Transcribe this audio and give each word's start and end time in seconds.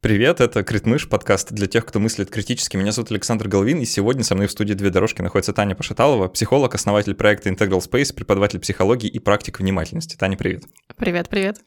Привет, 0.00 0.40
это 0.40 0.62
Критмыш, 0.62 1.08
подкаст 1.08 1.50
для 1.50 1.66
тех, 1.66 1.84
кто 1.84 1.98
мыслит 1.98 2.30
критически. 2.30 2.76
Меня 2.76 2.92
зовут 2.92 3.10
Александр 3.10 3.48
Головин, 3.48 3.80
и 3.80 3.84
сегодня 3.84 4.22
со 4.22 4.36
мной 4.36 4.46
в 4.46 4.52
студии 4.52 4.74
«Две 4.74 4.90
дорожки» 4.90 5.22
находится 5.22 5.52
Таня 5.52 5.74
Пашаталова, 5.74 6.28
психолог, 6.28 6.72
основатель 6.72 7.16
проекта 7.16 7.50
Integral 7.50 7.80
Space, 7.80 8.14
преподаватель 8.14 8.60
психологии 8.60 9.08
и 9.08 9.18
практик 9.18 9.58
внимательности. 9.58 10.14
Таня, 10.14 10.36
привет. 10.36 10.66
Привет, 10.96 11.28
привет. 11.28 11.58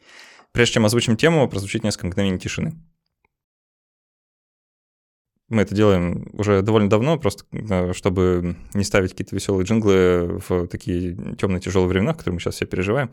Прежде 0.54 0.76
чем 0.76 0.86
озвучим 0.86 1.18
тему, 1.18 1.50
прозвучит 1.50 1.84
несколько 1.84 2.08
мгновений 2.08 2.40
тишины. 2.40 2.72
Мы 5.50 5.64
это 5.64 5.76
делаем 5.76 6.30
уже 6.32 6.62
довольно 6.62 6.90
давно, 6.90 7.20
просто 7.20 7.44
э, 7.52 7.92
чтобы 7.92 8.56
не 8.74 8.86
ставить 8.86 9.12
какие-то 9.12 9.36
веселые 9.36 9.66
джинглы 9.66 10.42
в 10.48 10.68
такие 10.68 11.36
темные 11.36 11.60
тяжелые 11.60 11.90
времена, 11.90 12.14
которые 12.14 12.36
мы 12.36 12.40
сейчас 12.40 12.56
все 12.56 12.66
переживаем. 12.66 13.12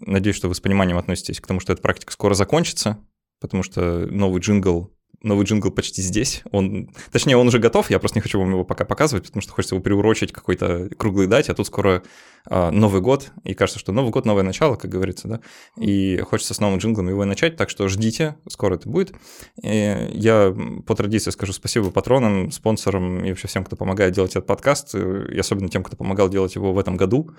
Надеюсь, 0.00 0.36
что 0.36 0.48
вы 0.48 0.54
с 0.54 0.60
пониманием 0.60 0.96
относитесь 0.96 1.38
к 1.38 1.46
тому, 1.46 1.60
что 1.60 1.74
эта 1.74 1.82
практика 1.82 2.14
скоро 2.14 2.32
закончится, 2.32 2.98
потому 3.44 3.62
что 3.62 4.06
новый 4.10 4.40
джингл 4.40 4.90
новый 5.24 5.44
джингл 5.46 5.70
почти 5.70 6.02
здесь. 6.02 6.42
Он, 6.52 6.90
точнее, 7.10 7.36
он 7.36 7.48
уже 7.48 7.58
готов, 7.58 7.90
я 7.90 7.98
просто 7.98 8.18
не 8.18 8.22
хочу 8.22 8.38
вам 8.38 8.50
его 8.50 8.64
пока 8.64 8.84
показывать, 8.84 9.26
потому 9.26 9.42
что 9.42 9.52
хочется 9.52 9.74
его 9.74 9.82
приурочить 9.82 10.32
какой-то 10.32 10.90
круглой 10.96 11.26
дате, 11.26 11.52
а 11.52 11.54
тут 11.54 11.66
скоро 11.66 12.02
а, 12.46 12.70
Новый 12.70 13.00
год, 13.00 13.32
и 13.42 13.54
кажется, 13.54 13.80
что 13.80 13.90
Новый 13.92 14.12
год— 14.12 14.24
новое 14.26 14.42
начало, 14.42 14.76
как 14.76 14.90
говорится, 14.90 15.28
да, 15.28 15.40
и 15.78 16.18
хочется 16.18 16.54
с 16.54 16.60
новым 16.60 16.78
джинглом 16.78 17.08
его 17.08 17.24
начать, 17.24 17.56
так 17.56 17.70
что 17.70 17.88
ждите, 17.88 18.36
скоро 18.48 18.74
это 18.76 18.88
будет. 18.88 19.14
И 19.62 20.10
я 20.12 20.54
по 20.86 20.94
традиции 20.94 21.30
скажу 21.30 21.52
спасибо 21.52 21.90
патронам, 21.90 22.50
спонсорам 22.50 23.24
и 23.24 23.30
вообще 23.30 23.48
всем, 23.48 23.64
кто 23.64 23.76
помогает 23.76 24.14
делать 24.14 24.32
этот 24.32 24.46
подкаст, 24.46 24.94
и 24.94 25.38
особенно 25.38 25.68
тем, 25.68 25.82
кто 25.82 25.96
помогал 25.96 26.28
делать 26.28 26.54
его 26.54 26.72
в 26.72 26.78
этом 26.78 26.96
году. 26.96 27.30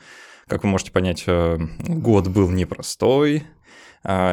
Как 0.48 0.64
вы 0.64 0.70
можете 0.70 0.92
понять, 0.92 1.24
э, 1.26 1.58
год 1.80 2.28
был 2.28 2.52
непростой, 2.52 3.44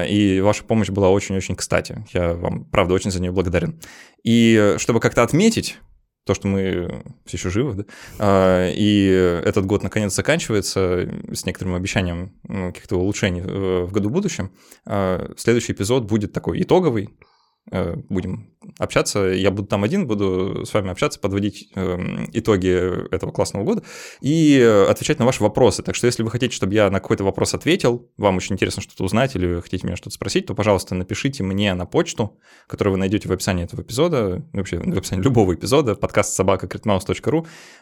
и 0.08 0.40
ваша 0.40 0.64
помощь 0.64 0.90
была 0.90 1.10
очень-очень 1.10 1.56
кстати. 1.56 2.04
Я 2.12 2.34
вам, 2.34 2.64
правда, 2.66 2.94
очень 2.94 3.10
за 3.10 3.20
нее 3.20 3.32
благодарен. 3.32 3.80
И 4.22 4.74
чтобы 4.78 5.00
как-то 5.00 5.22
отметить 5.22 5.78
то, 6.24 6.34
что 6.34 6.46
мы 6.46 7.02
все 7.24 7.36
еще 7.36 7.50
живы, 7.50 7.74
да? 7.74 7.84
А, 8.18 8.70
и 8.70 9.06
этот 9.44 9.66
год 9.66 9.82
наконец 9.82 10.14
заканчивается 10.14 11.08
с 11.32 11.44
некоторым 11.46 11.74
обещанием 11.74 12.32
каких-то 12.46 12.96
улучшений 12.96 13.40
в 13.40 13.90
году 13.90 14.08
будущем. 14.08 14.52
А, 14.86 15.32
следующий 15.36 15.72
эпизод 15.72 16.04
будет 16.04 16.32
такой 16.32 16.62
итоговый, 16.62 17.10
Э, 17.10 17.31
будем 17.70 18.52
общаться. 18.78 19.20
Я 19.20 19.50
буду 19.50 19.68
там 19.68 19.84
один, 19.84 20.06
буду 20.06 20.64
с 20.66 20.74
вами 20.74 20.90
общаться, 20.90 21.20
подводить 21.20 21.70
эм, 21.74 22.28
итоги 22.32 22.68
этого 23.14 23.30
классного 23.30 23.64
года 23.64 23.82
и 24.20 24.60
отвечать 24.88 25.18
на 25.18 25.24
ваши 25.24 25.42
вопросы. 25.42 25.82
Так 25.82 25.94
что 25.94 26.06
если 26.06 26.22
вы 26.22 26.30
хотите, 26.30 26.54
чтобы 26.54 26.74
я 26.74 26.90
на 26.90 27.00
какой-то 27.00 27.24
вопрос 27.24 27.54
ответил, 27.54 28.10
вам 28.16 28.36
очень 28.36 28.54
интересно 28.54 28.82
что-то 28.82 29.04
узнать 29.04 29.36
или 29.36 29.46
вы 29.46 29.62
хотите 29.62 29.86
меня 29.86 29.96
что-то 29.96 30.14
спросить, 30.14 30.46
то, 30.46 30.54
пожалуйста, 30.54 30.94
напишите 30.94 31.42
мне 31.42 31.74
на 31.74 31.86
почту, 31.86 32.38
которую 32.66 32.92
вы 32.92 32.98
найдете 32.98 33.28
в 33.28 33.32
описании 33.32 33.64
этого 33.64 33.82
эпизода, 33.82 34.44
вообще 34.52 34.78
в 34.78 34.98
описании 34.98 35.22
любого 35.22 35.54
эпизода, 35.54 35.94
подкаст 35.94 36.34
собака 36.34 36.68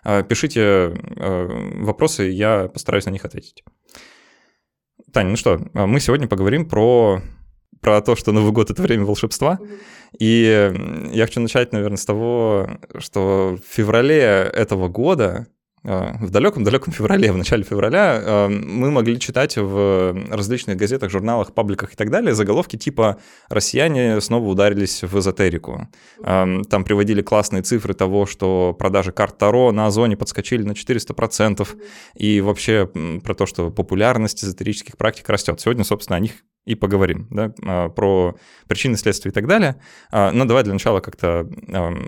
э, 0.04 0.24
Пишите 0.28 0.60
э, 0.60 1.82
вопросы, 1.82 2.24
я 2.24 2.68
постараюсь 2.68 3.06
на 3.06 3.10
них 3.10 3.24
ответить. 3.24 3.64
Таня, 5.12 5.30
ну 5.30 5.36
что, 5.36 5.58
мы 5.72 5.98
сегодня 5.98 6.28
поговорим 6.28 6.68
про 6.68 7.20
про 7.80 8.00
то, 8.00 8.16
что 8.16 8.32
Новый 8.32 8.52
год— 8.52 8.70
это 8.70 8.82
время 8.82 9.04
волшебства. 9.04 9.58
И 10.18 10.72
я 11.12 11.26
хочу 11.26 11.40
начать, 11.40 11.72
наверное, 11.72 11.96
с 11.96 12.04
того, 12.04 12.68
что 12.98 13.56
в 13.56 13.74
феврале 13.74 14.18
этого 14.18 14.88
года 14.88 15.46
а, 15.82 16.18
в 16.20 16.30
далеком-далеком 16.30 16.92
феврале, 16.92 17.32
в 17.32 17.38
начале 17.38 17.62
февраля, 17.62 18.20
а, 18.22 18.48
мы 18.48 18.90
могли 18.90 19.18
читать 19.18 19.56
в 19.56 20.14
различных 20.30 20.76
газетах, 20.76 21.10
журналах, 21.10 21.54
пабликах 21.54 21.94
и 21.94 21.96
так 21.96 22.10
далее 22.10 22.34
заголовки 22.34 22.76
типа 22.76 23.18
«Россияне 23.48 24.20
снова 24.20 24.46
ударились 24.46 25.02
в 25.02 25.18
эзотерику». 25.18 25.88
А, 26.22 26.46
там 26.68 26.84
приводили 26.84 27.22
классные 27.22 27.62
цифры 27.62 27.94
того, 27.94 28.26
что 28.26 28.76
продажи 28.78 29.12
карт 29.12 29.38
Таро 29.38 29.72
на 29.72 29.86
Озоне 29.86 30.18
подскочили 30.18 30.62
на 30.62 30.72
400%, 30.72 31.66
и 32.14 32.40
вообще 32.42 32.90
про 33.24 33.34
то, 33.34 33.46
что 33.46 33.70
популярность 33.70 34.44
эзотерических 34.44 34.98
практик 34.98 35.28
растет. 35.30 35.60
Сегодня, 35.60 35.84
собственно, 35.84 36.18
о 36.18 36.20
них 36.20 36.32
и 36.70 36.74
поговорим, 36.74 37.26
да, 37.30 37.88
про 37.88 38.36
причины, 38.68 38.96
следствия 38.96 39.30
и 39.30 39.34
так 39.34 39.46
далее. 39.46 39.80
Но 40.12 40.44
давай 40.44 40.62
для 40.62 40.72
начала 40.72 41.00
как-то 41.00 41.48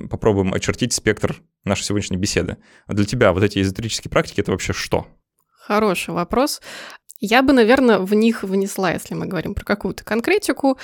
попробуем 0.08 0.54
очертить 0.54 0.92
спектр 0.92 1.42
нашей 1.64 1.82
сегодняшней 1.84 2.16
беседы. 2.16 2.58
Для 2.88 3.04
тебя 3.04 3.32
вот 3.32 3.42
эти 3.42 3.60
эзотерические 3.60 4.10
практики— 4.10 4.40
это 4.42 4.52
вообще 4.52 4.72
что? 4.72 5.06
Хороший 5.66 6.14
вопрос. 6.14 6.60
Я 7.20 7.42
бы, 7.42 7.52
наверное, 7.52 7.98
в 7.98 8.14
них 8.14 8.42
внесла, 8.42 8.92
если 8.92 9.14
мы 9.14 9.26
говорим 9.26 9.54
про 9.54 9.64
какую-то 9.64 10.04
конкретику, 10.04 10.78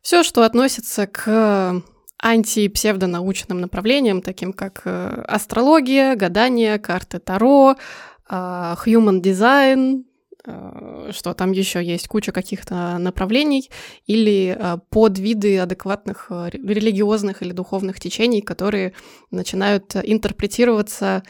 все, 0.00 0.22
что 0.22 0.42
относится 0.42 1.06
к 1.06 1.82
анти-псевдонаучным 2.22 3.60
направлениям, 3.60 4.22
таким 4.22 4.52
как 4.52 4.82
э, 4.84 5.24
астрология, 5.26 6.14
гадание, 6.14 6.78
карты 6.78 7.18
Таро, 7.18 7.74
а, 8.28 8.76
human 8.86 9.20
design, 9.20 10.04
что 10.44 11.34
там 11.34 11.52
еще 11.52 11.84
есть 11.84 12.08
куча 12.08 12.32
каких-то 12.32 12.98
направлений 12.98 13.70
или 14.06 14.56
э, 14.58 14.78
подвиды 14.90 15.58
адекватных 15.58 16.30
религиозных 16.30 17.42
или 17.42 17.52
духовных 17.52 18.00
течений, 18.00 18.40
которые 18.42 18.94
начинают 19.30 19.94
интерпретироваться 19.96 21.22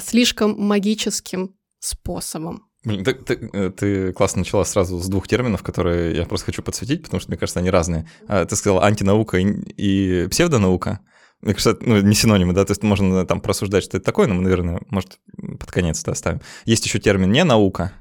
слишком 0.00 0.58
магическим 0.58 1.54
способом. 1.78 2.66
Блин, 2.86 3.02
ты, 3.02 3.14
ты, 3.14 3.50
э, 3.52 3.70
ты 3.70 4.12
классно 4.12 4.40
начала 4.40 4.64
сразу 4.64 5.00
с 5.00 5.08
двух 5.08 5.26
терминов, 5.26 5.64
которые 5.64 6.16
я 6.16 6.24
просто 6.24 6.46
хочу 6.46 6.62
подсветить, 6.62 7.02
потому 7.02 7.20
что, 7.20 7.30
мне 7.30 7.36
кажется, 7.36 7.58
они 7.58 7.68
разные. 7.68 8.08
А, 8.28 8.44
ты 8.44 8.54
сказала 8.54 8.84
антинаука 8.84 9.38
и 9.38 10.28
псевдонаука. 10.30 11.00
Мне 11.40 11.54
кажется, 11.54 11.76
ну, 11.80 12.00
не 12.00 12.14
синонимы, 12.14 12.52
да, 12.52 12.64
то 12.64 12.70
есть 12.70 12.84
можно 12.84 13.26
там 13.26 13.40
просуждать, 13.40 13.82
что 13.82 13.96
это 13.96 14.06
такое, 14.06 14.28
но 14.28 14.34
мы, 14.34 14.42
наверное, 14.42 14.80
может, 14.88 15.18
под 15.36 15.68
конец 15.72 16.00
это 16.02 16.12
оставим. 16.12 16.40
Есть 16.64 16.86
еще 16.86 17.00
термин 17.00 17.32
не 17.32 17.42
наука, 17.42 17.92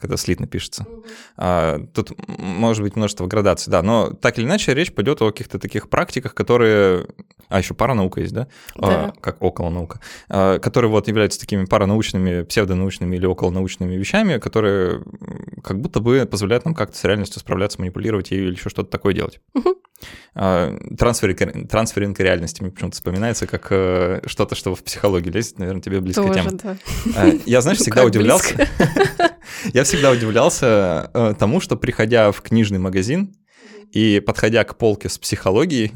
когда 0.00 0.16
слитно 0.16 0.46
пишется. 0.46 0.86
А, 1.36 1.80
тут 1.92 2.12
может 2.38 2.82
быть 2.82 2.94
множество 2.94 3.26
градаций, 3.26 3.70
да, 3.70 3.82
но 3.82 4.12
так 4.12 4.38
или 4.38 4.46
иначе 4.46 4.72
речь 4.72 4.92
пойдет 4.92 5.20
о 5.22 5.30
каких-то 5.30 5.58
таких 5.58 5.88
практиках, 5.88 6.34
которые... 6.34 7.06
А, 7.48 7.58
еще 7.58 7.74
паранаука 7.74 8.20
есть, 8.20 8.32
да? 8.32 8.46
да. 8.76 9.06
А, 9.06 9.12
как 9.20 9.42
околонаука. 9.42 10.00
А, 10.28 10.58
которые 10.60 10.90
вот 10.90 11.08
являются 11.08 11.40
такими 11.40 11.64
паранаучными, 11.64 12.42
псевдонаучными 12.42 13.16
или 13.16 13.26
околонаучными 13.26 13.96
вещами, 13.96 14.38
которые 14.38 15.02
как 15.64 15.80
будто 15.80 16.00
бы 16.00 16.26
позволяют 16.30 16.64
нам 16.64 16.74
как-то 16.74 16.96
с 16.96 17.04
реальностью 17.04 17.40
справляться, 17.40 17.80
манипулировать 17.80 18.30
ее 18.30 18.44
или 18.44 18.54
еще 18.54 18.68
что-то 18.70 18.90
такое 18.90 19.14
делать. 19.14 19.40
Mm-hmm. 19.56 19.74
Трансферинг, 20.34 21.68
трансферинг 21.68 22.20
реальности 22.20 22.62
мне 22.62 22.70
почему-то 22.70 22.94
вспоминается 22.94 23.46
как 23.46 23.66
э, 23.70 24.20
что-то, 24.26 24.54
что 24.54 24.74
в 24.74 24.84
психологии 24.84 25.30
лезет, 25.30 25.58
наверное, 25.58 25.82
тебе 25.82 26.00
близко 26.00 26.22
Тоже, 26.22 26.34
тема. 26.34 26.50
Да. 26.52 26.76
Я, 27.44 27.60
знаешь, 27.60 27.78
всегда 27.80 28.04
удивлялся. 28.04 28.68
Я 29.72 29.84
всегда 29.84 30.10
удивлялся 30.10 31.10
э, 31.12 31.34
тому, 31.38 31.60
что 31.60 31.76
приходя 31.76 32.30
в 32.30 32.40
книжный 32.42 32.78
магазин 32.78 33.34
и 33.90 34.20
подходя 34.20 34.64
к 34.64 34.76
полке 34.78 35.08
с 35.08 35.18
психологией, 35.18 35.92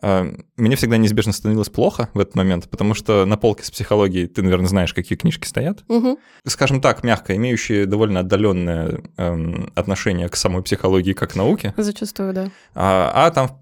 мне 0.00 0.76
всегда 0.76 0.96
неизбежно 0.96 1.32
становилось 1.32 1.68
плохо 1.68 2.08
в 2.14 2.18
этот 2.18 2.34
момент, 2.34 2.70
потому 2.70 2.94
что 2.94 3.26
на 3.26 3.36
полке 3.36 3.64
с 3.64 3.70
психологией 3.70 4.26
ты, 4.26 4.42
наверное, 4.42 4.68
знаешь, 4.68 4.94
какие 4.94 5.18
книжки 5.18 5.46
стоят. 5.46 5.84
Угу. 5.88 6.18
Скажем 6.46 6.80
так, 6.80 7.04
мягко, 7.04 7.36
имеющие 7.36 7.84
довольно 7.84 8.20
отдаленное 8.20 9.02
эм, 9.18 9.70
отношение 9.74 10.28
к 10.30 10.36
самой 10.36 10.62
психологии 10.62 11.12
как 11.12 11.36
науке. 11.36 11.74
Зачастую, 11.76 12.32
да. 12.32 12.50
А, 12.74 13.26
а 13.26 13.30
там 13.30 13.58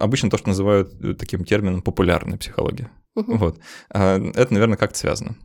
обычно 0.00 0.30
то, 0.30 0.38
что 0.38 0.48
называют 0.48 0.94
э, 1.02 1.12
таким 1.14 1.44
термином 1.44 1.82
популярная 1.82 2.38
психология. 2.38 2.90
Угу. 3.14 3.36
Вот. 3.36 3.58
А, 3.90 4.18
это, 4.34 4.54
наверное, 4.54 4.78
как-то 4.78 4.98
связано 4.98 5.36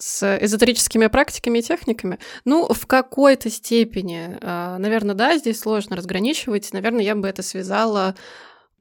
с 0.00 0.38
эзотерическими 0.40 1.08
практиками 1.08 1.58
и 1.58 1.62
техниками? 1.62 2.20
Ну, 2.44 2.68
в 2.72 2.86
какой-то 2.86 3.50
степени, 3.50 4.38
наверное, 4.40 5.16
да, 5.16 5.36
здесь 5.36 5.58
сложно 5.58 5.96
разграничивать. 5.96 6.72
Наверное, 6.72 7.02
я 7.02 7.16
бы 7.16 7.26
это 7.26 7.42
связала 7.42 8.14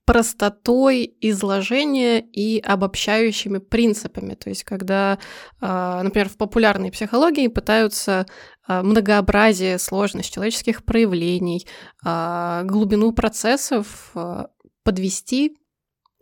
простотой 0.08 1.18
изложения 1.20 2.22
и 2.22 2.60
обобщающими 2.60 3.58
принципами. 3.58 4.36
То 4.36 4.48
есть, 4.50 4.64
когда, 4.64 5.20
а, 5.60 6.02
например, 6.02 6.30
в 6.30 6.38
популярной 6.38 6.92
психологии 6.92 7.50
пытаются 7.50 8.26
а, 8.66 8.84
многообразие, 8.84 9.78
сложность 9.78 10.34
человеческих 10.34 10.86
проявлений, 10.86 11.68
глубину 12.04 13.12
процессов 13.12 14.14
подвести 14.84 15.58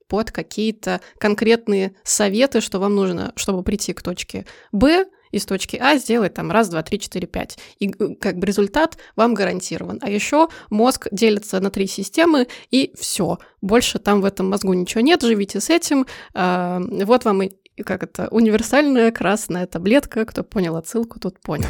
под 0.08 0.31
какие-то 0.31 1.00
конкретные 1.20 1.96
советы, 2.04 2.62
что 2.62 2.80
вам 2.80 2.96
нужно, 2.96 3.34
чтобы 3.36 3.64
прийти 3.64 3.94
к 3.94 4.02
точке 4.02 4.48
Б, 4.72 5.06
из 5.31 5.45
точки 5.45 5.77
А 5.77 5.98
сделать 5.98 6.33
там 6.33 6.51
раз, 6.51 6.69
два, 6.69 6.81
три, 6.83 7.00
четыре, 7.00 7.27
пять. 7.27 7.57
И 7.80 7.89
э, 7.89 8.16
как 8.19 8.38
бы 8.38 8.48
результат 8.48 8.98
вам 9.16 9.33
гарантирован. 9.33 10.00
А 10.01 10.10
еще 10.10 10.50
мозг 10.69 11.07
делится 11.12 11.60
на 11.60 11.69
три 11.69 11.88
системы, 11.88 12.48
и 12.72 12.94
все. 12.98 13.39
Больше 13.62 14.00
там 14.00 14.22
в 14.22 14.25
этом 14.25 14.50
мозгу 14.50 14.74
ничего 14.74 15.01
нет, 15.01 15.22
живите 15.22 15.60
с 15.60 15.69
этим. 15.69 16.06
А, 16.33 16.80
вот 16.80 17.25
вам 17.25 17.44
и 17.44 17.51
как 17.83 18.04
это, 18.04 18.30
универсальная 18.30 19.12
красная 19.12 19.68
таблетка. 19.68 20.25
Кто 20.25 20.44
понял 20.44 20.77
отсылку, 20.77 21.19
тот 21.19 21.39
понял. 21.39 21.69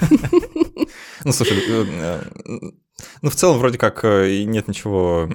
Ну, 1.24 1.32
слушай, 1.32 1.58
э, 1.58 1.84
э, 2.44 2.60
Ну, 3.22 3.30
в 3.30 3.34
целом, 3.34 3.58
вроде 3.58 3.78
как, 3.78 4.04
нет 4.04 4.68
ничего 4.68 5.28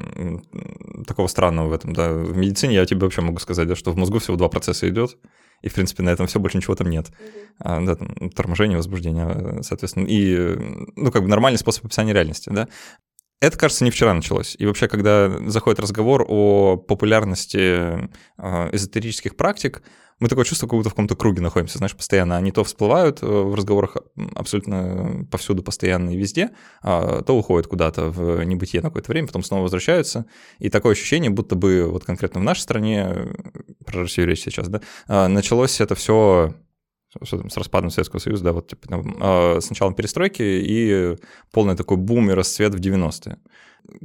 такого 1.05 1.27
странного 1.27 1.69
в 1.69 1.73
этом, 1.73 1.93
да. 1.93 2.13
В 2.13 2.37
медицине 2.37 2.75
я 2.75 2.85
тебе 2.85 3.01
вообще 3.01 3.21
могу 3.21 3.39
сказать, 3.39 3.67
да, 3.67 3.75
что 3.75 3.91
в 3.91 3.97
мозгу 3.97 4.19
всего 4.19 4.37
два 4.37 4.47
процесса 4.47 4.87
идет, 4.87 5.17
и, 5.61 5.69
в 5.69 5.73
принципе, 5.73 6.03
на 6.03 6.09
этом 6.09 6.27
все, 6.27 6.39
больше 6.39 6.57
ничего 6.57 6.75
там 6.75 6.89
нет. 6.89 7.07
Mm-hmm. 7.07 7.55
А, 7.59 7.81
да, 7.81 7.95
там, 7.95 8.29
торможение, 8.31 8.77
возбуждение, 8.77 9.63
соответственно, 9.63 10.05
и, 10.07 10.55
ну, 10.95 11.11
как 11.11 11.23
бы 11.23 11.27
нормальный 11.27 11.59
способ 11.59 11.85
описания 11.85 12.13
реальности, 12.13 12.49
да. 12.49 12.67
Это, 13.41 13.57
кажется, 13.57 13.83
не 13.83 13.89
вчера 13.89 14.13
началось. 14.13 14.55
И 14.59 14.67
вообще, 14.67 14.87
когда 14.87 15.29
заходит 15.49 15.79
разговор 15.79 16.23
о 16.27 16.77
популярности 16.77 17.57
э, 17.57 18.69
эзотерических 18.71 19.35
практик, 19.35 19.81
мы 20.21 20.29
такое 20.29 20.45
чувство, 20.45 20.67
как 20.67 20.77
будто 20.77 20.89
в 20.89 20.93
каком-то 20.93 21.15
круге 21.15 21.41
находимся, 21.41 21.79
знаешь, 21.79 21.95
постоянно. 21.95 22.37
Они 22.37 22.51
то 22.51 22.63
всплывают 22.63 23.23
э, 23.23 23.25
в 23.25 23.55
разговорах 23.55 23.97
абсолютно 24.35 25.25
повсюду, 25.31 25.63
постоянно 25.63 26.11
и 26.11 26.17
везде, 26.17 26.51
а 26.83 27.23
то 27.23 27.35
уходят 27.35 27.65
куда-то 27.65 28.11
в 28.11 28.43
небытие 28.43 28.83
на 28.83 28.89
какое-то 28.89 29.11
время, 29.11 29.25
потом 29.25 29.41
снова 29.41 29.63
возвращаются. 29.63 30.27
И 30.59 30.69
такое 30.69 30.91
ощущение, 30.91 31.31
будто 31.31 31.55
бы 31.55 31.87
вот 31.89 32.05
конкретно 32.05 32.39
в 32.39 32.43
нашей 32.43 32.59
стране, 32.59 33.29
про 33.85 34.01
Россию 34.01 34.27
речь 34.27 34.41
сейчас, 34.41 34.67
да, 34.69 34.81
а, 35.07 35.27
началось 35.27 35.81
это 35.81 35.95
все 35.95 36.53
с 37.21 37.57
распадом 37.57 37.89
Советского 37.89 38.19
Союза, 38.19 38.43
да, 38.45 38.53
вот 38.53 38.67
типа, 38.67 39.03
а, 39.19 39.59
с 39.59 39.69
началом 39.69 39.93
перестройки 39.93 40.41
и 40.41 41.17
полный 41.51 41.75
такой 41.75 41.97
бум 41.97 42.31
и 42.31 42.33
расцвет 42.33 42.73
в 42.73 42.79
90-е. 42.79 43.37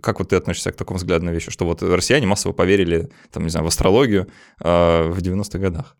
Как 0.02 0.18
вот 0.18 0.30
ты 0.30 0.36
относишься 0.36 0.72
к 0.72 0.76
такому 0.76 0.98
взгляду 0.98 1.24
на 1.24 1.30
вещи, 1.30 1.50
что 1.50 1.66
вот 1.66 1.82
россияне 1.82 2.26
массово 2.26 2.52
поверили, 2.52 3.10
там, 3.30 3.44
не 3.44 3.50
знаю, 3.50 3.64
в 3.64 3.68
астрологию 3.68 4.26
э, 4.60 5.08
в 5.08 5.18
90-х 5.18 5.58
годах? 5.58 5.96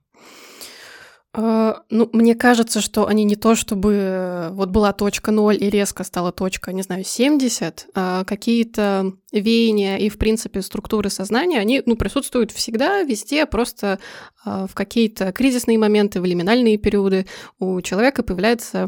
А, 1.38 1.82
ну, 1.90 2.08
мне 2.14 2.34
кажется, 2.34 2.80
что 2.80 3.06
они 3.06 3.24
не 3.24 3.36
то 3.36 3.54
чтобы 3.54 4.48
вот 4.52 4.70
была 4.70 4.94
точка 4.94 5.32
0 5.32 5.56
и 5.60 5.68
резко 5.68 6.02
стала 6.02 6.32
точка, 6.32 6.72
не 6.72 6.80
знаю, 6.80 7.04
70, 7.04 7.88
а 7.94 8.24
какие-то 8.24 9.12
веяния 9.32 9.98
и, 9.98 10.08
в 10.08 10.16
принципе, 10.16 10.62
структуры 10.62 11.10
сознания, 11.10 11.60
они, 11.60 11.82
ну, 11.84 11.94
присутствуют 11.96 12.52
всегда, 12.52 13.02
везде, 13.02 13.44
просто 13.44 13.98
а, 14.46 14.66
в 14.66 14.74
какие-то 14.74 15.30
кризисные 15.32 15.76
моменты, 15.76 16.22
в 16.22 16.24
лиминальные 16.24 16.78
периоды. 16.78 17.26
У 17.58 17.82
человека 17.82 18.22
появляется 18.22 18.86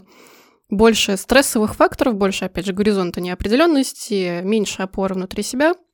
больше 0.70 1.18
стрессовых 1.18 1.74
факторов, 1.74 2.14
больше, 2.14 2.46
опять 2.46 2.64
же, 2.64 2.72
горизонта 2.72 3.20
неопределенности, 3.20 4.40
меньше 4.42 4.80
опоры 4.82 5.14
внутри 5.14 5.42
себя– 5.42 5.74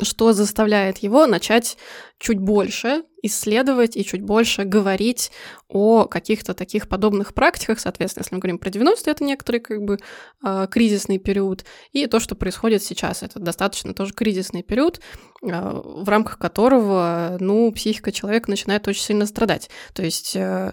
что 0.00 0.32
заставляет 0.32 0.98
его 0.98 1.26
начать 1.26 1.76
чуть 2.18 2.38
больше 2.38 3.02
исследовать 3.22 3.96
и 3.96 4.04
чуть 4.04 4.22
больше 4.22 4.64
говорить 4.64 5.30
о 5.68 6.06
каких-то 6.06 6.54
таких 6.54 6.88
подобных 6.88 7.34
практиках. 7.34 7.78
Соответственно, 7.78 8.22
если 8.22 8.34
мы 8.34 8.40
говорим 8.40 8.58
про 8.58 8.70
90-е, 8.70 9.12
это 9.12 9.24
некоторый 9.24 9.60
как 9.60 9.82
бы 9.82 9.98
э, 10.44 10.66
кризисный 10.70 11.18
период, 11.18 11.64
и 11.92 12.06
то, 12.06 12.20
что 12.20 12.34
происходит 12.34 12.82
сейчас, 12.82 13.22
это 13.22 13.38
достаточно 13.38 13.92
тоже 13.92 14.14
кризисный 14.14 14.62
период, 14.62 15.00
э, 15.42 15.48
в 15.50 16.08
рамках 16.08 16.38
которого, 16.38 17.36
ну, 17.38 17.70
психика 17.72 18.12
человека 18.12 18.50
начинает 18.50 18.88
очень 18.88 19.02
сильно 19.02 19.26
страдать. 19.26 19.68
То 19.92 20.02
есть 20.02 20.34
э, 20.34 20.72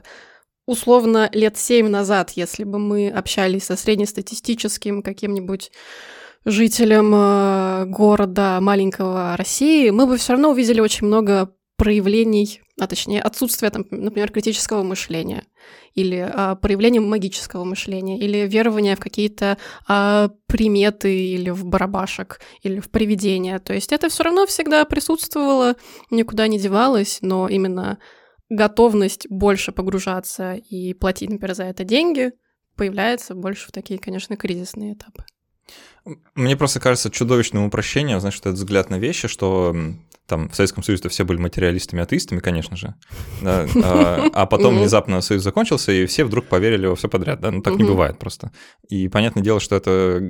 условно 0.65 1.29
лет 1.33 1.57
семь 1.57 1.89
назад, 1.89 2.31
если 2.31 2.63
бы 2.63 2.79
мы 2.79 3.09
общались 3.09 3.65
со 3.65 3.75
среднестатистическим 3.75 5.03
каким-нибудь 5.03 5.71
жителям 6.45 7.13
э, 7.13 7.85
города 7.85 8.59
маленького 8.61 9.35
России, 9.37 9.89
мы 9.89 10.07
бы 10.07 10.17
все 10.17 10.33
равно 10.33 10.51
увидели 10.51 10.79
очень 10.79 11.07
много 11.07 11.53
проявлений, 11.77 12.61
а 12.79 12.87
точнее 12.87 13.21
отсутствия, 13.21 13.69
там, 13.69 13.85
например, 13.89 14.31
критического 14.31 14.83
мышления 14.83 15.43
или 15.95 16.17
а, 16.17 16.55
проявления 16.55 16.99
магического 16.99 17.63
мышления, 17.63 18.19
или 18.19 18.47
верования 18.47 18.95
в 18.95 18.99
какие-то 18.99 19.57
а, 19.87 20.29
приметы, 20.47 21.13
или 21.13 21.49
в 21.49 21.65
барабашек, 21.65 22.41
или 22.61 22.79
в 22.79 22.89
привидения. 22.89 23.59
То 23.59 23.73
есть 23.73 23.91
это 23.91 24.09
все 24.09 24.23
равно 24.23 24.45
всегда 24.45 24.85
присутствовало, 24.85 25.75
никуда 26.11 26.47
не 26.47 26.59
девалось, 26.59 27.19
но 27.21 27.47
именно 27.47 27.99
готовность 28.49 29.27
больше 29.29 29.71
погружаться 29.71 30.53
и 30.53 30.93
платить, 30.93 31.29
например, 31.29 31.55
за 31.55 31.63
это 31.63 31.83
деньги 31.83 32.31
появляется 32.75 33.35
больше 33.35 33.67
в 33.67 33.71
такие, 33.71 33.99
конечно, 33.99 34.37
кризисные 34.37 34.93
этапы. 34.93 35.23
Мне 36.35 36.55
просто 36.55 36.79
кажется 36.79 37.09
чудовищным 37.09 37.65
упрощением, 37.65 38.19
знаешь, 38.19 38.35
что 38.35 38.49
этот 38.49 38.59
взгляд 38.59 38.89
на 38.89 38.97
вещи, 38.97 39.27
что 39.27 39.75
там 40.29 40.47
в 40.47 40.55
Советском 40.55 40.83
Союзе 40.83 41.09
все 41.09 41.25
были 41.25 41.39
материалистами, 41.39 42.03
атеистами, 42.03 42.39
конечно 42.39 42.77
же, 42.77 42.93
да, 43.41 43.67
а, 43.83 44.29
а 44.31 44.45
потом 44.45 44.77
внезапно 44.77 45.19
Союз 45.21 45.43
закончился, 45.43 45.91
и 45.91 46.05
все 46.05 46.23
вдруг 46.23 46.45
поверили 46.45 46.85
во 46.85 46.95
все 46.95 47.09
подряд, 47.09 47.41
да, 47.41 47.51
ну 47.51 47.61
так 47.61 47.75
не 47.75 47.83
бывает 47.83 48.19
просто. 48.19 48.51
И 48.87 49.09
понятное 49.09 49.43
дело, 49.43 49.59
что 49.59 49.75
это, 49.75 50.21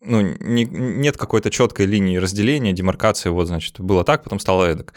ну, 0.00 0.20
не, 0.40 0.64
нет 0.64 1.16
какой-то 1.16 1.50
четкой 1.50 1.86
линии 1.86 2.16
разделения, 2.16 2.72
демаркации, 2.72 3.28
вот, 3.28 3.48
значит, 3.48 3.80
было 3.80 4.04
так, 4.04 4.22
потом 4.22 4.38
стало 4.38 4.66
эдак 4.66 4.94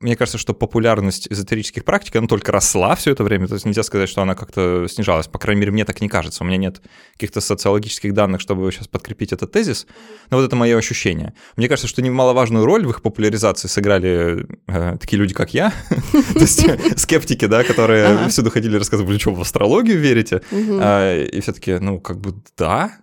мне 0.00 0.16
кажется, 0.16 0.38
что 0.38 0.54
популярность 0.54 1.28
эзотерических 1.30 1.84
практик, 1.84 2.16
она 2.16 2.26
только 2.26 2.52
росла 2.52 2.94
все 2.94 3.12
это 3.12 3.22
время, 3.22 3.46
то 3.46 3.54
есть 3.54 3.66
нельзя 3.66 3.82
сказать, 3.82 4.08
что 4.08 4.22
она 4.22 4.34
как-то 4.34 4.86
снижалась, 4.88 5.28
по 5.28 5.38
крайней 5.38 5.60
мере, 5.60 5.72
мне 5.72 5.84
так 5.84 6.00
не 6.00 6.08
кажется, 6.08 6.42
у 6.42 6.46
меня 6.46 6.56
нет 6.56 6.80
каких-то 7.12 7.42
социологических 7.42 8.14
данных, 8.14 8.40
чтобы 8.40 8.72
сейчас 8.72 8.88
подкрепить 8.88 9.32
этот 9.32 9.52
тезис, 9.52 9.86
но 10.30 10.38
вот 10.38 10.44
это 10.44 10.56
мое 10.56 10.78
ощущение. 10.78 11.34
Мне 11.56 11.68
кажется, 11.68 11.86
что 11.86 12.00
немаловажную 12.00 12.64
роль 12.64 12.86
в 12.86 12.90
их 12.90 13.02
популяризации 13.02 13.68
сыграли 13.68 14.46
э, 14.66 14.96
такие 14.98 15.18
люди, 15.18 15.34
как 15.34 15.52
я, 15.52 15.70
то 16.12 16.40
есть 16.40 16.64
скептики, 16.98 17.44
да, 17.44 17.62
которые 17.62 18.28
всюду 18.28 18.50
ходили 18.50 18.76
и 18.76 18.78
рассказывали, 18.78 19.18
что 19.18 19.34
в 19.34 19.40
астрологию 19.42 19.98
верите, 19.98 20.40
а, 20.50 21.22
и 21.22 21.40
все 21.40 21.52
таки 21.52 21.72
ну, 21.74 22.00
как 22.00 22.20
бы 22.20 22.34
да, 22.56 23.00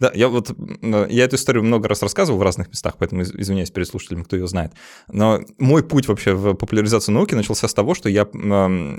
да, 0.00 0.10
я 0.14 0.28
вот, 0.28 0.50
я 0.82 1.24
эту 1.24 1.36
историю 1.36 1.62
много 1.62 1.88
раз 1.88 2.02
рассказывал 2.02 2.38
в 2.38 2.42
разных 2.42 2.68
местах, 2.68 2.94
поэтому 2.98 3.22
извиняюсь 3.22 3.70
перед 3.70 3.86
слушателями, 3.86 4.22
кто 4.22 4.36
ее 4.36 4.48
знает. 4.48 4.72
Но 5.12 5.40
мой 5.58 5.84
путь 5.84 6.08
вообще 6.08 6.32
в 6.32 6.54
популяризацию 6.54 7.14
науки 7.14 7.34
начался 7.34 7.68
с 7.68 7.74
того, 7.74 7.94
что 7.94 8.08
я, 8.08 8.26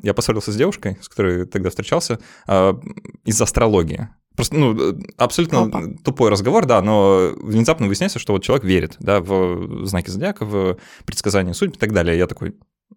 я 0.03 0.13
поссорился 0.13 0.51
с 0.51 0.55
девушкой, 0.55 0.97
с 1.01 1.09
которой 1.09 1.45
тогда 1.45 1.69
встречался, 1.71 2.19
а, 2.47 2.79
из 3.25 3.41
астрологии. 3.41 4.09
Просто, 4.35 4.55
ну, 4.55 4.97
абсолютно 5.17 5.63
Опа. 5.63 5.83
тупой 6.03 6.29
разговор, 6.29 6.65
да, 6.65 6.81
но 6.81 7.31
внезапно 7.35 7.87
выясняется, 7.87 8.17
что 8.17 8.33
вот 8.33 8.43
человек 8.43 8.63
верит, 8.63 8.95
да, 8.99 9.19
в 9.19 9.85
знаки 9.85 10.09
зодиака, 10.09 10.45
в 10.45 10.77
предсказания 11.05 11.53
судьб 11.53 11.75
и 11.75 11.79
так 11.79 11.91
далее. 11.91 12.17
Я 12.17 12.27
такой, 12.27 12.55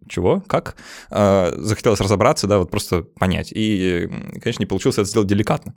чего, 0.08 0.42
как, 0.46 0.76
а, 1.10 1.52
захотелось 1.56 2.00
разобраться, 2.00 2.46
да, 2.46 2.58
вот 2.58 2.70
просто 2.70 3.02
понять. 3.02 3.52
И, 3.54 4.08
конечно, 4.40 4.62
не 4.62 4.66
получилось 4.66 4.98
это 4.98 5.08
сделать 5.08 5.28
деликатно. 5.28 5.74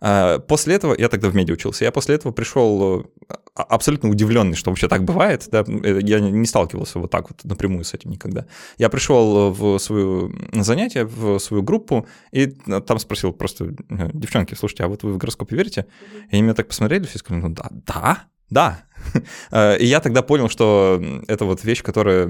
А, 0.00 0.38
после 0.38 0.74
этого, 0.74 0.94
я 0.98 1.08
тогда 1.08 1.28
в 1.28 1.34
медиа 1.34 1.54
учился, 1.54 1.84
я 1.84 1.92
после 1.92 2.14
этого 2.14 2.32
пришел 2.32 3.06
а, 3.28 3.62
абсолютно 3.62 4.10
удивленный, 4.10 4.56
что 4.56 4.70
вообще 4.70 4.88
так 4.88 5.04
бывает, 5.04 5.48
да, 5.50 5.64
э, 5.66 6.00
я 6.02 6.20
не 6.20 6.46
сталкивался 6.46 6.98
вот 6.98 7.10
так 7.10 7.30
вот 7.30 7.44
напрямую 7.44 7.84
с 7.84 7.94
этим 7.94 8.10
никогда. 8.10 8.46
Я 8.78 8.88
пришел 8.88 9.50
в 9.52 9.78
свою 9.78 10.32
занятие, 10.52 11.04
в 11.04 11.38
свую 11.38 11.62
группу, 11.62 12.06
и 12.32 12.46
там 12.46 12.98
спросил 12.98 13.32
просто, 13.32 13.74
«Э, 13.90 14.10
девчонки, 14.12 14.54
слушайте, 14.54 14.84
а 14.84 14.88
вот 14.88 15.02
вы 15.02 15.12
в 15.12 15.18
гороскопе 15.18 15.56
верите? 15.56 15.86
И 16.30 16.34
они 16.34 16.42
меня 16.42 16.54
так 16.54 16.68
посмотрели, 16.68 17.06
все 17.06 17.18
сказали, 17.18 17.42
ну 17.42 17.48
да, 17.50 17.68
да, 17.70 18.24
да. 18.50 18.84
Э, 19.50 19.78
и 19.78 19.86
я 19.86 20.00
тогда 20.00 20.22
понял, 20.22 20.48
что 20.50 21.02
это 21.26 21.46
вот 21.46 21.64
вещь, 21.64 21.82
которая 21.82 22.26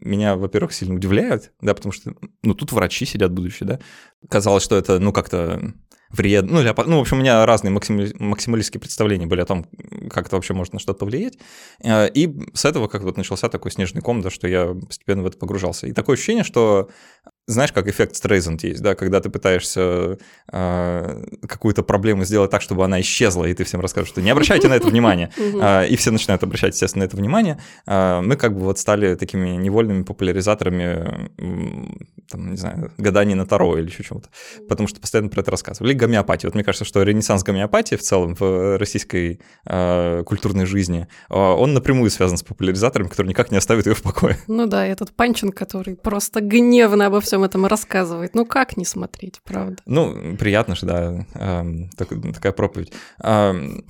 меня, 0.00 0.36
во-первых, 0.36 0.72
сильно 0.72 0.94
удивляет, 0.94 1.52
да, 1.62 1.74
потому 1.74 1.92
что, 1.92 2.12
ну, 2.42 2.54
тут 2.54 2.70
врачи 2.72 3.06
сидят 3.06 3.32
будущие, 3.32 3.66
да. 3.66 3.78
Казалось, 4.28 4.62
что 4.62 4.76
это, 4.76 4.98
ну, 4.98 5.12
как-то 5.12 5.72
вредно. 6.10 6.54
Ну, 6.54 6.60
или, 6.60 6.74
ну, 6.86 6.98
в 6.98 7.00
общем, 7.00 7.18
у 7.18 7.20
меня 7.20 7.46
разные 7.46 7.70
максимали, 7.70 8.14
максималистские 8.18 8.80
представления 8.80 9.26
были 9.26 9.40
о 9.40 9.46
том, 9.46 9.66
как 10.10 10.26
это 10.26 10.36
вообще 10.36 10.54
может 10.54 10.72
на 10.72 10.78
что-то 10.78 10.98
повлиять. 10.98 11.38
Э, 11.82 12.08
и 12.08 12.48
с 12.52 12.64
этого 12.64 12.88
как 12.88 13.02
вот 13.02 13.16
начался 13.16 13.48
такой 13.48 13.70
снежный 13.70 14.02
ком, 14.02 14.20
да, 14.20 14.30
что 14.30 14.48
я 14.48 14.74
постепенно 14.74 15.22
в 15.22 15.26
это 15.26 15.38
погружался. 15.38 15.86
И 15.86 15.92
такое 15.92 16.16
ощущение, 16.16 16.44
что 16.44 16.90
знаешь, 17.46 17.72
как 17.72 17.88
эффект 17.88 18.16
Стрейзенд 18.16 18.62
есть, 18.62 18.80
да, 18.80 18.94
когда 18.94 19.20
ты 19.20 19.28
пытаешься 19.28 20.18
э, 20.52 21.24
какую-то 21.48 21.82
проблему 21.82 22.24
сделать 22.24 22.50
так, 22.50 22.62
чтобы 22.62 22.84
она 22.84 23.00
исчезла, 23.00 23.44
и 23.46 23.54
ты 23.54 23.64
всем 23.64 23.80
расскажешь, 23.80 24.10
что 24.10 24.22
не 24.22 24.30
обращайте 24.30 24.68
на 24.68 24.74
это 24.74 24.86
внимание, 24.86 25.30
э, 25.36 25.86
и 25.90 25.96
все 25.96 26.10
начинают 26.10 26.42
обращать, 26.42 26.74
естественно, 26.74 27.04
на 27.04 27.06
это 27.08 27.16
внимание, 27.16 27.58
э, 27.86 28.20
мы 28.20 28.36
как 28.36 28.54
бы 28.54 28.60
вот 28.60 28.78
стали 28.78 29.16
такими 29.16 29.50
невольными 29.50 30.02
популяризаторами, 30.04 31.30
там, 32.30 32.52
не 32.52 32.56
знаю, 32.56 32.92
гаданий 32.98 33.34
на 33.34 33.46
Таро 33.46 33.78
или 33.78 33.86
еще 33.86 34.04
чего-то, 34.04 34.28
потому 34.68 34.86
что 34.86 35.00
постоянно 35.00 35.28
про 35.28 35.40
это 35.40 35.50
рассказывали. 35.50 35.92
гомеопатия. 35.92 36.48
Вот 36.48 36.54
мне 36.54 36.64
кажется, 36.64 36.84
что 36.84 37.02
ренессанс 37.02 37.42
гомеопатии 37.42 37.96
в 37.96 38.02
целом 38.02 38.36
в 38.38 38.78
российской 38.78 39.40
э, 39.66 40.22
культурной 40.24 40.66
жизни, 40.66 41.08
он 41.28 41.74
напрямую 41.74 42.10
связан 42.10 42.38
с 42.38 42.42
популяризаторами, 42.42 43.08
которые 43.08 43.30
никак 43.30 43.50
не 43.50 43.58
оставят 43.58 43.86
ее 43.86 43.94
в 43.94 44.02
покое. 44.02 44.38
Ну 44.46 44.66
да, 44.66 44.86
этот 44.86 45.10
Панчин, 45.16 45.50
который 45.50 45.96
просто 45.96 46.40
гневно 46.40 47.06
обо 47.06 47.20
всем 47.20 47.29
этом 47.38 47.66
рассказывает. 47.66 48.34
Ну 48.34 48.46
как 48.46 48.76
не 48.76 48.84
смотреть, 48.84 49.40
правда? 49.44 49.76
Ну, 49.86 50.36
приятно 50.36 50.76
же, 50.76 50.86
да, 50.86 51.26
эм, 51.34 51.90
так, 51.96 52.08
такая 52.34 52.52
проповедь. 52.52 52.92
Эм, 53.22 53.84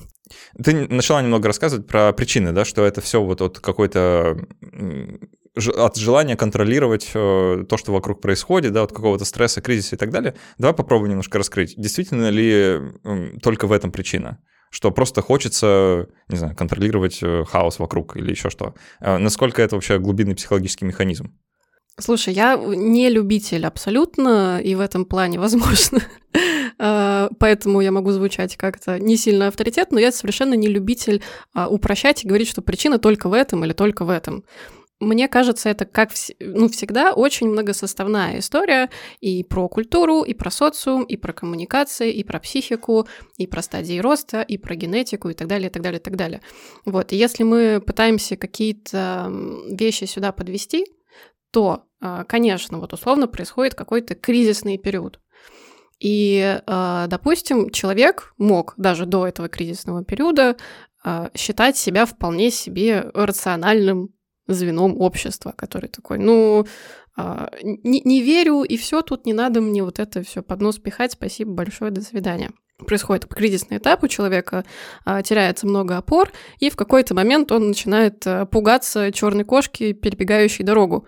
ты 0.63 0.87
начала 0.89 1.23
немного 1.23 1.49
рассказывать 1.49 1.87
про 1.87 2.13
причины, 2.13 2.53
да, 2.53 2.65
что 2.65 2.85
это 2.85 3.01
все 3.01 3.23
вот 3.23 3.41
от 3.41 3.59
какой-то 3.59 4.39
от 5.77 5.97
желания 5.97 6.37
контролировать 6.37 7.11
э, 7.13 7.65
то, 7.69 7.77
что 7.77 7.93
вокруг 7.93 8.21
происходит, 8.21 8.73
да, 8.73 8.85
от 8.85 8.93
какого-то 8.93 9.25
стресса, 9.25 9.61
кризиса 9.61 9.97
и 9.97 9.99
так 9.99 10.11
далее. 10.11 10.35
Давай 10.59 10.75
попробуем 10.75 11.11
немножко 11.11 11.39
раскрыть. 11.39 11.75
Действительно 11.77 12.31
ли 12.31 12.79
только 13.43 13.67
в 13.67 13.73
этом 13.73 13.91
причина? 13.91 14.39
что 14.71 14.93
просто 14.93 15.21
хочется, 15.21 16.09
не 16.29 16.37
знаю, 16.37 16.57
контролировать 16.57 17.19
э, 17.23 17.45
хаос 17.45 17.79
вокруг 17.79 18.17
или 18.17 18.31
еще 18.31 18.51
что. 18.51 18.75
А 19.01 19.19
насколько 19.19 19.61
это 19.61 19.75
вообще 19.75 19.99
глубинный 19.99 20.37
психологический 20.37 20.85
механизм? 20.85 21.37
Слушай, 22.01 22.35
я 22.35 22.57
не 22.57 23.11
любитель 23.11 23.67
абсолютно, 23.67 24.61
и 24.61 24.75
в 24.75 24.81
этом 24.81 25.05
плане, 25.05 25.39
возможно, 25.41 26.01
а, 26.79 27.29
поэтому 27.39 27.81
я 27.81 27.93
могу 27.93 28.11
звучать 28.11 28.57
как-то 28.57 28.99
не 28.99 29.17
сильно 29.17 29.49
авторитет, 29.49 29.93
но 29.93 30.01
я 30.01 30.13
совершенно 30.13 30.55
не 30.55 30.69
любитель 30.69 31.23
а, 31.53 31.69
упрощать 31.69 32.25
и 32.25 32.29
говорить, 32.29 32.49
что 32.49 32.63
причина 32.63 32.99
только 32.99 33.29
в 33.29 33.33
этом 33.33 33.65
или 33.65 33.73
только 33.73 34.05
в 34.05 34.11
этом. 34.11 34.45
Мне 34.99 35.29
кажется, 35.29 35.71
это, 35.71 35.87
как 35.87 36.11
ну, 36.41 36.69
всегда, 36.69 37.15
очень 37.15 37.49
многосоставная 37.49 38.39
история 38.39 38.91
и 39.21 39.43
про 39.43 39.67
культуру, 39.67 40.23
и 40.23 40.35
про 40.35 40.51
социум, 40.51 41.05
и 41.05 41.17
про 41.17 41.33
коммуникации, 41.33 42.13
и 42.13 42.23
про 42.23 42.39
психику, 42.39 43.09
и 43.39 43.47
про 43.47 43.63
стадии 43.63 43.99
роста, 43.99 44.43
и 44.43 44.59
про 44.59 44.75
генетику, 44.75 45.31
и 45.31 45.35
так 45.35 45.49
далее, 45.49 45.71
и 45.71 45.73
так 45.73 45.83
далее, 45.83 46.01
и 46.01 46.03
так 46.03 46.17
далее. 46.17 46.43
Вот, 46.85 47.15
и 47.15 47.17
если 47.17 47.45
мы 47.45 47.81
пытаемся 47.81 48.37
какие-то 48.37 49.33
вещи 49.71 50.05
сюда 50.05 50.33
подвести, 50.33 50.85
то, 51.51 51.85
а, 52.01 52.25
конечно, 52.25 52.79
вот 52.79 52.93
условно 52.93 53.29
происходит 53.29 53.75
какой-то 53.75 54.15
кризисный 54.15 54.79
период. 54.79 55.21
И, 55.99 56.61
а, 56.67 57.07
допустим, 57.09 57.71
человек 57.71 58.33
мог 58.39 58.75
даже 58.77 59.07
до 59.07 59.27
этого 59.27 59.49
кризисного 59.49 60.03
периода 60.05 60.57
а, 61.05 61.31
считать 61.37 61.77
себя 61.77 62.07
вполне 62.07 62.51
себе 62.51 63.11
рациональным 63.13 64.11
звеном 64.47 65.01
общества, 65.01 65.53
который 65.57 65.89
такой, 65.89 66.19
ну, 66.19 66.67
не, 67.63 68.01
не 68.01 68.23
верю, 68.23 68.63
и 68.63 68.77
все, 68.79 69.03
тут 69.03 69.27
не 69.27 69.33
надо 69.33 69.61
мне 69.61 69.85
вот 69.85 69.99
это 69.99 70.23
все 70.23 70.43
под 70.43 70.61
нос 70.63 70.79
пихать, 70.79 71.13
спасибо 71.13 71.53
большое, 71.53 71.91
до 71.91 72.01
свидания 72.01 72.51
происходит 72.87 73.27
кризисный 73.27 73.77
этап, 73.77 74.03
у 74.03 74.09
человека 74.09 74.65
теряется 75.05 75.67
много 75.67 75.99
опор, 75.99 76.33
и 76.59 76.71
в 76.71 76.77
какой-то 76.77 77.15
момент 77.15 77.53
он 77.53 77.69
начинает 77.69 78.27
пугаться 78.51 79.13
черной 79.13 79.45
кошки, 79.45 79.93
перебегающей 79.93 80.65
дорогу. 80.65 81.07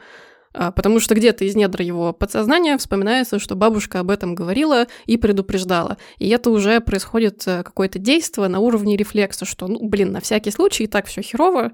А, 0.55 0.71
потому 0.71 1.01
что 1.01 1.15
где-то 1.15 1.45
из 1.45 1.55
недр 1.57 1.83
его 1.83 2.13
подсознания 2.13 2.77
вспоминается, 2.77 3.39
что 3.39 3.57
бабушка 3.57 4.01
об 4.01 4.11
этом 4.11 4.35
говорила 4.35 4.87
и 5.07 5.17
предупреждала. 5.17 5.97
И 6.19 6.29
это 6.29 6.51
уже 6.51 6.81
происходит 6.81 7.43
э, 7.47 7.63
какое-то 7.63 7.99
действие 7.99 8.49
на 8.49 8.61
уровне 8.61 8.97
рефлекса, 8.97 9.45
что, 9.45 9.67
ну, 9.67 9.89
блин, 9.89 10.13
на 10.13 10.21
всякий 10.21 10.51
случай 10.51 10.85
и 10.85 10.87
так 10.87 11.07
все 11.07 11.23
херово, 11.23 11.73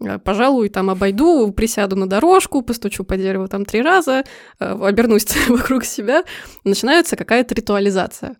э, 0.00 0.18
пожалуй, 0.18 0.68
там 0.70 0.90
обойду, 0.90 1.52
присяду 1.52 1.94
на 1.94 2.08
дорожку, 2.08 2.62
постучу 2.62 3.04
по 3.04 3.16
дереву 3.16 3.46
там 3.48 3.64
три 3.64 3.82
раза, 3.82 4.24
э, 4.58 4.78
обернусь 4.82 5.26
вокруг 5.48 5.84
себя, 5.84 6.24
начинается 6.64 7.16
какая-то 7.16 7.54
ритуализация. 7.54 8.36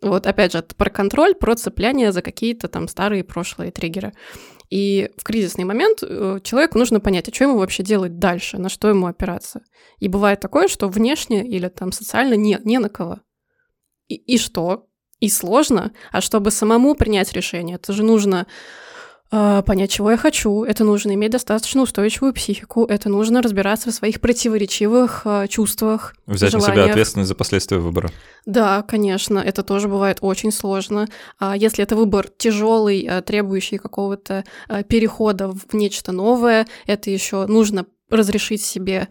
Вот 0.00 0.26
опять 0.26 0.52
же, 0.52 0.64
про 0.76 0.90
контроль, 0.90 1.34
про 1.34 1.54
цепляние 1.56 2.12
за 2.12 2.22
какие-то 2.22 2.68
там 2.68 2.88
старые 2.88 3.24
прошлые 3.24 3.72
триггеры. 3.72 4.12
И 4.70 5.10
в 5.16 5.24
кризисный 5.24 5.64
момент 5.64 6.02
э, 6.02 6.40
человеку 6.42 6.78
нужно 6.78 7.00
понять, 7.00 7.28
а 7.28 7.34
что 7.34 7.44
ему 7.44 7.58
вообще 7.58 7.82
делать 7.82 8.18
дальше, 8.18 8.58
на 8.58 8.68
что 8.68 8.88
ему 8.88 9.06
опираться. 9.06 9.62
И 9.98 10.08
бывает 10.08 10.40
такое, 10.40 10.68
что 10.68 10.88
внешне 10.88 11.46
или 11.46 11.68
там 11.68 11.90
социально 11.92 12.34
не, 12.34 12.58
не 12.64 12.78
на 12.78 12.88
кого. 12.88 13.20
И, 14.08 14.14
и 14.14 14.38
что? 14.38 14.86
И 15.20 15.28
сложно. 15.30 15.92
А 16.12 16.20
чтобы 16.20 16.50
самому 16.50 16.94
принять 16.94 17.32
решение, 17.32 17.76
это 17.76 17.92
же 17.92 18.02
нужно 18.02 18.46
понять, 19.30 19.90
чего 19.90 20.10
я 20.10 20.16
хочу, 20.16 20.64
это 20.64 20.84
нужно 20.84 21.12
иметь 21.12 21.32
достаточно 21.32 21.82
устойчивую 21.82 22.32
психику, 22.32 22.84
это 22.84 23.08
нужно 23.08 23.42
разбираться 23.42 23.90
в 23.90 23.94
своих 23.94 24.20
противоречивых 24.20 25.22
э, 25.24 25.46
чувствах. 25.48 26.14
Взять 26.26 26.52
желаниях. 26.52 26.76
на 26.76 26.82
себя 26.82 26.90
ответственность 26.90 27.28
за 27.28 27.34
последствия 27.34 27.78
выбора. 27.78 28.10
Да, 28.46 28.82
конечно, 28.82 29.38
это 29.38 29.62
тоже 29.62 29.88
бывает 29.88 30.18
очень 30.20 30.52
сложно. 30.52 31.08
А 31.38 31.56
если 31.56 31.82
это 31.84 31.96
выбор 31.96 32.28
тяжелый, 32.28 33.08
требующий 33.22 33.78
какого-то 33.78 34.44
перехода 34.88 35.48
в 35.48 35.74
нечто 35.74 36.12
новое, 36.12 36.66
это 36.86 37.10
еще 37.10 37.46
нужно 37.46 37.86
разрешить 38.10 38.62
себе, 38.62 39.08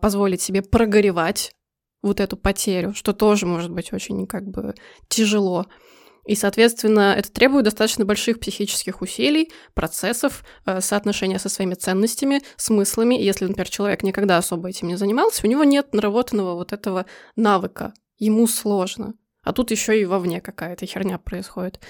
позволить 0.00 0.40
себе 0.40 0.62
прогоревать 0.62 1.52
вот 2.02 2.20
эту 2.20 2.36
потерю, 2.36 2.94
что 2.94 3.12
тоже 3.12 3.46
может 3.46 3.70
быть 3.70 3.92
очень 3.92 4.26
как 4.26 4.46
бы 4.46 4.74
тяжело. 5.08 5.66
И, 6.26 6.34
соответственно, 6.34 7.14
это 7.16 7.32
требует 7.32 7.64
достаточно 7.64 8.04
больших 8.04 8.40
психических 8.40 9.00
усилий, 9.02 9.52
процессов, 9.74 10.44
э, 10.66 10.80
соотношения 10.80 11.38
со 11.38 11.48
своими 11.48 11.74
ценностями, 11.74 12.42
смыслами. 12.56 13.14
Если, 13.14 13.46
например, 13.46 13.68
человек 13.68 14.02
никогда 14.02 14.38
особо 14.38 14.68
этим 14.68 14.88
не 14.88 14.96
занимался, 14.96 15.46
у 15.46 15.50
него 15.50 15.64
нет 15.64 15.94
наработанного 15.94 16.54
вот 16.54 16.72
этого 16.72 17.06
навыка. 17.36 17.94
Ему 18.18 18.46
сложно. 18.46 19.14
А 19.42 19.52
тут 19.52 19.70
еще 19.70 20.00
и 20.00 20.04
вовне 20.04 20.40
какая-то 20.40 20.86
херня 20.86 21.18
происходит. 21.18 21.80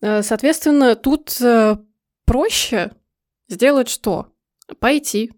Э, 0.00 0.22
соответственно, 0.22 0.96
тут 0.96 1.40
э, 1.40 1.76
проще 2.26 2.92
сделать 3.48 3.88
что? 3.88 4.28
Пойти. 4.78 5.32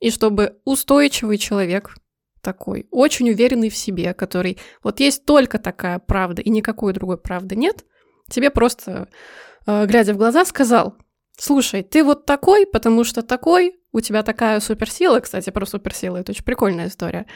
И 0.00 0.10
чтобы 0.10 0.58
устойчивый 0.64 1.38
человек, 1.38 1.94
такой, 2.42 2.86
очень 2.90 3.30
уверенный 3.30 3.70
в 3.70 3.76
себе, 3.76 4.12
который 4.14 4.58
вот 4.82 5.00
есть 5.00 5.24
только 5.24 5.58
такая 5.58 5.98
правда 5.98 6.42
и 6.42 6.50
никакой 6.50 6.92
другой 6.92 7.18
правды 7.18 7.56
нет, 7.56 7.84
тебе 8.28 8.50
просто, 8.50 9.08
э, 9.66 9.86
глядя 9.86 10.14
в 10.14 10.18
глаза, 10.18 10.44
сказал, 10.44 10.96
слушай, 11.38 11.82
ты 11.82 12.04
вот 12.04 12.26
такой, 12.26 12.66
потому 12.66 13.04
что 13.04 13.22
такой, 13.22 13.80
у 13.92 14.00
тебя 14.00 14.22
такая 14.22 14.60
суперсила, 14.60 15.20
кстати, 15.20 15.50
про 15.50 15.64
суперсилы, 15.64 16.18
это 16.18 16.32
очень 16.32 16.44
прикольная 16.44 16.88
история, 16.88 17.26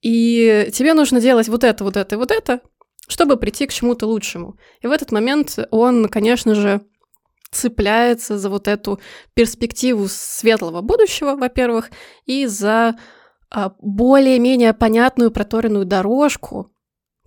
и 0.00 0.70
тебе 0.72 0.94
нужно 0.94 1.20
делать 1.20 1.48
вот 1.48 1.64
это, 1.64 1.84
вот 1.84 1.96
это 1.96 2.14
и 2.14 2.18
вот 2.18 2.30
это, 2.30 2.60
чтобы 3.08 3.36
прийти 3.36 3.66
к 3.66 3.72
чему-то 3.72 4.06
лучшему. 4.06 4.58
И 4.80 4.86
в 4.86 4.90
этот 4.90 5.12
момент 5.12 5.58
он, 5.70 6.08
конечно 6.08 6.54
же, 6.54 6.82
цепляется 7.50 8.38
за 8.38 8.50
вот 8.50 8.68
эту 8.68 9.00
перспективу 9.34 10.06
светлого 10.08 10.80
будущего, 10.80 11.36
во-первых, 11.36 11.90
и 12.26 12.46
за 12.46 12.96
более-менее 13.80 14.72
понятную 14.72 15.30
проторенную 15.30 15.84
дорожку 15.84 16.72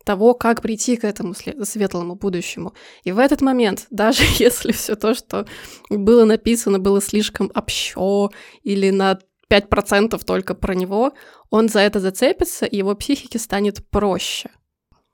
того, 0.05 0.33
как 0.33 0.61
прийти 0.61 0.95
к 0.97 1.03
этому 1.03 1.33
светлому 1.35 2.15
будущему. 2.15 2.73
И 3.03 3.11
в 3.11 3.19
этот 3.19 3.41
момент, 3.41 3.85
даже 3.91 4.23
если 4.37 4.71
все 4.71 4.95
то, 4.95 5.13
что 5.13 5.45
было 5.89 6.25
написано, 6.25 6.79
было 6.79 7.01
слишком 7.01 7.51
общо 7.53 8.31
или 8.63 8.89
на 8.89 9.19
5% 9.51 10.19
только 10.25 10.55
про 10.55 10.75
него, 10.75 11.13
он 11.49 11.69
за 11.69 11.79
это 11.81 11.99
зацепится, 11.99 12.65
и 12.65 12.77
его 12.77 12.95
психике 12.95 13.39
станет 13.39 13.87
проще. 13.89 14.49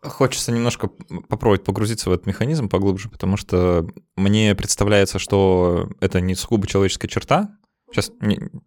Хочется 0.02 0.52
немножко 0.52 0.90
попробовать 1.30 1.64
погрузиться 1.64 2.10
в 2.10 2.14
этот 2.14 2.28
механизм 2.28 2.70
поглубже, 2.70 3.10
потому 3.10 3.38
что 3.38 3.88
мне 4.16 4.54
представляется, 4.54 5.20
что 5.20 5.90
это 6.00 6.22
не 6.22 6.36
сугубо 6.36 6.68
человеческая 6.68 7.08
черта, 7.08 7.58
Сейчас 7.96 8.12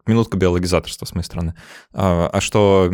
минутка 0.06 0.38
биологизаторства 0.38 1.04
с 1.04 1.14
моей 1.14 1.24
стороны. 1.24 1.54
А, 1.92 2.30
а 2.32 2.40
что 2.40 2.90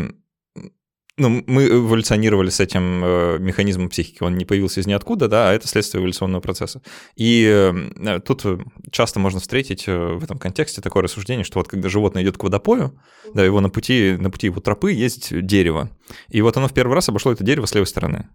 ну, 1.17 1.45
мы 1.47 1.69
эволюционировали 1.69 2.51
с 2.51 2.59
этим 2.59 3.05
э, 3.05 3.39
механизмом 3.39 3.89
психики, 3.89 4.25
он 4.25 4.37
не 4.37 4.45
появился 4.45 4.81
из 4.81 4.89
ниоткуда, 4.89 5.29
да, 5.29 5.49
а 5.49 5.53
это 5.53 5.69
следствие 5.69 6.01
эволюционного 6.01 6.41
процесса. 6.41 6.83
И 7.15 7.45
э, 7.49 8.21
тут 8.25 8.45
часто 8.91 9.21
можно 9.21 9.39
встретить 9.39 9.85
э, 9.87 9.97
в 9.97 10.25
этом 10.25 10.39
контексте 10.39 10.81
такое 10.81 11.05
рассуждение, 11.05 11.45
что 11.45 11.61
вот 11.61 11.69
когда 11.69 11.89
животное 11.89 12.25
идет 12.25 12.37
к 12.37 12.43
водопою, 12.43 13.01
да, 13.33 13.45
его 13.45 13.61
на 13.61 13.71
пути, 13.71 14.17
на 14.19 14.29
пути 14.29 14.49
его 14.49 14.61
тропы 14.61 14.91
есть 14.91 15.41
дерево, 15.47 15.89
и 16.31 16.43
вот 16.43 16.57
оно 16.57 16.67
в 16.67 16.75
первый 16.75 16.95
раз 16.95 17.09
обошло 17.09 17.31
это 17.31 17.45
дерево 17.45 17.67
с 17.67 17.75
левой 17.75 17.87
стороны. 17.87 18.29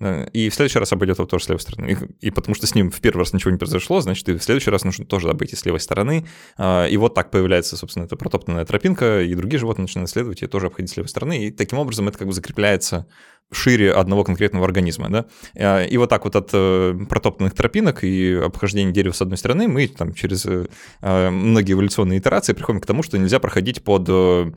И 0.00 0.48
в 0.48 0.54
следующий 0.54 0.78
раз 0.78 0.92
обойдет 0.92 1.18
его 1.18 1.26
тоже 1.26 1.44
с 1.44 1.48
левой 1.48 1.60
стороны. 1.60 1.92
И, 2.20 2.26
и 2.26 2.30
потому 2.30 2.54
что 2.54 2.66
с 2.66 2.74
ним 2.74 2.90
в 2.90 3.00
первый 3.00 3.20
раз 3.20 3.32
ничего 3.32 3.52
не 3.52 3.58
произошло, 3.58 4.00
значит, 4.00 4.28
и 4.28 4.36
в 4.36 4.42
следующий 4.42 4.70
раз 4.70 4.84
нужно 4.84 5.06
тоже 5.06 5.30
обойти 5.30 5.54
с 5.54 5.64
левой 5.64 5.80
стороны. 5.80 6.26
А, 6.56 6.86
и 6.86 6.96
вот 6.96 7.14
так 7.14 7.30
появляется, 7.30 7.76
собственно, 7.76 8.04
эта 8.04 8.16
протоптанная 8.16 8.64
тропинка, 8.64 9.22
и 9.22 9.34
другие 9.34 9.60
животные 9.60 9.84
начинают 9.84 10.10
следовать 10.10 10.42
и 10.42 10.46
тоже 10.46 10.66
обходить 10.66 10.90
с 10.90 10.96
левой 10.96 11.08
стороны. 11.08 11.46
И 11.46 11.50
таким 11.50 11.78
образом 11.78 12.08
это 12.08 12.18
как 12.18 12.26
бы 12.26 12.32
закрепляется 12.32 13.06
шире 13.52 13.92
одного 13.92 14.24
конкретного 14.24 14.64
организма, 14.64 15.08
да. 15.10 15.26
А, 15.56 15.84
и 15.84 15.96
вот 15.96 16.10
так 16.10 16.24
вот 16.24 16.36
от 16.36 16.50
э, 16.52 16.94
протоптанных 17.08 17.54
тропинок 17.54 18.04
и 18.04 18.34
обхождения 18.34 18.92
дерева 18.92 19.12
с 19.12 19.22
одной 19.22 19.38
стороны 19.38 19.68
мы 19.68 19.86
там 19.86 20.14
через 20.14 20.46
э, 20.46 21.30
многие 21.30 21.72
эволюционные 21.72 22.18
итерации 22.18 22.52
приходим 22.52 22.80
к 22.80 22.86
тому, 22.86 23.02
что 23.02 23.18
нельзя 23.18 23.38
проходить 23.38 23.82
под 23.82 24.06
э, 24.08 24.52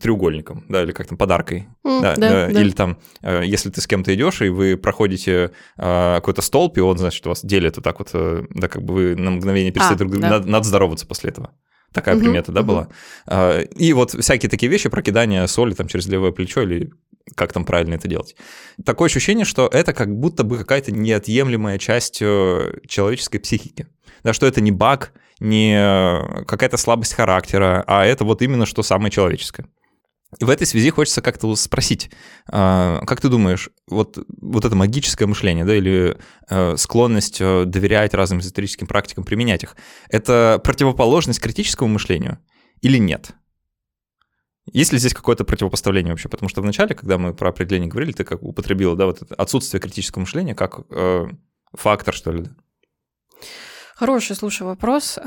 треугольником, 0.00 0.64
да, 0.68 0.82
или 0.82 0.92
как 0.92 1.06
там, 1.06 1.18
подаркой. 1.18 1.68
Mm, 1.84 2.02
да, 2.02 2.14
да, 2.16 2.48
да. 2.48 2.60
Или 2.60 2.70
там, 2.70 2.98
если 3.22 3.70
ты 3.70 3.80
с 3.80 3.86
кем-то 3.86 4.14
идешь, 4.14 4.42
и 4.42 4.48
вы 4.48 4.76
проходите 4.76 5.52
какой-то 5.76 6.42
столб, 6.42 6.78
и 6.78 6.80
он, 6.80 6.98
значит, 6.98 7.24
вас 7.26 7.44
делит 7.44 7.76
вот 7.76 7.84
так 7.84 7.98
вот, 7.98 8.10
да, 8.12 8.68
как 8.68 8.82
бы 8.82 8.94
вы 8.94 9.16
на 9.16 9.30
мгновение 9.30 9.72
перестали 9.72 9.94
а, 9.94 9.98
друг 9.98 10.12
друга, 10.12 10.28
да. 10.28 10.30
надо, 10.38 10.48
надо 10.48 10.66
здороваться 10.66 11.06
после 11.06 11.30
этого. 11.30 11.50
Такая 11.92 12.16
угу, 12.16 12.24
примета, 12.24 12.52
да, 12.52 12.60
угу. 12.60 12.68
была? 12.68 13.64
И 13.76 13.92
вот 13.92 14.12
всякие 14.12 14.48
такие 14.48 14.70
вещи, 14.70 14.88
прокидание 14.88 15.46
соли 15.46 15.74
там 15.74 15.88
через 15.88 16.06
левое 16.06 16.32
плечо 16.32 16.62
или 16.62 16.92
как 17.34 17.52
там 17.52 17.64
правильно 17.64 17.94
это 17.94 18.08
делать. 18.08 18.36
Такое 18.84 19.06
ощущение, 19.06 19.44
что 19.44 19.68
это 19.72 19.92
как 19.92 20.14
будто 20.14 20.44
бы 20.44 20.58
какая-то 20.58 20.92
неотъемлемая 20.92 21.78
часть 21.78 22.20
э, 22.20 22.80
человеческой 22.86 23.38
психики. 23.38 23.86
Да, 24.22 24.32
что 24.32 24.46
это 24.46 24.60
не 24.60 24.70
баг, 24.70 25.12
не 25.40 25.74
какая-то 26.46 26.76
слабость 26.76 27.14
характера, 27.14 27.82
а 27.86 28.04
это 28.06 28.24
вот 28.24 28.42
именно 28.42 28.66
что 28.66 28.82
самое 28.82 29.10
человеческое. 29.10 29.66
И 30.38 30.44
в 30.44 30.50
этой 30.50 30.66
связи 30.66 30.90
хочется 30.90 31.20
как-то 31.20 31.54
спросить, 31.56 32.10
а, 32.50 33.04
как 33.04 33.20
ты 33.20 33.28
думаешь, 33.28 33.68
вот, 33.86 34.18
вот 34.40 34.64
это 34.64 34.74
магическое 34.74 35.26
мышление, 35.26 35.64
да, 35.66 35.76
или 35.76 36.16
э, 36.48 36.76
склонность 36.78 37.38
э, 37.40 37.64
доверять 37.66 38.14
разным 38.14 38.40
эзотерическим 38.40 38.86
практикам, 38.86 39.24
применять 39.24 39.62
их, 39.62 39.76
это 40.08 40.58
противоположность 40.64 41.40
критическому 41.40 41.92
мышлению 41.92 42.38
или 42.80 42.96
нет? 42.96 43.32
Есть 44.66 44.92
ли 44.92 44.98
здесь 44.98 45.14
какое-то 45.14 45.44
противопоставление 45.44 46.12
вообще? 46.12 46.28
Потому 46.28 46.48
что 46.48 46.62
вначале, 46.62 46.94
когда 46.94 47.18
мы 47.18 47.34
про 47.34 47.48
определение 47.48 47.88
говорили, 47.88 48.12
ты 48.12 48.24
как 48.24 48.42
употребила, 48.42 48.96
да, 48.96 49.06
вот 49.06 49.22
это 49.22 49.34
отсутствие 49.34 49.80
критического 49.80 50.20
мышления 50.20 50.54
как 50.54 50.80
э, 50.90 51.26
фактор, 51.72 52.14
что 52.14 52.32
ли? 52.32 52.46
Хороший, 53.96 54.36
слушай, 54.36 54.62
вопрос. 54.62 55.18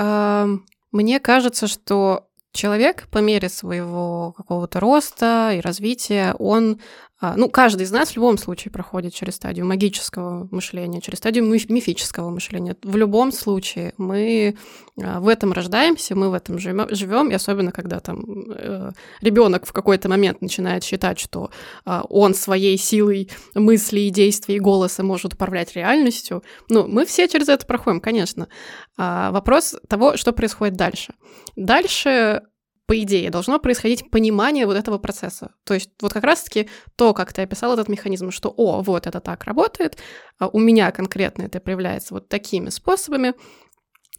Мне 0.92 1.20
кажется, 1.20 1.66
что 1.66 2.28
человек 2.52 3.08
по 3.10 3.18
мере 3.18 3.48
своего 3.48 4.32
какого-то 4.32 4.80
роста 4.80 5.52
и 5.54 5.60
развития, 5.60 6.34
он 6.38 6.80
ну, 7.20 7.48
каждый 7.48 7.84
из 7.84 7.90
нас 7.90 8.10
в 8.10 8.16
любом 8.16 8.36
случае 8.36 8.70
проходит 8.70 9.14
через 9.14 9.36
стадию 9.36 9.64
магического 9.64 10.48
мышления, 10.50 11.00
через 11.00 11.18
стадию 11.18 11.46
мифического 11.46 12.28
мышления. 12.28 12.76
В 12.82 12.96
любом 12.96 13.32
случае 13.32 13.94
мы 13.96 14.56
а, 15.02 15.20
в 15.20 15.28
этом 15.28 15.52
рождаемся, 15.52 16.14
мы 16.14 16.28
в 16.28 16.34
этом 16.34 16.58
живем, 16.58 17.30
и 17.30 17.34
особенно 17.34 17.72
когда 17.72 18.00
там 18.00 18.22
э, 18.50 18.90
ребенок 19.22 19.66
в 19.66 19.72
какой-то 19.72 20.10
момент 20.10 20.42
начинает 20.42 20.84
считать, 20.84 21.18
что 21.18 21.50
а, 21.86 22.04
он 22.10 22.34
своей 22.34 22.76
силой 22.76 23.30
мыслей, 23.54 24.10
действий 24.10 24.56
и 24.56 24.60
голоса 24.60 25.02
может 25.02 25.32
управлять 25.32 25.74
реальностью. 25.74 26.42
Ну, 26.68 26.86
мы 26.86 27.06
все 27.06 27.28
через 27.28 27.48
это 27.48 27.64
проходим, 27.66 28.00
конечно. 28.00 28.48
Вопрос 28.96 29.74
того, 29.88 30.16
что 30.16 30.32
происходит 30.32 30.76
дальше. 30.76 31.14
Дальше 31.54 32.42
по 32.86 32.98
идее, 33.00 33.30
должно 33.30 33.58
происходить 33.58 34.10
понимание 34.10 34.64
вот 34.66 34.76
этого 34.76 34.98
процесса. 34.98 35.50
То 35.64 35.74
есть 35.74 35.90
вот 36.00 36.12
как 36.12 36.24
раз-таки 36.24 36.68
то, 36.94 37.14
как 37.14 37.32
ты 37.32 37.42
описал 37.42 37.72
этот 37.72 37.88
механизм, 37.88 38.30
что, 38.30 38.52
о, 38.56 38.82
вот 38.82 39.06
это 39.06 39.20
так 39.20 39.44
работает, 39.44 39.98
а 40.38 40.48
у 40.48 40.58
меня 40.58 40.92
конкретно 40.92 41.42
это 41.42 41.60
проявляется 41.60 42.14
вот 42.14 42.28
такими 42.28 42.70
способами, 42.70 43.34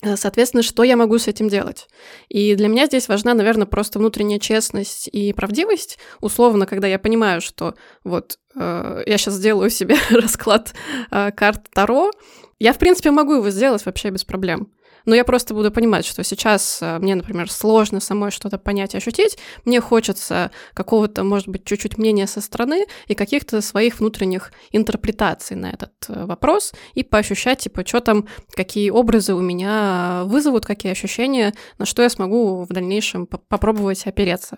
э, 0.02 0.18
Соответственно, 0.18 0.64
что 0.64 0.84
я 0.84 0.98
могу 0.98 1.18
с 1.18 1.28
этим 1.28 1.48
делать? 1.48 1.88
И 2.28 2.56
для 2.56 2.68
меня 2.68 2.86
здесь 2.88 3.08
важна, 3.08 3.34
наверное, 3.34 3.66
просто 3.66 4.00
внутренняя 4.00 4.40
честность 4.40 5.08
и 5.08 5.34
правдивость. 5.34 5.98
Условно, 6.20 6.66
когда 6.66 6.88
я 6.88 7.00
понимаю, 7.00 7.42
что 7.42 7.74
вот 8.04 8.38
э, 8.56 9.04
я 9.06 9.18
сейчас 9.18 9.36
сделаю 9.36 9.70
себе 9.70 9.96
расклад 10.10 10.74
э, 11.10 11.32
карт 11.32 11.70
Таро, 11.74 12.12
я, 12.60 12.74
в 12.74 12.80
принципе, 12.80 13.12
могу 13.12 13.36
его 13.36 13.50
сделать 13.50 13.86
вообще 13.86 14.10
без 14.10 14.26
проблем 14.26 14.72
но 15.08 15.16
я 15.16 15.24
просто 15.24 15.54
буду 15.54 15.72
понимать, 15.72 16.06
что 16.06 16.24
сейчас 16.24 16.80
э, 16.82 17.00
мне, 17.00 17.16
например, 17.16 17.50
сложно 17.50 18.02
самой 18.02 18.30
что-то 18.30 18.58
понять 18.60 18.94
и 18.94 18.98
ощутить, 18.98 19.38
мне 19.64 19.80
хочется 19.80 20.52
какого-то, 20.74 21.24
может 21.24 21.48
быть, 21.48 21.64
чуть-чуть 21.64 21.98
мнения 21.98 22.28
со 22.28 22.42
стороны 22.42 22.86
и 23.08 23.16
каких-то 23.16 23.62
своих 23.62 24.00
внутренних 24.00 24.52
интерпретаций 24.72 25.56
на 25.56 25.70
этот 25.72 25.94
э, 26.10 26.26
вопрос 26.26 26.74
и 26.94 27.04
поощущать, 27.04 27.60
типа, 27.60 27.88
что 27.88 28.02
там, 28.02 28.28
какие 28.52 28.90
образы 28.90 29.34
у 29.34 29.40
меня 29.40 30.24
вызовут, 30.26 30.66
какие 30.66 30.92
ощущения, 30.92 31.54
на 31.80 31.86
что 31.86 32.04
я 32.04 32.10
смогу 32.10 32.66
в 32.66 32.68
дальнейшем 32.68 33.28
попробовать 33.28 34.06
опереться. 34.06 34.58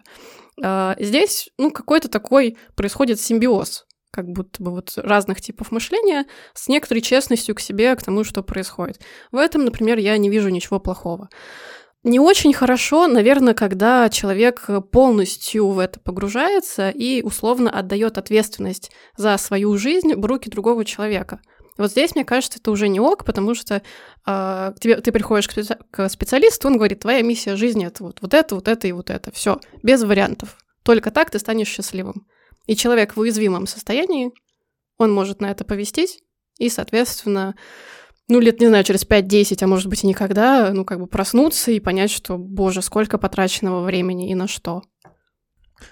Э, 0.63 0.95
здесь, 0.97 1.49
ну, 1.59 1.69
какой-то 1.69 2.09
такой 2.09 2.57
происходит 2.75 3.21
симбиоз 3.21 3.85
как 4.11 4.27
будто 4.27 4.63
бы 4.63 4.71
вот 4.71 4.93
разных 4.97 5.41
типов 5.41 5.71
мышления 5.71 6.25
с 6.53 6.67
некоторой 6.67 7.01
честностью 7.01 7.55
к 7.55 7.59
себе, 7.59 7.95
к 7.95 8.03
тому, 8.03 8.23
что 8.23 8.43
происходит. 8.43 8.99
В 9.31 9.37
этом, 9.37 9.65
например, 9.65 9.97
я 9.97 10.17
не 10.17 10.29
вижу 10.29 10.49
ничего 10.49 10.79
плохого. 10.79 11.29
Не 12.03 12.19
очень 12.19 12.53
хорошо, 12.53 13.07
наверное, 13.07 13.53
когда 13.53 14.09
человек 14.09 14.67
полностью 14.91 15.67
в 15.67 15.79
это 15.79 15.99
погружается 15.99 16.89
и 16.89 17.21
условно 17.21 17.69
отдает 17.69 18.17
ответственность 18.17 18.91
за 19.17 19.35
свою 19.37 19.77
жизнь 19.77 20.15
в 20.15 20.25
руки 20.25 20.49
другого 20.49 20.85
человека. 20.85 21.41
Вот 21.77 21.91
здесь, 21.91 22.15
мне 22.15 22.25
кажется, 22.25 22.59
это 22.59 22.71
уже 22.71 22.87
не 22.87 22.99
ок, 22.99 23.25
потому 23.25 23.53
что 23.53 23.81
э, 24.25 24.73
тебе, 24.79 24.97
ты 24.97 25.11
приходишь 25.11 25.47
к, 25.47 25.57
специ- 25.57 25.79
к 25.91 26.09
специалисту, 26.09 26.67
он 26.67 26.77
говорит, 26.77 26.99
твоя 26.99 27.21
миссия 27.21 27.55
жизни 27.55 27.85
это 27.85 28.03
вот, 28.03 28.21
вот 28.21 28.33
это, 28.33 28.55
вот 28.55 28.67
это 28.67 28.87
и 28.87 28.91
вот 28.91 29.09
это. 29.09 29.31
Все, 29.31 29.59
без 29.81 30.03
вариантов. 30.03 30.57
Только 30.83 31.11
так 31.11 31.29
ты 31.29 31.39
станешь 31.39 31.69
счастливым. 31.69 32.27
И 32.69 32.75
человек 32.75 33.15
в 33.15 33.19
уязвимом 33.19 33.65
состоянии, 33.65 34.31
он 34.99 35.11
может 35.11 35.41
на 35.41 35.49
это 35.49 35.65
повестись, 35.65 36.19
и, 36.59 36.69
соответственно, 36.69 37.55
ну, 38.27 38.39
лет, 38.39 38.59
не 38.59 38.67
знаю, 38.67 38.83
через 38.83 39.07
5-10, 39.07 39.63
а 39.63 39.65
может 39.65 39.87
быть 39.87 40.03
и 40.03 40.07
никогда, 40.07 40.69
ну, 40.71 40.85
как 40.85 40.99
бы 40.99 41.07
проснуться 41.07 41.71
и 41.71 41.79
понять, 41.79 42.11
что, 42.11 42.37
боже, 42.37 42.83
сколько 42.83 43.17
потраченного 43.17 43.83
времени 43.83 44.29
и 44.29 44.35
на 44.35 44.47
что. 44.47 44.83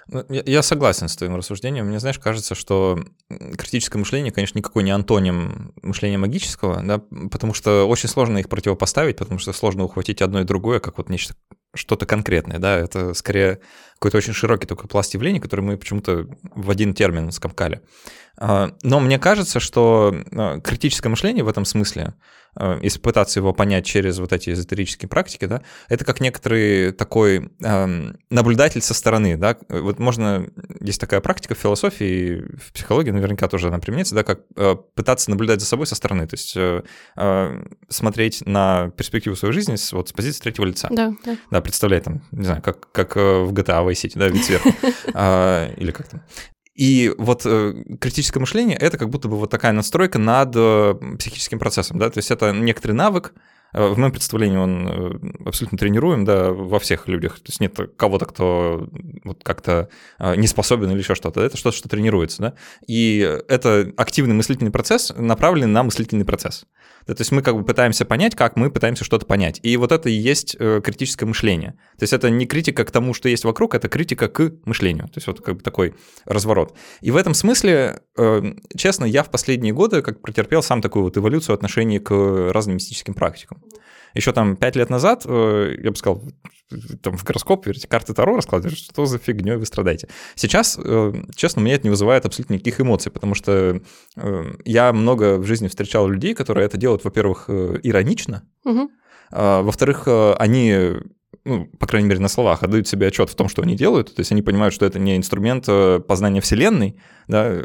Ну, 0.06 0.24
я 0.28 0.62
согласен 0.62 1.08
с 1.08 1.16
твоим 1.16 1.34
рассуждением. 1.34 1.86
Мне, 1.86 1.98
знаешь, 1.98 2.20
кажется, 2.20 2.54
что 2.54 3.00
критическое 3.28 3.98
мышление, 3.98 4.30
конечно, 4.30 4.58
никакой 4.58 4.84
не 4.84 4.92
антоним 4.92 5.74
мышления 5.82 6.18
магического, 6.18 6.80
да, 6.84 7.02
потому 7.28 7.54
что 7.54 7.88
очень 7.88 8.08
сложно 8.08 8.38
их 8.38 8.48
противопоставить, 8.48 9.16
потому 9.16 9.40
что 9.40 9.52
сложно 9.52 9.82
ухватить 9.82 10.22
одно 10.22 10.42
и 10.42 10.44
другое, 10.44 10.78
как 10.78 10.98
вот 10.98 11.08
нечто, 11.08 11.34
что-то 11.74 12.06
конкретное, 12.06 12.58
да, 12.60 12.78
это 12.78 13.14
скорее 13.14 13.62
какой-то 13.98 14.18
очень 14.18 14.32
широкий 14.32 14.66
такой 14.66 14.88
пласт 14.88 15.12
явлений, 15.14 15.40
который 15.40 15.62
мы 15.62 15.76
почему-то 15.76 16.26
в 16.54 16.70
один 16.70 16.94
термин 16.94 17.32
скомкали. 17.32 17.82
А, 18.40 18.72
но 18.82 19.00
мне 19.00 19.18
кажется, 19.18 19.58
что 19.60 20.14
а, 20.32 20.60
критическое 20.60 21.08
мышление 21.08 21.42
в 21.42 21.48
этом 21.48 21.64
смысле, 21.64 22.14
а, 22.54 22.78
если 22.80 23.00
пытаться 23.00 23.40
его 23.40 23.52
понять 23.52 23.84
через 23.84 24.20
вот 24.20 24.32
эти 24.32 24.50
эзотерические 24.50 25.08
практики, 25.08 25.46
да, 25.46 25.62
это 25.88 26.04
как 26.04 26.20
некоторый 26.20 26.92
такой 26.92 27.50
наблюдатель 28.30 28.80
со 28.80 28.94
стороны, 28.94 29.36
да, 29.36 29.56
вот 29.68 29.98
можно, 29.98 30.46
есть 30.80 31.00
такая 31.00 31.20
практика 31.20 31.54
в 31.54 31.58
философии, 31.58 32.44
в 32.56 32.72
психологии 32.72 33.10
наверняка 33.10 33.48
тоже 33.48 33.68
она 33.68 33.78
применяется, 33.78 34.14
да, 34.14 34.22
как 34.22 34.42
пытаться 34.94 35.30
наблюдать 35.30 35.60
за 35.60 35.66
собой 35.66 35.86
со 35.86 35.94
стороны, 35.96 36.26
то 36.26 36.34
есть 36.34 36.56
смотреть 37.88 38.46
на 38.46 38.90
перспективу 38.90 39.34
своей 39.36 39.54
жизни 39.54 39.76
с, 39.76 39.92
вот, 39.92 40.10
с 40.10 40.12
позиции 40.12 40.42
третьего 40.42 40.66
лица. 40.66 40.88
Да, 40.90 41.12
да. 41.24 41.36
Да, 41.50 41.60
представлять 41.60 42.04
там, 42.04 42.22
не 42.30 42.44
знаю, 42.44 42.62
как, 42.62 42.90
как 42.92 43.16
э, 43.16 43.40
в 43.42 43.52
GTA 43.52 43.87
Vice 43.88 44.04
City, 44.04 44.12
да, 44.16 44.28
вид 44.28 44.44
сверху, 44.44 44.68
или 45.80 45.90
как 45.90 46.08
там. 46.08 46.22
И 46.78 47.12
вот 47.18 47.42
э, 47.44 47.74
критическое 48.00 48.38
мышление— 48.38 48.76
это 48.80 48.98
как 48.98 49.10
будто 49.10 49.26
бы 49.26 49.36
вот 49.36 49.50
такая 49.50 49.72
настройка 49.72 50.20
над 50.20 50.52
э, 50.54 50.94
психическим 51.18 51.58
процессом, 51.58 51.98
да, 51.98 52.08
то 52.08 52.18
есть 52.18 52.30
это 52.30 52.52
некоторый 52.52 52.92
навык, 52.92 53.34
в 53.72 53.98
моем 53.98 54.12
представлении 54.12 54.56
он 54.56 54.88
э, 54.88 55.32
абсолютно 55.46 55.76
тренируем, 55.76 56.24
да, 56.24 56.52
во 56.52 56.78
всех 56.78 57.06
людях. 57.06 57.36
То 57.36 57.48
есть 57.48 57.60
нет 57.60 57.78
кого-то, 57.96 58.24
кто 58.24 58.88
вот 59.24 59.44
как-то 59.44 59.90
э, 60.18 60.36
не 60.36 60.46
способен 60.46 60.90
или 60.90 60.98
еще 60.98 61.14
что-то. 61.14 61.42
Это 61.42 61.56
что-то, 61.56 61.76
что 61.76 61.88
тренируется, 61.88 62.40
да. 62.40 62.54
И 62.86 63.18
это 63.48 63.92
активный 63.96 64.34
мыслительный 64.34 64.70
процесс, 64.70 65.12
направленный 65.16 65.72
на 65.72 65.82
мыслительный 65.82 66.24
процесс. 66.24 66.64
Да, 67.06 67.14
то 67.14 67.22
есть 67.22 67.32
мы 67.32 67.40
как 67.40 67.56
бы 67.56 67.64
пытаемся 67.64 68.04
понять, 68.04 68.34
как 68.34 68.56
мы 68.56 68.70
пытаемся 68.70 69.02
что-то 69.02 69.24
понять. 69.24 69.60
И 69.62 69.76
вот 69.78 69.92
это 69.92 70.10
и 70.10 70.12
есть 70.12 70.56
э, 70.58 70.82
критическое 70.84 71.24
мышление. 71.24 71.72
То 71.98 72.02
есть 72.02 72.12
это 72.12 72.28
не 72.28 72.46
критика 72.46 72.84
к 72.84 72.90
тому, 72.90 73.14
что 73.14 73.30
есть 73.30 73.44
вокруг, 73.44 73.74
это 73.74 73.88
критика 73.88 74.28
к 74.28 74.52
мышлению. 74.66 75.04
То 75.04 75.14
есть 75.16 75.26
вот 75.26 75.40
как 75.40 75.56
бы 75.56 75.62
такой 75.62 75.94
разворот. 76.26 76.74
И 77.00 77.10
в 77.10 77.16
этом 77.16 77.32
смысле, 77.32 78.00
э, 78.18 78.42
честно, 78.76 79.06
я 79.06 79.22
в 79.22 79.30
последние 79.30 79.72
годы 79.72 80.02
как 80.02 80.20
претерпел 80.20 80.62
сам 80.62 80.82
такую 80.82 81.04
вот 81.04 81.16
эволюцию 81.16 81.54
отношений 81.54 81.98
к 81.98 82.12
разным 82.52 82.76
мистическим 82.76 83.14
практикам. 83.14 83.57
Еще 84.14 84.32
там 84.32 84.56
пять 84.56 84.76
лет 84.76 84.90
назад, 84.90 85.24
э, 85.26 85.76
я 85.82 85.90
бы 85.90 85.96
сказал, 85.96 86.22
там 87.02 87.16
в 87.16 87.24
гороскоп 87.24 87.66
верите, 87.66 87.88
карты 87.88 88.14
Таро 88.14 88.36
раскладываешь, 88.36 88.78
что 88.78 89.06
за 89.06 89.18
фигней 89.18 89.56
вы 89.56 89.66
страдаете. 89.66 90.08
Сейчас, 90.34 90.78
э, 90.82 91.12
честно, 91.36 91.60
меня 91.60 91.74
это 91.74 91.84
не 91.84 91.90
вызывает 91.90 92.26
абсолютно 92.26 92.54
никаких 92.54 92.80
эмоций, 92.80 93.12
потому 93.12 93.34
что 93.34 93.80
э, 94.16 94.44
я 94.64 94.92
много 94.92 95.38
в 95.38 95.44
жизни 95.44 95.68
встречал 95.68 96.08
людей, 96.08 96.34
которые 96.34 96.66
это 96.66 96.76
делают, 96.76 97.04
во-первых, 97.04 97.48
иронично, 97.48 98.42
угу. 98.64 98.90
а, 99.30 99.62
во-вторых, 99.62 100.08
они 100.38 100.94
ну, 101.44 101.66
по 101.78 101.86
крайней 101.86 102.08
мере, 102.08 102.20
на 102.20 102.28
словах, 102.28 102.62
отдают 102.62 102.88
себе 102.88 103.06
отчет 103.06 103.30
в 103.30 103.34
том, 103.34 103.48
что 103.48 103.62
они 103.62 103.74
делают. 103.74 104.14
То 104.14 104.20
есть 104.20 104.32
они 104.32 104.42
понимают, 104.42 104.74
что 104.74 104.84
это 104.84 104.98
не 104.98 105.16
инструмент 105.16 105.66
познания 106.06 106.40
Вселенной, 106.40 107.00
да, 107.26 107.62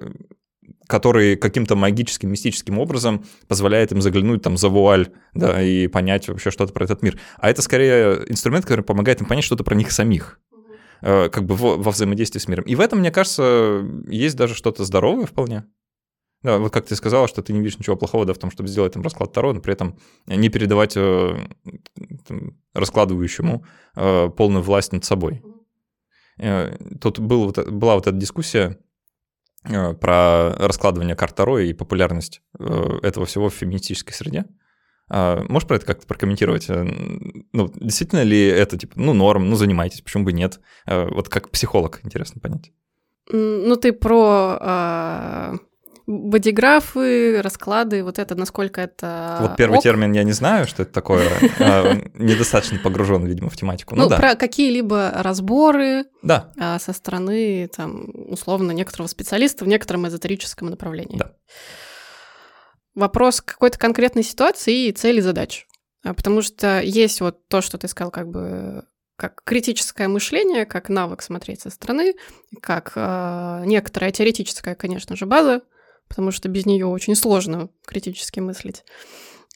который 0.93 1.37
каким-то 1.37 1.75
магическим, 1.75 2.29
мистическим 2.29 2.77
образом 2.77 3.25
позволяет 3.47 3.91
им 3.91 3.99
заглянуть 3.99 4.43
там 4.43 4.57
за 4.57 4.69
вуаль, 4.69 5.07
да, 5.33 5.59
и 5.59 5.87
понять 5.87 6.27
вообще 6.27 6.51
что-то 6.51 6.71
про 6.71 6.83
этот 6.83 7.01
мир. 7.01 7.19
А 7.39 7.49
это 7.49 7.63
скорее 7.63 8.23
инструмент, 8.27 8.67
который 8.67 8.83
помогает 8.83 9.19
им 9.19 9.25
понять 9.25 9.43
что-то 9.43 9.63
про 9.63 9.73
них 9.73 9.91
самих 9.91 10.39
э, 11.01 11.29
как 11.29 11.45
бы 11.45 11.55
во, 11.55 11.77
во 11.77 11.89
взаимодействии 11.89 12.39
с 12.39 12.47
миром. 12.47 12.63
И 12.65 12.75
в 12.75 12.79
этом, 12.79 12.99
мне 12.99 13.09
кажется, 13.09 13.83
есть 14.07 14.35
даже 14.35 14.53
что-то 14.53 14.85
здоровое 14.85 15.25
вполне. 15.25 15.63
Да, 16.43 16.59
вот 16.59 16.71
как 16.71 16.85
ты 16.85 16.95
сказала, 16.95 17.27
что 17.27 17.41
ты 17.41 17.53
не 17.53 17.61
видишь 17.61 17.79
ничего 17.79 17.95
плохого 17.95 18.25
да, 18.25 18.35
в 18.35 18.37
том, 18.37 18.51
чтобы 18.51 18.69
сделать 18.69 18.93
там 18.93 19.01
расклад 19.01 19.33
Таро, 19.33 19.51
но 19.51 19.61
при 19.61 19.73
этом 19.73 19.97
не 20.27 20.49
передавать 20.49 20.93
э, 20.95 21.39
там, 22.27 22.55
раскладывающему 22.75 23.65
э, 23.95 24.29
полную 24.29 24.61
власть 24.61 24.91
над 24.91 25.03
собой. 25.05 25.41
Э, 26.37 26.77
тут 27.01 27.17
был, 27.17 27.45
вот, 27.45 27.67
была 27.71 27.95
вот 27.95 28.05
эта 28.05 28.15
дискуссия 28.15 28.77
про 29.63 30.55
раскладывание 30.57 31.15
карт 31.15 31.39
и 31.39 31.73
популярность 31.73 32.41
э, 32.59 32.99
этого 33.01 33.25
всего 33.25 33.49
в 33.49 33.53
феминистической 33.53 34.13
среде. 34.13 34.45
А, 35.09 35.43
можешь 35.47 35.67
про 35.67 35.77
это 35.77 35.85
как-то 35.85 36.07
прокомментировать? 36.07 36.69
Э, 36.69 36.83
ну, 37.53 37.71
действительно 37.75 38.23
ли 38.23 38.45
это, 38.47 38.77
типа, 38.77 38.93
ну, 38.95 39.13
норм, 39.13 39.49
ну, 39.49 39.55
занимайтесь, 39.55 40.01
почему 40.01 40.23
бы 40.23 40.33
нет? 40.33 40.59
А, 40.85 41.07
вот 41.07 41.29
как 41.29 41.49
психолог 41.49 41.99
интересно 42.03 42.41
понять. 42.41 42.71
Ну, 43.29 43.75
ты 43.77 43.93
про 43.93 44.57
э, 44.59 45.57
бодиграфы, 46.05 47.41
расклады, 47.41 48.03
вот 48.03 48.19
это, 48.19 48.35
насколько 48.35 48.81
это 48.81 49.37
Вот 49.41 49.55
первый 49.55 49.77
ок. 49.77 49.83
термин 49.83 50.11
я 50.11 50.23
не 50.23 50.33
знаю, 50.33 50.67
что 50.67 50.83
это 50.83 50.91
такое. 50.91 51.29
А, 51.59 51.93
недостаточно 52.15 52.79
погружен, 52.79 53.25
видимо, 53.25 53.49
в 53.49 53.55
тематику. 53.55 53.95
Ну, 53.95 54.09
Ну 54.09 54.15
про 54.15 54.35
какие-либо 54.35 55.11
разборы 55.15 56.05
а, 56.57 56.79
со 56.79 56.93
стороны, 56.93 57.69
там, 57.75 58.05
условно, 58.13 58.71
некоторого 58.71 59.07
специалиста 59.07 59.65
в 59.65 59.67
некотором 59.67 60.07
эзотерическом 60.07 60.69
направлении. 60.69 61.17
Да. 61.17 61.33
Вопрос 62.95 63.41
какой-то 63.41 63.79
конкретной 63.79 64.23
ситуации 64.23 64.87
и 64.87 64.91
цели 64.91 65.21
задач. 65.21 65.67
А, 66.03 66.13
Потому 66.13 66.41
что 66.41 66.81
есть 66.81 67.21
вот 67.21 67.47
то, 67.47 67.61
что 67.61 67.77
ты 67.77 67.87
сказал, 67.87 68.11
как 68.11 68.29
бы 68.29 68.83
как 69.15 69.41
критическое 69.45 70.07
мышление, 70.07 70.65
как 70.65 70.89
навык 70.89 71.21
смотреть 71.21 71.61
со 71.61 71.69
стороны, 71.69 72.15
как 72.61 72.93
э, 72.95 73.63
некоторая 73.65 74.11
теоретическая, 74.11 74.73
конечно 74.75 75.15
же, 75.15 75.25
база, 75.27 75.61
потому 76.07 76.31
что 76.31 76.49
без 76.49 76.65
нее 76.65 76.85
очень 76.85 77.15
сложно 77.15 77.69
критически 77.85 78.39
мыслить. 78.39 78.83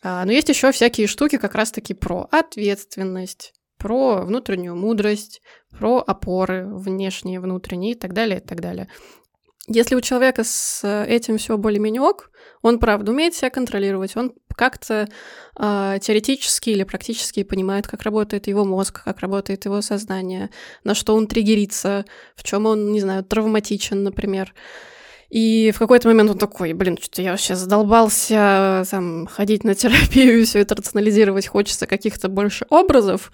А, 0.04 0.26
но 0.26 0.32
есть 0.32 0.50
еще 0.50 0.72
всякие 0.72 1.08
штуки 1.08 1.38
как 1.38 1.56
раз-таки 1.56 1.94
про 1.94 2.28
ответственность, 2.32 3.54
про 3.78 4.22
внутреннюю 4.22 4.76
мудрость, 4.76 5.42
про 5.72 6.00
опоры 6.00 6.68
внешние, 6.68 7.40
внутренние 7.40 7.94
и 7.94 7.96
так 7.96 8.14
далее, 8.14 8.40
и 8.40 8.42
так 8.44 8.62
далее. 8.62 8.90
Если 9.70 9.96
у 9.96 10.02
человека 10.02 10.46
с 10.46 10.88
этим 11.08 11.38
все 11.38 11.58
более-менее 11.58 12.02
ок, 12.02 12.32
он, 12.62 12.80
правда, 12.80 13.12
умеет 13.12 13.36
себя 13.36 13.50
контролировать, 13.50 14.16
он 14.16 14.34
как-то 14.56 15.08
э, 15.60 15.98
теоретически 16.02 16.70
или 16.70 16.84
практически 16.84 17.44
понимает, 17.44 17.86
как 17.86 18.04
работает 18.04 18.48
его 18.48 18.64
мозг, 18.64 19.04
как 19.04 19.20
работает 19.20 19.66
его 19.66 19.82
сознание, 19.82 20.50
на 20.84 20.96
что 20.96 21.16
он 21.16 21.28
триггерится, 21.28 22.06
в 22.36 22.44
чем 22.44 22.66
он, 22.66 22.92
не 22.92 23.02
знаю, 23.02 23.24
травматичен, 23.26 24.04
например. 24.04 24.54
И 25.30 25.72
в 25.76 25.80
какой-то 25.80 26.08
момент 26.08 26.32
он 26.32 26.38
такой, 26.38 26.74
блин, 26.74 26.98
что-то 27.02 27.22
я 27.22 27.32
вообще 27.32 27.56
задолбался 27.56 28.86
там, 28.90 29.28
ходить 29.28 29.64
на 29.64 29.76
терапию, 29.76 30.46
все 30.46 30.60
это 30.60 30.76
рационализировать, 30.76 31.48
хочется 31.48 31.86
каких-то 31.86 32.30
больше 32.30 32.66
образов, 32.70 33.34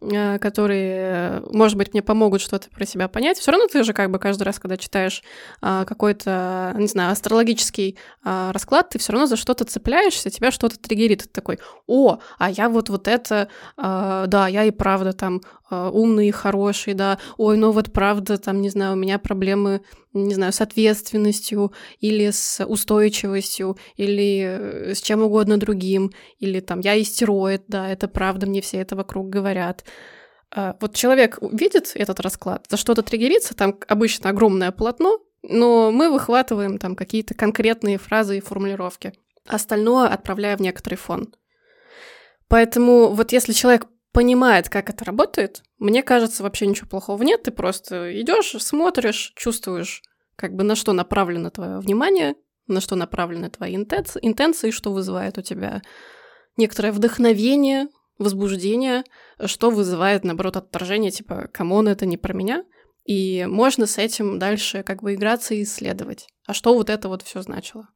э, 0.00 0.38
которые, 0.38 1.42
может 1.50 1.76
быть, 1.76 1.94
мне 1.94 2.02
помогут 2.02 2.42
что-то 2.42 2.70
про 2.70 2.86
себя 2.86 3.08
понять. 3.08 3.38
Все 3.38 3.50
равно 3.50 3.66
ты 3.66 3.82
же 3.82 3.92
как 3.92 4.12
бы 4.12 4.20
каждый 4.20 4.44
раз, 4.44 4.60
когда 4.60 4.76
читаешь 4.76 5.24
а, 5.60 5.84
какой-то, 5.84 6.74
не 6.78 6.86
знаю, 6.86 7.10
астрологический 7.10 7.98
а, 8.22 8.52
расклад, 8.52 8.90
ты 8.90 9.00
все 9.00 9.12
равно 9.12 9.26
за 9.26 9.36
что-то 9.36 9.64
цепляешься, 9.64 10.30
тебя 10.30 10.52
что-то 10.52 10.78
триггерит. 10.78 11.24
Ты 11.24 11.28
такой, 11.28 11.58
о, 11.88 12.18
а 12.38 12.50
я 12.50 12.68
вот 12.68 12.88
вот 12.88 13.08
это, 13.08 13.48
а, 13.76 14.26
да, 14.26 14.46
я 14.46 14.64
и 14.64 14.70
правда 14.70 15.12
там 15.12 15.40
умный 15.70 16.28
и 16.28 16.32
хороший, 16.32 16.92
да, 16.92 17.18
ой, 17.38 17.56
ну 17.56 17.70
вот 17.70 17.94
правда, 17.94 18.36
там, 18.36 18.60
не 18.60 18.68
знаю, 18.68 18.92
у 18.92 18.96
меня 18.96 19.18
проблемы, 19.18 19.80
не 20.12 20.34
знаю, 20.34 20.52
с 20.52 20.60
ответственностью 20.60 21.72
или 22.00 22.30
с 22.30 22.64
устойчивостью, 22.64 23.76
или 23.96 24.42
э, 24.44 24.94
с 24.94 25.00
чем 25.00 25.22
угодно 25.22 25.56
другим, 25.56 26.12
или 26.38 26.60
там 26.60 26.80
я 26.80 27.00
истероид, 27.00 27.64
да, 27.68 27.88
это 27.88 28.08
правда, 28.08 28.46
мне 28.46 28.60
все 28.60 28.78
это 28.78 28.96
вокруг 28.96 29.28
говорят. 29.28 29.84
А, 30.50 30.76
Вот 30.80 30.94
человек 30.94 31.38
видит 31.40 31.92
этот 31.94 32.20
расклад, 32.20 32.66
за 32.68 32.76
что-то 32.76 33.02
триггерится, 33.02 33.54
там 33.54 33.78
обычно 33.88 34.30
огромное 34.30 34.70
полотно, 34.70 35.18
но 35.42 35.90
мы 35.90 36.10
выхватываем 36.10 36.78
там 36.78 36.94
какие-то 36.94 37.34
конкретные 37.34 37.98
фразы 37.98 38.38
и 38.38 38.42
формулировки. 38.42 39.12
Остальное 39.46 40.08
отправляя 40.08 40.56
в 40.56 40.60
некоторый 40.60 40.94
фон. 40.94 41.34
Поэтому 42.48 43.08
вот 43.08 43.32
если 43.32 43.52
человек 43.52 43.86
понимает, 44.12 44.68
как 44.68 44.90
это 44.90 45.04
работает, 45.04 45.62
мне 45.78 46.02
кажется, 46.02 46.42
вообще 46.42 46.66
ничего 46.66 46.88
плохого 46.88 47.22
нет. 47.22 47.42
Ты 47.44 47.50
просто 47.50 48.20
идешь, 48.20 48.54
смотришь, 48.62 49.32
чувствуешь, 49.36 50.02
как 50.36 50.54
бы 50.54 50.62
на 50.64 50.76
что 50.76 50.92
направлено 50.92 51.50
твое 51.50 51.78
внимание, 51.78 52.36
на 52.66 52.80
что 52.80 52.94
направлены 52.94 53.50
твои 53.50 53.74
интенции, 53.74 54.20
интенции, 54.22 54.70
что 54.70 54.92
вызывает 54.92 55.38
у 55.38 55.42
тебя 55.42 55.82
некоторое 56.56 56.92
вдохновение, 56.92 57.88
возбуждение, 58.18 59.04
что 59.46 59.70
вызывает, 59.70 60.24
наоборот, 60.24 60.56
отторжение, 60.56 61.10
типа, 61.10 61.48
come 61.52 61.73
on, 61.73 61.88
это 61.88 62.06
не 62.06 62.16
про 62.16 62.34
меня. 62.34 62.64
И 63.04 63.46
можно 63.46 63.86
с 63.86 63.98
этим 63.98 64.38
дальше 64.38 64.84
как 64.84 65.02
бы 65.02 65.14
играться 65.14 65.54
и 65.54 65.62
исследовать. 65.62 66.28
А 66.46 66.54
что 66.54 66.74
вот 66.74 66.88
это 66.88 67.08
вот 67.08 67.22
все 67.22 67.42
значило? 67.42 67.88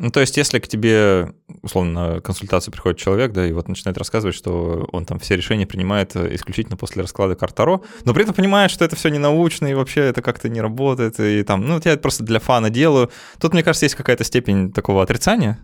Ну, 0.00 0.10
то 0.10 0.20
есть, 0.20 0.36
если 0.36 0.60
к 0.60 0.68
тебе, 0.68 1.32
условно, 1.60 2.14
на 2.14 2.20
консультацию 2.20 2.70
приходит 2.70 2.98
человек, 2.98 3.32
да, 3.32 3.44
и 3.44 3.52
вот 3.52 3.66
начинает 3.66 3.98
рассказывать, 3.98 4.36
что 4.36 4.88
он 4.92 5.04
там 5.04 5.18
все 5.18 5.36
решения 5.36 5.66
принимает 5.66 6.14
э, 6.14 6.36
исключительно 6.36 6.76
после 6.76 7.02
расклада 7.02 7.34
карт 7.34 7.58
но 7.58 8.14
при 8.14 8.22
этом 8.22 8.32
понимает, 8.32 8.70
что 8.70 8.84
это 8.84 8.94
все 8.94 9.08
не 9.08 9.18
научно, 9.18 9.66
и 9.66 9.74
вообще 9.74 10.02
это 10.02 10.22
как-то 10.22 10.48
не 10.48 10.60
работает, 10.60 11.18
и 11.18 11.42
там, 11.42 11.66
ну, 11.66 11.80
я 11.84 11.92
это 11.92 12.00
просто 12.00 12.22
для 12.22 12.38
фана 12.38 12.70
делаю. 12.70 13.10
Тут, 13.40 13.54
мне 13.54 13.64
кажется, 13.64 13.86
есть 13.86 13.96
какая-то 13.96 14.22
степень 14.22 14.72
такого 14.72 15.02
отрицания, 15.02 15.58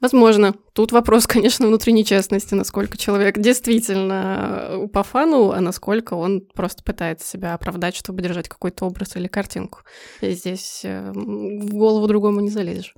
Возможно. 0.00 0.54
Тут 0.72 0.92
вопрос, 0.92 1.26
конечно, 1.28 1.66
внутренней 1.66 2.04
честности, 2.04 2.54
насколько 2.54 2.96
человек 2.96 3.38
действительно 3.38 4.88
по 4.92 5.02
фану, 5.02 5.50
а 5.50 5.60
насколько 5.60 6.14
он 6.14 6.42
просто 6.54 6.82
пытается 6.82 7.26
себя 7.26 7.54
оправдать, 7.54 7.96
чтобы 7.96 8.22
держать 8.22 8.48
какой-то 8.48 8.86
образ 8.86 9.16
или 9.16 9.26
картинку. 9.26 9.80
И 10.20 10.30
здесь 10.30 10.82
э, 10.84 11.12
в 11.12 11.74
голову 11.74 12.06
другому 12.06 12.40
не 12.40 12.50
залезешь. 12.50 12.94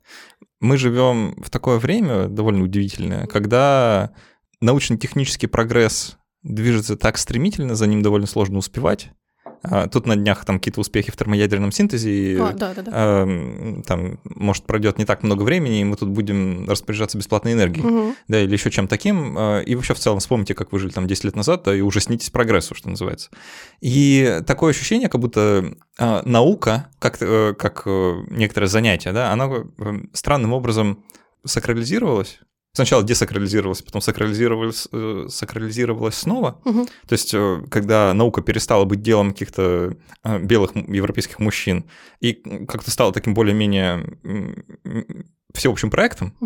мы 0.61 0.77
живем 0.77 1.35
в 1.43 1.51
такое 1.51 1.79
время 1.79 2.29
довольно 2.29 2.65
удивительное, 2.65 3.27
когда 3.27 4.13
научно-технический 4.61 5.47
прогресс 5.47 6.17
движется 6.43 6.97
так 6.97 7.19
стремительно, 7.19 7.75
за 7.75 7.87
ним 7.87 8.03
довольно 8.03 8.27
сложно 8.27 8.59
успевать. 8.59 9.11
А, 9.63 9.89
Тут 9.89 10.07
на 10.07 10.17
днях 10.17 10.45
там 10.45 10.59
какие-то 10.59 10.81
успехи 10.81 11.11
в 11.11 11.17
термоядерном 11.17 11.73
синтезе, 11.73 12.11
и 12.11 12.37
А, 12.39 12.53
да, 12.53 12.75
да, 12.75 12.83
да. 12.83 12.91
а, 12.95 13.83
там, 13.87 14.19
может, 14.25 14.65
пройдет 14.65 14.99
не 14.99 15.05
так 15.05 15.23
много 15.23 15.43
времени, 15.43 15.81
и 15.81 15.85
мы 15.85 15.97
тут 15.97 16.09
будем 16.11 16.69
распоряжаться 16.69 17.19
бесплатной 17.19 17.53
энергией, 17.53 17.87
Мгм. 17.87 18.15
да, 18.29 18.41
или 18.43 18.53
еще 18.53 18.71
чем 18.71 18.89
таким. 18.89 19.35
а, 19.39 19.61
И 19.61 19.75
вообще 19.75 19.95
в 19.95 19.99
целом 19.99 20.19
вспомните, 20.21 20.55
как 20.55 20.73
вы 20.73 20.79
жили 20.79 20.93
там 20.93 21.07
10 21.07 21.25
лет 21.25 21.37
назад, 21.37 21.63
да, 21.65 21.75
и 21.75 21.81
ужаснитесь 21.81 22.31
прогрессу, 22.31 22.75
что 22.75 22.89
называется. 22.91 23.31
И 23.81 24.41
такое 24.47 24.71
ощущение, 24.71 25.09
как 25.09 25.21
будто 25.21 25.75
а, 25.99 26.23
наука, 26.25 26.89
как, 26.99 27.17
э, 27.21 27.55
как 27.59 27.83
э, 27.87 28.15
некоторое 28.31 28.67
занятие, 28.69 29.13
да, 29.13 29.33
она 29.33 29.49
э, 29.79 29.95
странным 30.13 30.53
образом 30.53 31.03
сакрализировалась. 31.45 32.41
Сначала 32.77 33.03
десакрализировалась, 33.03 33.81
потом 33.81 34.03
сакрализировалась, 34.03 34.87
э, 34.93 35.29
сакрализировалась 35.31 36.15
снова. 36.15 36.61
Мгм. 36.67 36.85
То 37.09 37.13
есть, 37.15 37.33
э, 37.33 37.65
когда 37.71 38.13
наука 38.13 38.43
перестала 38.43 38.85
быть 38.85 39.01
делом 39.01 39.33
каких-то 39.33 39.97
э, 40.23 40.39
белых 40.41 40.77
европейских 40.77 41.39
мужчин 41.39 41.87
и 42.21 42.35
как-то 42.35 42.91
стала 42.91 43.15
таким 43.15 43.33
более-менее 43.33 44.19
всеобщим 45.55 45.91
проектом, 45.91 46.37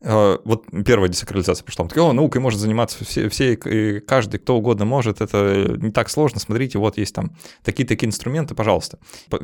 э, 0.00 0.38
вот 0.44 0.66
первая 0.84 1.08
десакрализация 1.08 1.64
пошла. 1.64 1.84
Мы 1.84 1.88
такие, 1.88 2.02
о, 2.02 2.12
наукой 2.12 2.40
может 2.40 2.60
заниматься 2.60 3.04
все, 3.04 3.28
все 3.28 3.54
и 3.54 4.00
каждый, 4.00 4.38
кто 4.38 4.56
угодно 4.56 4.84
может, 4.84 5.20
это 5.20 5.76
не 5.80 5.90
так 5.90 6.10
сложно, 6.10 6.40
смотрите, 6.40 6.78
вот 6.78 6.98
есть 6.98 7.14
там 7.14 7.36
такие-такие 7.62 8.08
инструменты, 8.08 8.54
пожалуйста. 8.54 8.98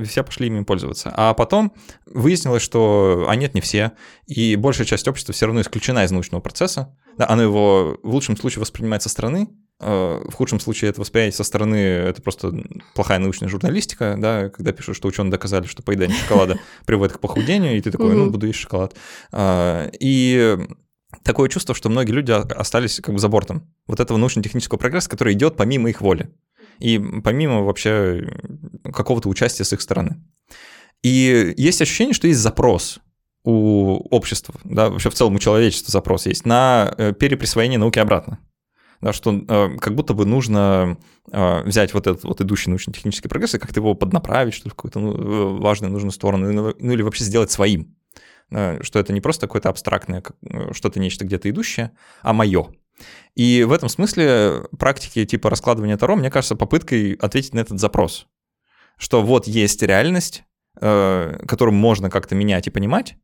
Все 0.04 0.22
пошли 0.22 0.46
ими 0.46 0.62
пользоваться. 0.64 1.12
А 1.14 1.34
потом 1.34 1.72
выяснилось, 2.06 2.62
что, 2.62 3.26
а 3.28 3.34
нет, 3.36 3.54
не 3.54 3.60
все, 3.60 3.92
и 4.26 4.56
большая 4.56 4.86
часть 4.86 5.08
общества 5.08 5.34
все 5.34 5.46
равно 5.46 5.60
исключена 5.60 6.04
из 6.04 6.10
научного 6.10 6.40
процесса. 6.40 6.96
Да, 7.16 7.28
оно 7.28 7.42
его 7.42 7.98
в 8.02 8.14
лучшем 8.14 8.36
случае 8.36 8.60
воспринимает 8.60 9.02
со 9.02 9.08
стороны, 9.08 9.48
в 9.80 10.32
худшем 10.34 10.60
случае 10.60 10.90
это 10.90 11.00
восприятие 11.00 11.36
со 11.36 11.44
стороны 11.44 11.76
это 11.76 12.20
просто 12.20 12.52
плохая 12.94 13.18
научная 13.18 13.48
журналистика, 13.48 14.16
да, 14.18 14.50
когда 14.50 14.72
пишут, 14.72 14.96
что 14.96 15.08
ученые 15.08 15.30
доказали, 15.30 15.66
что 15.66 15.82
поедание 15.82 16.16
шоколада 16.16 16.58
приводит 16.86 17.16
к 17.16 17.20
похудению, 17.20 17.76
и 17.76 17.80
ты 17.80 17.90
такой, 17.90 18.14
ну, 18.14 18.30
буду 18.30 18.46
есть 18.46 18.58
шоколад. 18.58 18.94
А, 19.32 19.90
И 19.98 20.58
такое 21.22 21.48
чувство, 21.48 21.74
что 21.74 21.88
многие 21.88 22.12
люди 22.12 22.30
остались 22.30 23.00
как 23.00 23.14
бы 23.14 23.18
за 23.18 23.28
бортом 23.28 23.74
вот 23.86 24.00
этого 24.00 24.18
научно-технического 24.18 24.78
прогресса, 24.78 25.08
который 25.08 25.32
идет 25.32 25.56
помимо 25.56 25.88
их 25.88 26.00
воли 26.00 26.30
и 26.78 26.98
помимо 27.22 27.62
вообще 27.62 28.28
какого-то 28.92 29.28
участия 29.28 29.64
с 29.64 29.72
их 29.72 29.80
стороны. 29.80 30.22
И 31.02 31.54
есть 31.56 31.80
ощущение, 31.80 32.14
что 32.14 32.26
есть 32.26 32.40
запрос 32.40 33.00
у 33.44 33.94
общества, 34.10 34.54
да, 34.64 34.90
вообще 34.90 35.08
в 35.08 35.14
целом 35.14 35.36
у 35.36 35.38
человечества 35.38 35.90
запрос 35.90 36.26
есть 36.26 36.44
на 36.44 36.92
э, 36.98 37.12
переприсвоение 37.12 37.78
науки 37.78 37.98
обратно. 37.98 38.38
Да, 39.00 39.14
что 39.14 39.32
э, 39.32 39.76
как 39.78 39.94
будто 39.94 40.12
бы 40.12 40.26
нужно 40.26 40.98
э, 41.32 41.62
взять 41.62 41.94
вот 41.94 42.06
этот 42.06 42.24
вот 42.24 42.40
идущий 42.42 42.68
научно-технический 42.68 43.28
прогресс 43.28 43.54
и 43.54 43.58
как-то 43.58 43.80
его 43.80 43.94
поднаправить, 43.94 44.52
что 44.52 44.68
ли, 44.68 44.70
в 44.70 44.74
какую-то 44.74 45.00
ну, 45.00 45.14
э, 45.14 45.58
важную, 45.58 45.90
нужную 45.90 46.12
сторону, 46.12 46.52
ну, 46.52 46.74
ну 46.78 46.92
или 46.92 47.00
вообще 47.00 47.24
сделать 47.24 47.50
своим. 47.50 47.96
Э, 48.50 48.82
что 48.82 48.98
это 48.98 49.12
не 49.12 49.20
просто 49.20 49.46
какое-то 49.46 49.68
абстрактное, 49.68 50.22
э, 50.42 50.72
что-то 50.72 51.00
нечто 51.00 51.24
где-то 51.24 51.48
идущее, 51.50 51.92
а 52.22 52.32
мое. 52.32 52.74
И 53.34 53.64
в 53.64 53.72
этом 53.72 53.88
смысле 53.88 54.64
практики 54.78 55.24
типа 55.24 55.50
раскладывания 55.50 55.96
Таро, 55.96 56.16
мне 56.16 56.30
кажется, 56.30 56.56
попыткой 56.56 57.14
ответить 57.14 57.54
на 57.54 57.60
этот 57.60 57.78
запрос. 57.78 58.26
Что 58.98 59.22
вот 59.22 59.46
есть 59.46 59.82
реальность, 59.82 60.44
э, 60.80 61.38
которую 61.46 61.74
можно 61.74 62.10
как-то 62.10 62.34
менять 62.34 62.66
и 62.66 62.70
понимать, 62.70 63.16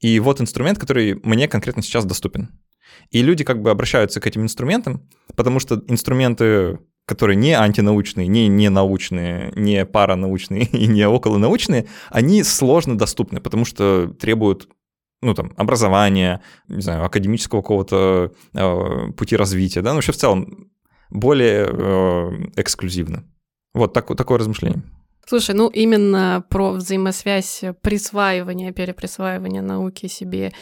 и 0.00 0.20
вот 0.20 0.40
инструмент, 0.40 0.78
который 0.78 1.14
мне 1.24 1.48
конкретно 1.48 1.82
сейчас 1.82 2.04
доступен. 2.04 2.50
И 3.10 3.22
люди 3.22 3.44
как 3.44 3.62
бы 3.62 3.70
обращаются 3.70 4.20
к 4.20 4.26
этим 4.26 4.42
инструментам, 4.42 5.08
потому 5.36 5.60
что 5.60 5.82
инструменты 5.88 6.78
которые 7.08 7.36
не 7.36 7.54
антинаучные, 7.54 8.26
не 8.26 8.48
ненаучные, 8.48 9.50
не 9.56 9.86
паранаучные 9.86 10.64
и 10.72 10.86
не 10.86 11.08
околонаучные, 11.08 11.86
они 12.10 12.42
сложно 12.42 12.98
доступны, 12.98 13.40
потому 13.40 13.64
что 13.64 14.08
требуют 14.20 14.68
ну, 15.22 15.34
там, 15.34 15.52
образования, 15.56 16.42
не 16.68 16.82
знаю, 16.82 17.04
академического 17.04 17.62
какого-то 17.62 18.32
э, 18.54 19.12
пути 19.16 19.36
развития, 19.36 19.80
да, 19.80 19.90
ну, 19.90 19.96
вообще 19.96 20.12
в 20.12 20.16
целом 20.16 20.70
более 21.10 21.66
э, 21.66 22.30
эксклюзивно. 22.56 23.24
Вот 23.74 23.94
так, 23.94 24.14
такое 24.14 24.38
размышление. 24.38 24.82
Слушай, 25.26 25.54
ну 25.54 25.68
именно 25.68 26.42
про 26.48 26.70
взаимосвязь 26.70 27.62
присваивания, 27.82 28.72
переприсваивания 28.72 29.60
науки 29.60 30.06
себе 30.06 30.52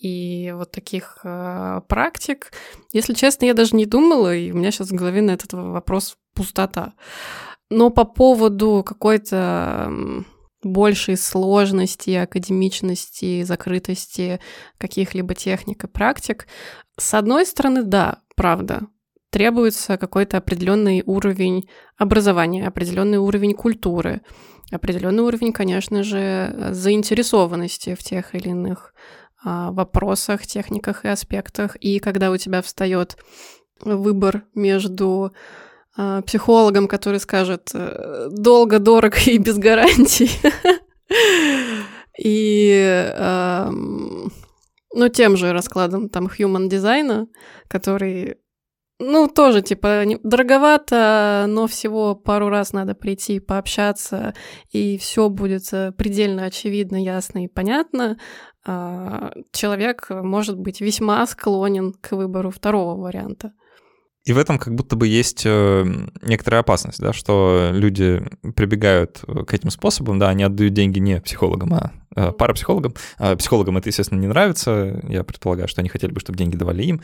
и 0.00 0.52
вот 0.56 0.70
таких 0.70 1.18
э, 1.24 1.82
практик, 1.86 2.52
если 2.92 3.12
честно, 3.12 3.44
я 3.44 3.54
даже 3.54 3.76
не 3.76 3.84
думала, 3.84 4.34
и 4.34 4.50
у 4.50 4.56
меня 4.56 4.70
сейчас 4.70 4.88
в 4.88 4.94
голове 4.94 5.20
на 5.20 5.32
этот 5.32 5.52
вопрос 5.52 6.16
пустота. 6.34 6.94
Но 7.68 7.90
по 7.90 8.04
поводу 8.04 8.82
какой-то 8.84 9.92
большей 10.62 11.16
сложности, 11.16 12.10
академичности, 12.10 13.42
закрытости 13.42 14.40
каких-либо 14.78 15.34
техник 15.34 15.84
и 15.84 15.86
практик, 15.88 16.46
с 16.98 17.12
одной 17.12 17.44
стороны, 17.44 17.82
да, 17.82 18.22
правда, 18.36 18.80
требуется 19.30 19.98
какой-то 19.98 20.38
определенный 20.38 21.02
уровень 21.04 21.68
образования, 21.98 22.66
определенный 22.66 23.18
уровень 23.18 23.52
культуры, 23.52 24.22
определенный 24.70 25.22
уровень, 25.24 25.52
конечно 25.52 26.02
же, 26.02 26.70
заинтересованности 26.72 27.94
в 27.94 28.02
тех 28.02 28.34
или 28.34 28.48
иных 28.48 28.94
вопросах, 29.44 30.46
техниках 30.46 31.04
и 31.04 31.08
аспектах. 31.08 31.76
И 31.76 31.98
когда 31.98 32.30
у 32.30 32.36
тебя 32.36 32.62
встает 32.62 33.16
выбор 33.80 34.44
между 34.54 35.32
а, 35.96 36.22
психологом, 36.22 36.86
который 36.86 37.20
скажет 37.20 37.70
э, 37.74 38.28
долго, 38.30 38.78
дорого 38.78 39.16
и 39.26 39.38
без 39.38 39.56
гарантий, 39.56 40.30
и 42.22 43.16
ну, 44.92 45.08
тем 45.08 45.36
же 45.36 45.52
раскладом 45.52 46.08
там 46.08 46.26
human 46.26 46.68
дизайна, 46.68 47.28
который 47.68 48.36
ну, 49.02 49.28
тоже, 49.28 49.62
типа, 49.62 50.04
дороговато, 50.22 51.46
но 51.48 51.66
всего 51.66 52.14
пару 52.14 52.50
раз 52.50 52.74
надо 52.74 52.94
прийти, 52.94 53.40
пообщаться, 53.40 54.34
и 54.72 54.98
все 54.98 55.30
будет 55.30 55.72
э, 55.72 55.92
предельно 55.92 56.44
очевидно, 56.44 57.02
ясно 57.02 57.44
и 57.44 57.48
понятно. 57.48 58.18
А, 58.64 59.32
человек 59.52 60.06
может 60.10 60.58
быть 60.58 60.80
весьма 60.80 61.26
склонен 61.26 61.92
к 61.92 62.12
выбору 62.12 62.50
второго 62.50 63.00
варианта. 63.00 63.52
И 64.24 64.34
в 64.34 64.38
этом 64.38 64.58
как 64.58 64.74
будто 64.74 64.96
бы 64.96 65.08
есть 65.08 65.44
э, 65.46 65.84
некоторая 66.20 66.60
опасность, 66.60 67.00
да, 67.00 67.14
что 67.14 67.70
люди 67.72 68.22
прибегают 68.54 69.22
э, 69.26 69.44
к 69.44 69.54
этим 69.54 69.70
способам, 69.70 70.18
да, 70.18 70.28
они 70.28 70.42
отдают 70.42 70.74
деньги 70.74 70.98
не 70.98 71.22
психологам, 71.22 71.72
а, 71.72 71.92
а 72.14 72.32
парапсихологам. 72.32 72.94
А 73.18 73.34
психологам 73.36 73.78
это, 73.78 73.88
естественно, 73.88 74.20
не 74.20 74.26
нравится. 74.26 75.02
Я 75.08 75.24
предполагаю, 75.24 75.68
что 75.68 75.80
они 75.80 75.88
хотели 75.88 76.12
бы, 76.12 76.20
чтобы 76.20 76.36
деньги 76.36 76.56
давали 76.56 76.82
им. 76.82 77.02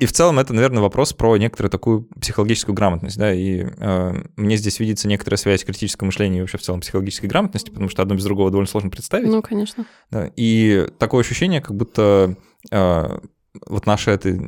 И 0.00 0.06
в 0.06 0.12
целом 0.12 0.38
это, 0.38 0.54
наверное, 0.54 0.80
вопрос 0.80 1.12
про 1.12 1.36
некоторую 1.36 1.70
такую 1.70 2.08
психологическую 2.18 2.74
грамотность, 2.74 3.18
да, 3.18 3.34
и 3.34 3.66
э, 3.66 4.22
мне 4.36 4.56
здесь 4.56 4.80
видится 4.80 5.06
некоторая 5.08 5.36
связь 5.36 5.62
критического 5.62 6.06
мышления 6.06 6.38
и 6.38 6.40
вообще 6.40 6.56
в 6.56 6.62
целом 6.62 6.80
психологической 6.80 7.28
грамотности, 7.28 7.68
потому 7.68 7.90
что 7.90 8.00
одно 8.00 8.14
без 8.14 8.24
другого 8.24 8.50
довольно 8.50 8.68
сложно 8.68 8.88
представить. 8.88 9.28
Ну, 9.28 9.42
конечно. 9.42 9.84
Да, 10.10 10.30
и 10.36 10.88
такое 10.98 11.20
ощущение, 11.20 11.60
как 11.60 11.76
будто 11.76 12.34
э, 12.70 13.18
вот 13.66 13.86
наша 13.86 14.12
это 14.12 14.38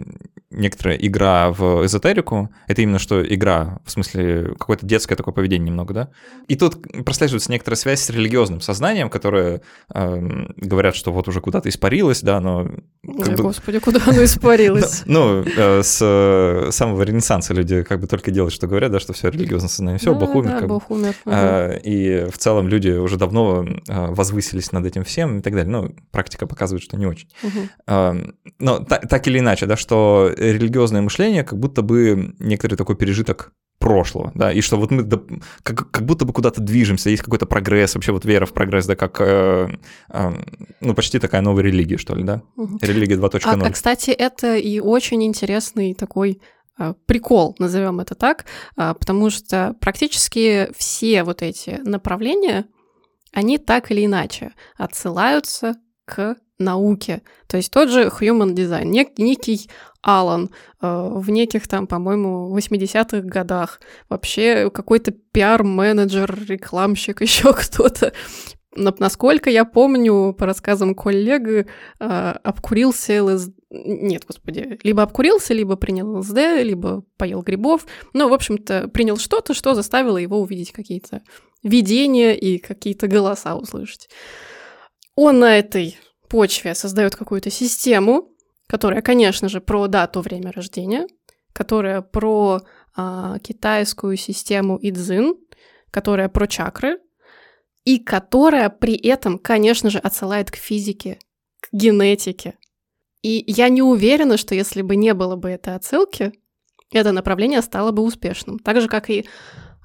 некоторая 0.52 0.96
игра 0.96 1.50
в 1.50 1.84
эзотерику, 1.84 2.50
это 2.68 2.82
именно 2.82 2.98
что 2.98 3.22
игра, 3.22 3.80
в 3.84 3.90
смысле 3.90 4.54
какое-то 4.58 4.86
детское 4.86 5.16
такое 5.16 5.32
поведение 5.32 5.68
немного, 5.68 5.94
да? 5.94 6.08
И 6.48 6.56
тут 6.56 7.04
прослеживается 7.04 7.50
некоторая 7.50 7.76
связь 7.76 8.00
с 8.00 8.10
религиозным 8.10 8.60
сознанием, 8.60 9.10
которое 9.10 9.62
э, 9.94 10.46
говорят, 10.56 10.94
что 10.94 11.12
вот 11.12 11.28
уже 11.28 11.40
куда-то 11.40 11.68
испарилось, 11.68 12.22
да, 12.22 12.40
но... 12.40 12.70
Ой, 13.06 13.30
бы... 13.30 13.42
господи, 13.42 13.78
куда 13.78 14.00
оно 14.06 14.24
испарилось? 14.24 15.02
Ну, 15.12 15.44
э, 15.44 15.82
с 15.82 16.68
самого 16.70 17.02
Ренессанса 17.02 17.52
люди 17.52 17.82
как 17.82 18.00
бы 18.00 18.06
только 18.06 18.30
делают, 18.30 18.54
что 18.54 18.66
говорят, 18.66 18.92
да, 18.92 19.00
что 19.00 19.12
все 19.12 19.30
религиозное 19.30 19.68
сознание, 19.68 19.98
все, 19.98 20.14
Бог 20.14 20.34
умер. 20.34 20.66
Бог 20.66 20.90
умер. 20.90 21.14
А, 21.26 21.76
и 21.76 22.30
в 22.30 22.38
целом 22.38 22.68
люди 22.68 22.90
уже 22.90 23.16
давно 23.16 23.66
а, 23.88 24.06
возвысились 24.12 24.72
над 24.72 24.86
этим 24.86 25.04
всем 25.04 25.38
и 25.38 25.42
так 25.42 25.52
далее. 25.54 25.70
Ну, 25.70 25.94
практика 26.10 26.46
показывает, 26.46 26.82
что 26.82 26.96
не 26.96 27.06
очень. 27.06 27.28
Но 27.86 28.78
так 28.78 29.26
или 29.28 29.38
иначе, 29.38 29.66
да, 29.66 29.76
что 29.76 30.32
религиозное 30.50 31.02
мышление 31.02 31.44
как 31.44 31.58
будто 31.58 31.82
бы 31.82 32.34
некоторый 32.38 32.76
такой 32.76 32.96
пережиток 32.96 33.52
прошлого, 33.78 34.30
да, 34.36 34.52
и 34.52 34.60
что 34.60 34.76
вот 34.76 34.92
мы 34.92 35.08
как, 35.64 35.90
как 35.90 36.04
будто 36.04 36.24
бы 36.24 36.32
куда-то 36.32 36.60
движемся, 36.60 37.10
есть 37.10 37.22
какой-то 37.22 37.46
прогресс, 37.46 37.94
вообще 37.94 38.12
вот 38.12 38.24
вера 38.24 38.46
в 38.46 38.52
прогресс, 38.52 38.86
да, 38.86 38.94
как, 38.94 39.20
э, 39.20 39.68
э, 40.08 40.32
ну, 40.80 40.94
почти 40.94 41.18
такая 41.18 41.42
новая 41.42 41.64
религия, 41.64 41.98
что 41.98 42.14
ли, 42.14 42.22
да, 42.22 42.42
угу. 42.56 42.78
религия 42.80 43.16
2.0. 43.16 43.40
А, 43.44 43.66
а, 43.66 43.70
кстати, 43.72 44.10
это 44.10 44.56
и 44.56 44.78
очень 44.78 45.24
интересный 45.24 45.94
такой 45.94 46.40
а, 46.78 46.94
прикол, 47.06 47.56
назовем 47.58 47.98
это 48.00 48.14
так, 48.14 48.46
а, 48.76 48.94
потому 48.94 49.30
что 49.30 49.74
практически 49.80 50.68
все 50.76 51.24
вот 51.24 51.42
эти 51.42 51.80
направления, 51.84 52.66
они 53.32 53.58
так 53.58 53.90
или 53.90 54.06
иначе 54.06 54.52
отсылаются 54.76 55.74
к 56.12 56.36
науке. 56.58 57.22
То 57.46 57.56
есть 57.56 57.72
тот 57.72 57.88
же 57.90 58.04
human 58.04 58.54
design, 58.54 58.84
нек- 58.84 59.14
некий 59.16 59.68
Алан 60.02 60.50
э, 60.80 61.10
в 61.14 61.30
неких 61.30 61.68
там, 61.68 61.86
по-моему, 61.86 62.56
80-х 62.56 63.20
годах. 63.20 63.80
Вообще 64.08 64.70
какой-то 64.70 65.12
пиар-менеджер, 65.32 66.44
рекламщик, 66.48 67.20
еще 67.22 67.52
кто-то. 67.52 68.12
Но, 68.74 68.94
насколько 68.98 69.50
я 69.50 69.64
помню, 69.64 70.32
по 70.32 70.46
рассказам 70.46 70.94
коллег, 70.94 71.48
э, 71.48 71.64
обкурился 71.98 73.22
ЛСД. 73.22 73.54
Нет, 73.70 74.24
господи, 74.26 74.78
либо 74.82 75.02
обкурился, 75.02 75.54
либо 75.54 75.76
принял 75.76 76.18
ЛСД, 76.18 76.62
либо 76.62 77.04
поел 77.16 77.42
грибов. 77.42 77.86
Ну, 78.12 78.28
в 78.28 78.32
общем-то, 78.32 78.88
принял 78.88 79.16
что-то, 79.16 79.54
что 79.54 79.74
заставило 79.74 80.18
его 80.18 80.40
увидеть 80.40 80.72
какие-то 80.72 81.22
видения 81.62 82.34
и 82.34 82.58
какие-то 82.58 83.06
голоса 83.08 83.56
услышать. 83.56 84.08
Он 85.14 85.40
на 85.40 85.58
этой 85.58 85.98
почве 86.28 86.74
создает 86.74 87.16
какую-то 87.16 87.50
систему, 87.50 88.30
которая, 88.66 89.02
конечно 89.02 89.48
же, 89.48 89.60
про 89.60 89.86
дату, 89.86 90.20
время 90.20 90.52
рождения, 90.52 91.06
которая 91.52 92.00
про 92.00 92.62
а, 92.96 93.38
китайскую 93.40 94.16
систему 94.16 94.78
Идзин, 94.80 95.36
которая 95.90 96.28
про 96.28 96.46
чакры, 96.46 96.98
и 97.84 97.98
которая 97.98 98.70
при 98.70 98.94
этом, 98.94 99.38
конечно 99.38 99.90
же, 99.90 99.98
отсылает 99.98 100.50
к 100.50 100.56
физике, 100.56 101.18
к 101.60 101.68
генетике. 101.72 102.54
И 103.22 103.44
я 103.46 103.68
не 103.68 103.82
уверена, 103.82 104.36
что 104.36 104.54
если 104.54 104.82
бы 104.82 104.96
не 104.96 105.14
было 105.14 105.36
бы 105.36 105.50
этой 105.50 105.74
отсылки, 105.74 106.32
это 106.90 107.12
направление 107.12 107.62
стало 107.62 107.90
бы 107.92 108.02
успешным. 108.02 108.58
Так 108.58 108.80
же, 108.80 108.88
как 108.88 109.10
и 109.10 109.26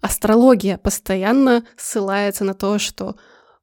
астрология 0.01 0.77
постоянно 0.77 1.65
ссылается 1.75 2.43
на 2.43 2.53
то, 2.53 2.79
что 2.79 3.15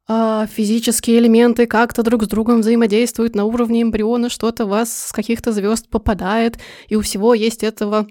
а 0.07 0.47
физические 0.47 1.19
элементы 1.19 1.67
как-то 1.67 2.03
друг 2.03 2.25
с 2.25 2.29
другом 2.29 2.61
взаимодействуют 2.61 3.35
на 3.35 3.45
уровне 3.45 3.83
эмбриона, 3.83 4.29
что-то 4.29 4.67
вас 4.67 5.09
с 5.09 5.13
каких-то 5.13 5.53
звезд 5.53 5.89
попадает, 5.89 6.59
и 6.89 6.97
у 6.97 7.01
всего 7.01 7.33
есть 7.35 7.63
этого 7.63 8.07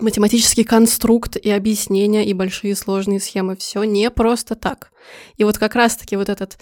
математический 0.00 0.64
конструкт 0.64 1.36
и 1.36 1.50
объяснения, 1.50 2.24
и 2.24 2.32
большие 2.32 2.74
сложные 2.74 3.20
схемы. 3.20 3.56
Все 3.56 3.84
не 3.84 4.10
просто 4.10 4.54
так. 4.54 4.92
И 5.36 5.44
вот 5.44 5.58
как 5.58 5.74
раз-таки 5.74 6.16
вот 6.16 6.28
этот 6.28 6.58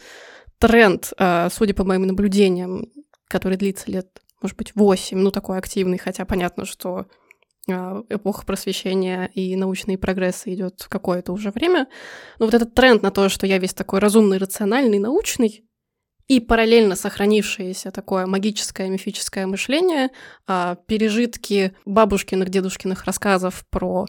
тренд, 0.59 1.13
а, 1.17 1.49
судя 1.51 1.73
по 1.75 1.85
моим 1.85 2.03
наблюдениям, 2.03 2.87
который 3.29 3.57
длится 3.57 3.91
лет, 3.91 4.23
может 4.43 4.57
быть, 4.57 4.73
8, 4.75 5.19
ну 5.19 5.31
такой 5.31 5.59
активный, 5.59 5.99
хотя 5.99 6.25
понятно, 6.25 6.65
что 6.65 7.07
эпоха 7.71 8.45
просвещения 8.45 9.31
и 9.35 9.57
научный 9.57 9.99
прогресс 9.99 10.43
идет 10.47 10.87
какое-то 10.89 11.33
уже 11.33 11.51
время. 11.51 11.89
Но 12.39 12.47
вот 12.47 12.55
этот 12.55 12.75
тренд 12.75 13.03
на 13.03 13.11
то, 13.11 13.29
что 13.29 13.47
я 13.47 13.59
весь 13.59 13.75
такой 13.75 13.99
разумный, 14.01 14.39
рациональный, 14.39 14.99
научный, 14.99 15.65
и 16.27 16.41
параллельно 16.41 16.95
сохранившееся 16.95 17.91
такое 17.91 18.27
магическое, 18.27 18.89
мифическое 18.91 19.47
мышление, 19.47 20.11
а, 20.47 20.77
пережитки 20.87 21.75
бабушкиных, 21.87 22.51
дедушкиных 22.51 23.05
рассказов 23.05 23.65
про 23.71 24.07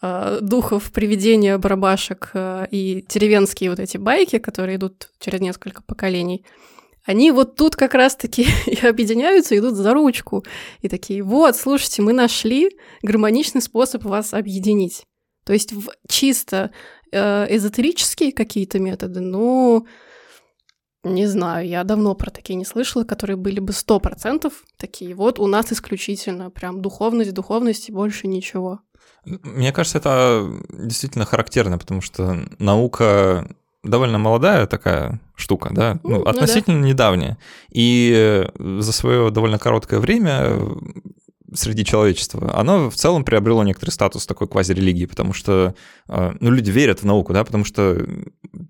а, 0.00 0.38
духов, 0.40 0.92
привидения, 0.92 1.58
барабашек 1.58 2.32
и 2.70 3.04
деревенские 3.08 3.70
вот 3.70 3.80
эти 3.80 3.96
байки, 3.96 4.38
которые 4.38 4.76
идут 4.76 5.10
через 5.18 5.40
несколько 5.40 5.82
поколений– 5.82 6.44
они 7.04 7.30
вот 7.30 7.56
тут 7.56 7.76
как 7.76 7.94
раз-таки 7.94 8.46
и 8.66 8.86
объединяются, 8.86 9.56
идут 9.56 9.74
за 9.74 9.92
ручку. 9.92 10.44
И 10.80 10.88
такие, 10.88 11.22
вот, 11.22 11.56
слушайте, 11.56 12.02
мы 12.02 12.12
нашли 12.12 12.70
гармоничный 13.02 13.62
способ 13.62 14.04
вас 14.04 14.34
объединить. 14.34 15.04
То 15.44 15.52
есть 15.52 15.72
в 15.72 15.90
чисто 16.08 16.70
э, 17.12 17.56
эзотерические 17.56 18.32
какие-то 18.32 18.78
методы, 18.78 19.20
ну, 19.20 19.86
Не 21.02 21.26
знаю, 21.26 21.66
я 21.66 21.82
давно 21.82 22.14
про 22.14 22.30
такие 22.30 22.56
не 22.56 22.66
слышала, 22.66 23.04
которые 23.04 23.36
были 23.36 23.58
бы 23.58 23.72
сто 23.72 23.98
процентов 24.00 24.64
такие. 24.76 25.14
Вот 25.14 25.38
у 25.38 25.46
нас 25.46 25.72
исключительно 25.72 26.50
прям 26.50 26.82
духовность, 26.82 27.32
духовность 27.32 27.88
и 27.88 27.92
больше 27.92 28.26
ничего. 28.26 28.80
Мне 29.24 29.72
кажется, 29.72 29.98
это 29.98 30.46
действительно 30.70 31.24
характерно, 31.24 31.78
потому 31.78 32.02
что 32.02 32.46
наука 32.58 33.48
довольно 33.82 34.18
молодая 34.18 34.66
такая 34.66 35.20
штука, 35.36 35.70
да, 35.72 35.98
ну, 36.02 36.18
ну 36.18 36.22
относительно 36.22 36.76
ну, 36.76 36.82
да. 36.82 36.88
недавняя. 36.88 37.38
И 37.70 38.46
за 38.58 38.92
свое 38.92 39.30
довольно 39.30 39.58
короткое 39.58 40.00
время 40.00 40.58
среди 41.54 41.84
человечества, 41.84 42.52
оно 42.58 42.90
в 42.90 42.94
целом 42.94 43.24
приобрело 43.24 43.62
некоторый 43.64 43.90
статус 43.90 44.26
такой 44.26 44.48
квазирелигии, 44.48 45.06
потому 45.06 45.32
что 45.32 45.74
э, 46.08 46.32
ну, 46.38 46.50
люди 46.50 46.70
верят 46.70 47.00
в 47.00 47.06
науку, 47.06 47.32
да, 47.32 47.44
потому 47.44 47.64
что 47.64 48.06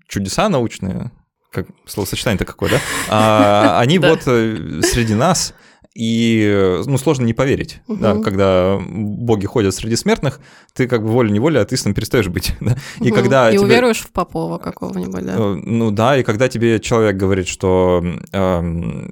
чудеса 0.07 0.49
научные, 0.49 1.11
как 1.51 1.67
словосочетание-то 1.85 2.45
какое, 2.45 2.71
да, 2.71 2.79
а, 3.09 3.79
они 3.79 3.99
вот 3.99 4.21
э, 4.25 4.81
среди 4.83 5.13
нас, 5.13 5.53
и 5.93 6.81
ну, 6.85 6.97
сложно 6.97 7.25
не 7.25 7.33
поверить, 7.33 7.81
угу. 7.87 7.99
да, 7.99 8.19
когда 8.21 8.79
боги 8.79 9.45
ходят 9.45 9.75
среди 9.75 9.95
смертных, 9.95 10.39
ты 10.73 10.87
как 10.87 11.03
бы 11.03 11.09
волей-неволей 11.09 11.59
атеистом 11.59 11.93
перестаешь 11.93 12.27
быть. 12.27 12.53
Да? 12.61 12.77
И 12.99 13.09
угу. 13.09 13.15
когда 13.15 13.49
и 13.49 13.53
тебе... 13.53 13.65
уверуешь 13.65 13.99
в 13.99 14.11
Попова 14.11 14.57
какого-нибудь, 14.57 15.25
да? 15.25 15.35
Э, 15.35 15.55
ну 15.55 15.91
да, 15.91 16.17
и 16.17 16.23
когда 16.23 16.47
тебе 16.47 16.79
человек 16.79 17.17
говорит, 17.17 17.47
что 17.47 18.03
э, 18.31 19.09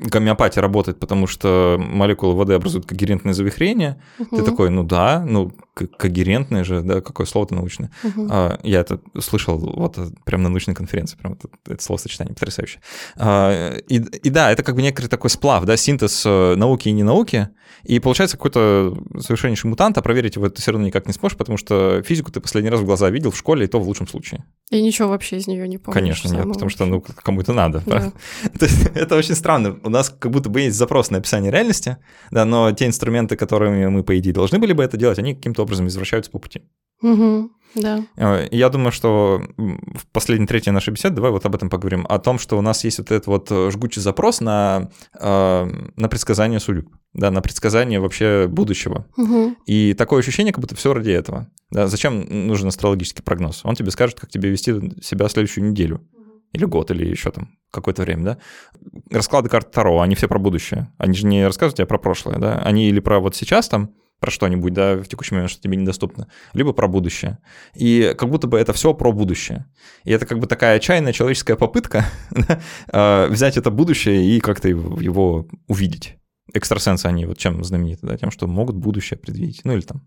гомеопатия 0.00 0.62
работает, 0.62 0.98
потому 0.98 1.26
что 1.26 1.76
молекулы 1.78 2.34
воды 2.34 2.54
образуют 2.54 2.86
когерентное 2.86 3.34
завихрение, 3.34 4.00
угу. 4.18 4.36
ты 4.36 4.42
такой, 4.42 4.70
ну 4.70 4.82
да, 4.82 5.24
ну 5.26 5.52
когерентное 5.74 6.64
же, 6.64 6.82
да, 6.82 7.00
какое 7.00 7.26
слово-то 7.26 7.54
научное. 7.54 7.90
Угу. 8.02 8.28
А, 8.30 8.58
я 8.62 8.80
это 8.80 9.00
слышал 9.18 9.58
вот 9.58 9.98
прямо 10.24 10.44
на 10.44 10.48
научной 10.48 10.74
конференции, 10.74 11.16
прям 11.16 11.34
это, 11.34 11.48
это 11.66 11.82
словосочетание 11.82 12.34
потрясающее. 12.34 12.82
А, 13.16 13.76
и, 13.88 13.96
и 13.96 14.30
да, 14.30 14.50
это 14.50 14.62
как 14.62 14.74
бы 14.74 14.82
некоторый 14.82 15.08
такой 15.08 15.30
сплав, 15.30 15.64
да, 15.64 15.76
синтез 15.76 16.24
э, 16.26 16.54
науки 16.56 16.88
и 16.88 16.92
не 16.92 17.02
науки, 17.02 17.48
и 17.84 17.98
получается 17.98 18.36
какой-то 18.36 18.96
совершеннейший 19.18 19.68
мутант, 19.68 19.98
а 19.98 20.02
проверить 20.02 20.36
его 20.36 20.48
ты 20.48 20.60
все 20.60 20.72
равно 20.72 20.86
никак 20.86 21.06
не 21.06 21.12
сможешь, 21.12 21.36
потому 21.36 21.58
что 21.58 22.02
физику 22.02 22.30
ты 22.30 22.40
последний 22.40 22.70
раз 22.70 22.80
в 22.80 22.84
глаза 22.84 23.10
видел 23.10 23.30
в 23.30 23.36
школе, 23.36 23.64
и 23.64 23.68
то 23.68 23.80
в 23.80 23.86
лучшем 23.86 24.06
случае. 24.06 24.44
И 24.70 24.80
ничего 24.80 25.08
вообще 25.08 25.38
из 25.38 25.48
нее 25.48 25.66
не 25.66 25.78
помню. 25.78 26.00
Конечно, 26.00 26.28
нет, 26.28 26.46
потому 26.46 26.70
что 26.70 26.86
ну 26.86 27.00
кому-то 27.00 27.52
надо. 27.52 27.82
Да. 27.86 28.12
это 28.94 29.16
очень 29.16 29.34
странно. 29.34 29.80
У 29.82 29.90
нас 29.90 30.14
как 30.16 30.30
будто 30.30 30.48
бы 30.48 30.60
есть 30.60 30.76
запрос 30.76 31.10
на 31.10 31.18
описание 31.18 31.50
реальности, 31.50 31.96
да, 32.30 32.44
но 32.44 32.70
те 32.70 32.86
инструменты, 32.86 33.36
которыми 33.36 33.86
мы, 33.86 34.04
по 34.04 34.16
идее, 34.16 34.32
должны 34.32 34.60
были 34.60 34.72
бы 34.72 34.84
это 34.84 34.96
делать, 34.96 35.18
они 35.18 35.34
каким-то 35.34 35.64
образом 35.64 35.88
извращаются 35.88 36.30
по 36.30 36.38
пути. 36.38 36.62
Угу, 37.02 37.50
да. 37.74 38.04
Э, 38.16 38.48
я 38.50 38.68
думаю, 38.68 38.92
что 38.92 39.42
в 39.56 40.06
последней 40.12 40.46
третьей 40.46 40.72
нашей 40.72 40.90
беседе 40.90 41.14
давай 41.14 41.30
вот 41.30 41.46
об 41.46 41.54
этом 41.54 41.70
поговорим, 41.70 42.06
о 42.08 42.18
том, 42.18 42.38
что 42.38 42.58
у 42.58 42.60
нас 42.60 42.84
есть 42.84 42.98
вот 42.98 43.10
этот 43.10 43.26
вот 43.26 43.50
э, 43.50 43.70
жгучий 43.70 44.02
запрос 44.02 44.40
на, 44.40 44.90
э, 45.18 45.70
на 45.96 46.08
предсказание 46.08 46.60
судеб, 46.60 46.88
да, 47.12 47.30
на 47.30 47.40
предсказание 47.42 48.00
вообще 48.00 48.46
будущего. 48.48 49.06
Угу. 49.16 49.56
И 49.66 49.94
такое 49.94 50.20
ощущение, 50.20 50.52
как 50.52 50.60
будто 50.60 50.74
все 50.74 50.92
ради 50.94 51.10
этого. 51.10 51.48
Да, 51.70 51.86
зачем 51.86 52.46
нужен 52.46 52.68
астрологический 52.68 53.22
прогноз? 53.22 53.60
Он 53.64 53.74
тебе 53.74 53.90
скажет, 53.90 54.18
как 54.18 54.30
тебе 54.30 54.50
вести 54.50 54.72
себя 55.02 55.28
следующую 55.28 55.70
неделю 55.70 56.00
или 56.52 56.64
год, 56.64 56.90
или 56.90 57.06
еще 57.06 57.30
там 57.30 57.50
какое-то 57.70 58.02
время, 58.02 58.24
да. 58.24 58.38
Расклады 59.10 59.48
карт 59.48 59.70
Таро, 59.70 60.00
они 60.00 60.14
все 60.16 60.28
про 60.28 60.38
будущее. 60.38 60.92
Они 60.98 61.14
же 61.14 61.26
не 61.26 61.46
рассказывают 61.46 61.76
тебе 61.76 61.86
про 61.86 61.98
прошлое, 61.98 62.38
да. 62.38 62.58
Они 62.58 62.88
или 62.88 63.00
про 63.00 63.20
вот 63.20 63.36
сейчас 63.36 63.68
там, 63.68 63.94
про 64.20 64.30
что-нибудь, 64.30 64.72
да, 64.72 64.96
в 64.96 65.08
текущий 65.08 65.34
момент, 65.34 65.50
что 65.50 65.62
тебе 65.62 65.76
недоступно, 65.76 66.28
либо 66.52 66.72
про 66.72 66.86
будущее. 66.86 67.38
И 67.74 68.14
как 68.16 68.28
будто 68.28 68.46
бы 68.46 68.58
это 68.58 68.72
все 68.72 68.94
про 68.94 69.12
будущее. 69.12 69.66
И 70.04 70.12
это 70.12 70.26
как 70.26 70.38
бы 70.38 70.46
такая 70.46 70.76
отчаянная 70.76 71.12
человеческая 71.12 71.56
попытка 71.56 72.04
а, 72.92 73.28
взять 73.28 73.56
это 73.56 73.70
будущее 73.70 74.24
и 74.24 74.40
как-то 74.40 74.68
его 74.68 75.48
увидеть. 75.66 76.16
Экстрасенсы, 76.52 77.06
они 77.06 77.26
вот 77.26 77.38
чем 77.38 77.62
знамениты, 77.64 78.06
да, 78.06 78.16
тем, 78.16 78.30
что 78.30 78.46
могут 78.46 78.76
будущее 78.76 79.18
предвидеть, 79.18 79.62
ну 79.64 79.72
или 79.72 79.82
там 79.82 80.02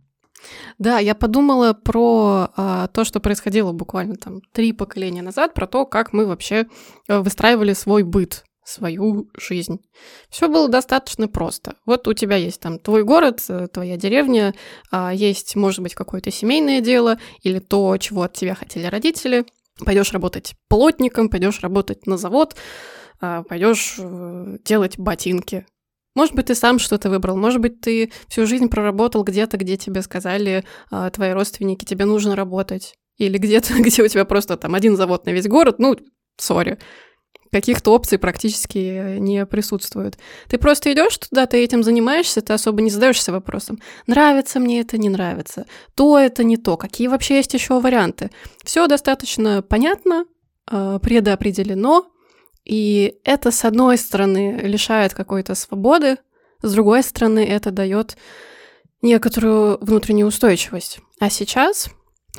да, 0.78 1.00
я 1.00 1.16
подумала 1.16 1.74
про 1.74 2.50
а, 2.58 2.88
то, 2.88 3.06
что 3.06 3.22
происходило 3.22 3.72
буквально 3.72 4.16
там 4.16 4.42
три 4.52 4.74
поколения 4.74 5.22
назад, 5.22 5.54
про 5.54 5.68
то, 5.68 5.86
как 5.86 6.12
мы 6.12 6.26
вообще 6.26 6.66
э, 7.08 7.20
выстраивали 7.20 7.72
свой 7.72 8.04
быт 8.04 8.44
свою 8.66 9.30
жизнь. 9.38 9.80
Все 10.30 10.48
было 10.48 10.70
достаточно 10.70 11.28
просто. 11.28 11.76
Вот 11.86 12.08
у 12.08 12.14
тебя 12.14 12.36
есть 12.36 12.60
там 12.60 12.80
твой 12.80 13.04
город, 13.04 13.44
э, 13.50 13.68
твоя 13.68 13.98
деревня, 13.98 14.54
а, 14.92 15.14
есть, 15.14 15.56
может 15.56 15.82
быть, 15.82 15.96
какое-то 15.96 16.32
семейное 16.32 16.82
дело 16.82 17.20
или 17.42 17.60
то, 17.60 17.98
чего 17.98 18.24
от 18.24 18.34
тебя 18.34 18.56
хотели 18.56 18.86
родители. 18.86 19.46
Пойдешь 19.84 20.14
работать 20.14 20.56
плотником, 20.70 21.30
пойдешь 21.30 21.62
работать 21.62 22.06
на 22.08 22.18
завод, 22.18 22.56
а, 23.20 23.44
пойдешь 23.44 23.96
э, 23.98 24.58
делать 24.64 24.98
ботинки. 24.98 25.66
Может 26.16 26.36
быть, 26.36 26.46
ты 26.46 26.56
сам 26.56 26.78
что-то 26.78 27.10
выбрал, 27.10 27.36
может 27.38 27.60
быть, 27.60 27.82
ты 27.82 28.12
всю 28.28 28.46
жизнь 28.46 28.70
проработал 28.70 29.24
где-то, 29.24 29.58
где 29.58 29.78
тебе 29.78 30.02
сказали 30.04 30.64
а, 30.92 31.10
твои 31.10 31.32
родственники, 31.32 31.86
тебе 31.86 32.06
нужно 32.06 32.36
работать. 32.36 32.96
Или 33.18 33.38
где-то, 33.38 33.74
где 33.82 34.04
у 34.04 34.08
тебя 34.08 34.26
просто 34.26 34.58
там 34.58 34.76
один 34.76 34.96
завод 34.96 35.26
на 35.26 35.32
весь 35.32 35.48
город, 35.48 35.80
ну, 35.80 35.98
сори 36.38 36.78
каких-то 37.54 37.94
опций 37.94 38.18
практически 38.18 39.18
не 39.20 39.46
присутствует. 39.46 40.18
Ты 40.50 40.58
просто 40.58 40.92
идешь 40.92 41.18
туда, 41.18 41.46
ты 41.46 41.64
этим 41.64 41.84
занимаешься, 41.84 42.42
ты 42.42 42.52
особо 42.52 42.82
не 42.82 42.90
задаешься 42.90 43.32
вопросом, 43.32 43.80
нравится 44.08 44.60
мне 44.60 44.82
это, 44.82 44.98
не 44.98 45.08
нравится, 45.08 45.66
то 45.96 46.20
это 46.20 46.44
не 46.44 46.58
то, 46.58 46.76
какие 46.76 47.08
вообще 47.08 47.38
есть 47.38 47.54
еще 47.54 47.80
варианты. 47.80 48.32
Все 48.66 48.88
достаточно 48.88 49.62
понятно, 49.62 50.26
а, 50.66 51.00
предопределено, 51.00 52.08
и 52.66 53.16
это, 53.24 53.52
с 53.52 53.64
одной 53.64 53.98
стороны, 53.98 54.60
лишает 54.64 55.14
какой-то 55.14 55.56
свободы, 55.56 56.18
с 56.62 56.72
другой 56.74 57.04
стороны, 57.04 57.46
это 57.46 57.72
дает 57.72 58.18
некоторую 59.02 59.78
внутреннюю 59.82 60.28
устойчивость. 60.28 61.00
А 61.20 61.30
сейчас, 61.30 61.90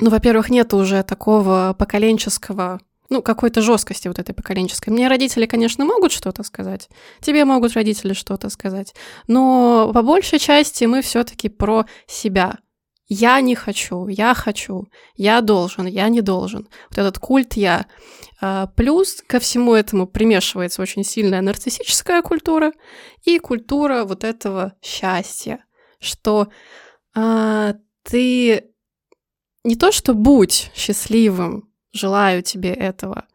ну, 0.01 0.09
во-первых, 0.09 0.49
нет 0.49 0.73
уже 0.73 1.03
такого 1.03 1.75
поколенческого 1.77 2.81
ну, 3.09 3.21
какой-то 3.21 3.61
жесткости 3.61 4.07
вот 4.07 4.19
этой 4.19 4.33
поколенческой. 4.33 4.93
Мне 4.93 5.07
родители, 5.07 5.45
конечно, 5.45 5.85
могут 5.85 6.11
что-то 6.11 6.43
сказать, 6.43 6.89
тебе 7.21 7.45
могут 7.45 7.73
родители 7.73 8.13
что-то 8.13 8.49
сказать, 8.49 8.93
но 9.27 9.91
по 9.93 10.01
большей 10.01 10.39
части 10.39 10.85
мы 10.85 11.01
все-таки 11.01 11.49
про 11.49 11.85
себя. 12.07 12.57
Я 13.07 13.39
не 13.39 13.53
хочу, 13.53 14.07
я 14.07 14.33
хочу, 14.33 14.87
я 15.15 15.41
должен, 15.41 15.85
я 15.85 16.09
не 16.09 16.21
должен. 16.21 16.67
Вот 16.89 16.97
этот 16.97 17.19
культ 17.19 17.53
я. 17.53 17.85
А, 18.41 18.65
плюс 18.75 19.21
ко 19.27 19.39
всему 19.39 19.75
этому 19.75 20.07
примешивается 20.07 20.81
очень 20.81 21.03
сильная 21.03 21.41
нарциссическая 21.41 22.23
культура 22.23 22.73
и 23.23 23.37
культура 23.37 24.05
вот 24.05 24.23
этого 24.23 24.73
счастья, 24.81 25.63
что 25.99 26.47
а, 27.13 27.75
ты 28.01 28.71
не 29.63 29.75
то 29.75 29.91
что 29.91 30.15
будь 30.15 30.71
счастливым, 30.73 31.69
желаю 31.95 32.43
тебе 32.43 32.73
этого. 32.73 33.25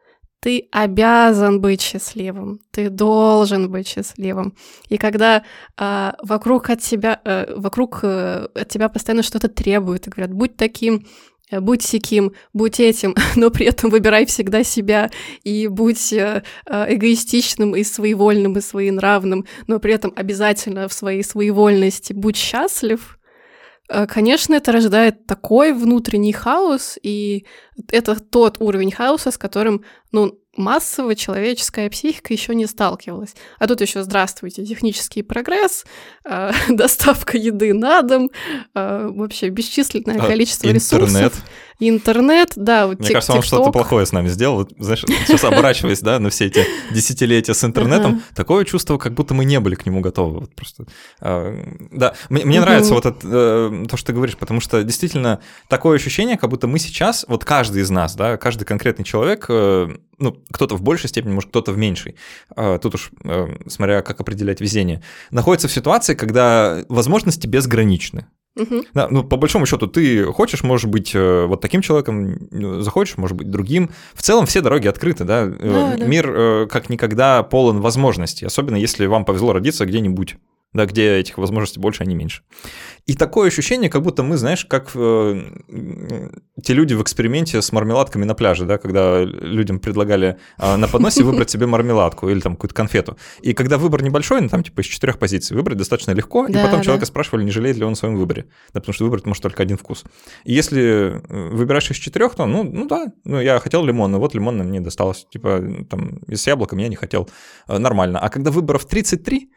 Ты 0.40 0.68
обязан 0.73 1.61
быть 1.61 1.83
счастливым, 1.83 2.61
ты 2.70 2.88
должен 2.88 3.70
быть 3.70 3.87
счастливым. 3.87 4.55
И 4.88 4.96
когда 4.96 5.42
э, 5.79 6.12
вокруг 6.23 6.70
от 6.70 6.81
тебя, 6.81 7.20
э, 7.25 7.53
вокруг 7.57 8.01
э, 8.03 8.49
от 8.55 8.68
тебя 8.68 8.88
постоянно 8.88 9.23
что-то 9.23 9.49
требуют, 9.49 10.07
и 10.07 10.11
говорят, 10.11 10.33
будь 10.33 10.57
таким, 10.57 11.07
э, 11.51 11.61
будь 11.61 11.83
сяким, 11.83 12.33
будь 12.55 12.81
этим, 12.81 13.14
но 13.37 13.51
при 13.51 13.66
этом 13.66 13.90
выбирай 13.90 14.25
всегда 14.25 14.64
себя 14.64 15.11
и 15.44 15.66
будь 15.66 16.11
э, 16.14 16.42
э, 16.64 16.94
эгоистичным 16.94 17.77
и 17.77 17.85
своевольным 17.85 18.57
и 18.57 18.62
своенравным, 18.62 19.44
но 19.66 19.79
при 19.79 19.92
этом 19.92 20.11
обязательно 20.16 20.88
в 20.88 20.94
своей 20.94 21.23
своевольности 21.23 22.14
будь 22.14 22.37
счастлив, 22.38 23.19
конечно, 24.09 24.55
это 24.55 24.72
рождает 24.72 25.26
такой 25.26 25.72
внутренний 25.72 26.33
хаос, 26.33 26.98
и 27.03 27.46
это 27.90 28.14
тот 28.14 28.61
уровень 28.61 28.92
хаоса, 28.92 29.31
с 29.31 29.38
которым, 29.38 29.85
ну, 30.12 30.38
массово 30.57 31.14
человеческая 31.14 31.88
психика 31.90 32.33
еще 32.33 32.55
не 32.55 32.66
сталкивалась. 32.66 33.35
А 33.59 33.66
тут 33.66 33.81
еще 33.81 34.03
здравствуйте, 34.03 34.64
технический 34.64 35.22
прогресс, 35.22 35.85
э, 36.24 36.53
доставка 36.68 37.37
еды 37.37 37.72
на 37.72 38.03
дом, 38.03 38.31
э, 38.74 39.09
вообще 39.09 39.48
бесчисленное 39.48 40.20
а, 40.20 40.26
количество 40.26 40.66
интернет. 40.66 40.83
ресурсов. 40.83 41.14
Интернет, 41.14 41.33
да. 42.57 42.87
Вот 42.87 43.01
Мне 43.01 43.11
кажется, 43.11 43.33
он 43.33 43.43
что-то 43.43 43.73
плохое 43.73 44.05
с 44.05 44.12
нами 44.12 44.29
сделал. 44.29 44.69
Знаешь, 44.79 45.05
сейчас 45.27 45.45
оборачиваясь, 45.45 46.01
да, 46.01 46.19
на 46.19 46.31
все 46.31 46.47
эти 46.47 46.66
десятилетия 46.93 47.55
с 47.55 47.64
интернетом, 47.64 48.23
такое 48.35 48.64
чувство, 48.64 48.99
как 48.99 49.14
будто 49.14 49.35
мы 49.35 49.45
не 49.45 49.59
были 49.61 49.75
к 49.75 49.87
нему 49.87 50.01
готовы. 50.01 50.40
Вот 50.40 50.55
просто. 50.55 50.85
А, 51.20 51.55
да, 51.91 52.14
мне, 52.28 52.61
нравится 52.61 52.95
вот 52.95 53.07
это, 53.07 53.18
э, 53.24 53.87
то, 53.89 53.97
что 53.97 54.09
ты 54.09 54.12
говоришь, 54.12 54.37
потому 54.37 54.61
что 54.61 54.83
действительно 54.83 55.41
такое 55.68 55.97
ощущение, 55.97 56.37
как 56.37 56.51
будто 56.51 56.66
мы 56.66 56.78
сейчас, 56.78 57.24
вот 57.28 57.45
каждый 57.45 57.83
из 57.83 57.91
нас, 57.91 58.14
да, 58.14 58.37
каждый 58.37 58.64
конкретный 58.64 59.05
человек, 59.05 59.47
э, 59.49 59.89
ну, 60.18 60.37
кто-то 60.53 60.76
в 60.76 60.83
большей 60.83 61.09
степени, 61.09 61.33
может, 61.33 61.51
кто-то 61.51 61.72
в 61.72 61.78
меньшей, 61.78 62.16
а, 62.55 62.78
тут 62.78 62.95
уж 62.95 63.11
э, 63.24 63.49
смотря 63.68 64.03
как 64.03 64.20
определять 64.20 64.61
везение, 64.61 65.03
находится 65.31 65.66
в 65.66 65.72
ситуации, 65.72 66.14
когда 66.14 66.85
возможности 66.89 67.47
безграничны. 67.47 68.26
Мгм. 68.57 68.84
Да, 68.94 69.09
ну, 69.11 69.22
по 69.22 69.36
большому 69.36 69.64
счету, 69.66 69.86
ты 69.86 70.24
хочешь, 70.24 70.62
может 70.62 70.90
быть, 70.90 71.12
э, 71.14 71.44
вот 71.46 71.61
таким 71.61 71.82
человеком, 71.82 72.82
захочешь, 72.82 73.16
может 73.16 73.36
быть, 73.36 73.48
другим. 73.51 73.90
В 74.14 74.22
целом 74.22 74.46
все 74.46 74.61
дороги 74.61 74.88
открыты, 74.88 75.24
да. 75.24 75.44
Э, 75.44 75.51
Да, 75.92 75.96
да. 75.96 76.05
Мир 76.05 76.30
э, 76.30 76.66
как 76.66 76.90
никогда 76.90 77.42
полон 77.42 77.80
возможностей, 77.80 78.44
особенно 78.46 78.76
если 78.76 79.07
вам 79.07 79.24
повезло 79.24 79.53
родиться 79.53 79.86
где-нибудь, 79.86 80.36
да, 80.73 80.87
где 80.87 81.16
этих 81.18 81.39
возможностей 81.39 81.81
больше, 81.81 82.03
а 82.05 82.07
не 82.07 82.14
меньше. 82.14 82.43
И 83.07 83.14
такое 83.14 83.49
ощущение, 83.49 83.91
как 83.91 84.03
будто 84.03 84.23
мы, 84.23 84.37
знаешь, 84.37 84.64
как 84.64 84.93
э, 84.95 85.43
те 86.62 86.75
люди 86.75 86.95
в 86.95 87.03
эксперименте 87.03 87.61
с 87.61 87.73
мармеладками 87.73 88.25
на 88.25 88.35
пляже, 88.35 88.66
да, 88.66 88.79
когда 88.79 89.23
людям 89.25 89.81
предлагали 89.81 90.39
э, 90.59 90.77
на 90.77 90.87
подносе 90.87 91.25
выбрать 91.25 91.51
себе 91.51 91.66
мармеладку 91.66 92.29
или 92.29 92.41
там 92.41 92.55
какую-то 92.55 92.75
конфету. 92.75 93.16
И 93.43 93.53
когда 93.53 93.79
выбор 93.79 94.03
небольшой, 94.03 94.41
ну, 94.41 94.49
там 94.49 94.62
типа 94.62 94.81
из 94.83 94.87
четырех 94.87 95.18
позиций 95.18 95.57
выбрать 95.57 95.77
достаточно 95.79 96.12
легко, 96.12 96.47
и 96.47 96.53
Да, 96.53 96.64
потом 96.64 96.79
да. 96.79 96.85
человека 96.85 97.07
спрашивали, 97.07 97.43
не 97.45 97.51
жалеет 97.51 97.77
ли 97.77 97.85
он 97.85 97.93
о 97.93 97.97
своем 97.97 98.16
выборе. 98.16 98.47
Да, 98.73 98.81
потому 98.81 98.95
что 98.95 99.05
выбрать 99.05 99.27
может 99.27 99.43
только 99.43 99.62
один 99.64 99.77
вкус. 99.77 100.05
И 100.45 100.53
если 100.53 101.21
э, 101.29 101.49
выбираешь 101.51 101.91
из 101.91 101.97
четырех, 101.97 102.35
то, 102.37 102.47
ну, 102.47 102.62
ну 102.62 102.87
да, 102.87 103.07
ну 103.25 103.41
я 103.41 103.59
хотел 103.59 103.85
лимон, 103.85 104.12
но 104.12 104.21
вот 104.21 104.35
лимон 104.35 104.59
мне 104.59 104.81
досталось. 104.81 105.27
Типа, 105.33 105.61
там, 105.89 106.21
с 106.29 106.47
яблоком 106.47 106.79
я 106.79 106.89
не 106.89 106.97
хотел. 106.97 107.29
Э, 107.66 107.79
Нормально. 107.79 108.21
А 108.21 108.29
когда 108.29 108.51
выборов 108.53 108.87
33, 108.87 109.51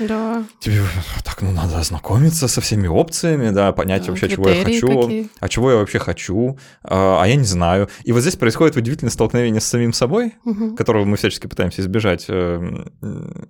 Да. 0.00 0.44
тебе 0.58 0.80
так, 1.24 1.40
ну, 1.42 1.52
надо 1.52 1.78
ознакомиться 1.78 2.48
со 2.48 2.60
всеми 2.60 2.86
опциями, 2.88 3.50
да, 3.50 3.72
понять 3.72 4.02
Да, 4.06 4.10
вообще, 4.10 4.28
чего 4.28 4.48
я 4.48 4.64
хочу, 4.64 5.02
какие. 5.02 5.28
а 5.40 5.48
чего 5.48 5.70
я 5.70 5.76
вообще 5.78 5.98
хочу, 5.98 6.58
а 6.82 7.22
а 7.22 7.26
я 7.28 7.36
не 7.36 7.44
знаю. 7.44 7.88
И 8.04 8.12
вот 8.12 8.20
здесь 8.20 8.36
происходит 8.36 8.76
удивительное 8.76 9.10
столкновение 9.12 9.60
с 9.60 9.64
самим 9.66 9.92
собой, 9.92 10.34
Мгм. 10.44 10.76
которого 10.76 11.04
мы 11.04 11.16
всячески 11.16 11.46
пытаемся 11.46 11.80
избежать, 11.82 12.26
э, 12.28 12.84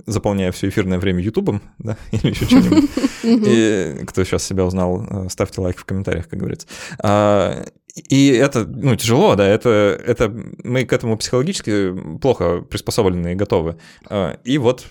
заполняя 0.07 0.53
все 0.53 0.69
эфирное 0.69 0.99
время 0.99 1.23
Ютубом, 1.23 1.63
да, 1.79 1.97
или 2.13 2.29
еще. 2.29 2.85
И 3.23 4.05
кто 4.07 4.23
сейчас 4.25 4.45
себя 4.45 4.65
узнал, 4.65 5.07
э, 5.09 5.29
ставьте 5.31 5.61
лайк 5.61 5.79
в 5.79 5.85
комментариях, 5.85 6.29
как 6.29 6.39
говорится. 6.39 6.67
А, 6.99 7.65
И 8.11 8.29
это, 8.31 8.65
ну, 8.67 8.97
тяжело, 8.97 9.37
да, 9.37 9.47
это, 9.47 9.69
это 10.05 10.29
мы 10.65 10.85
к 10.85 10.93
этому 10.93 11.17
психологически 11.17 11.95
плохо 12.21 12.61
приспособлены 12.61 13.33
и 13.33 13.35
готовы. 13.37 13.77
А, 14.11 14.37
И 14.45 14.59
вот, 14.59 14.85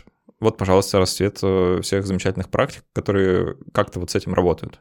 вот, 0.44 0.58
пожалуйста, 0.58 1.00
расцвет 1.00 1.40
э, 1.42 1.80
всех 1.82 2.06
замечательных 2.06 2.50
практик, 2.50 2.84
которые 2.94 3.58
как-то 3.74 4.00
вот 4.00 4.12
с 4.12 4.16
этим 4.16 4.34
работают. 4.34 4.80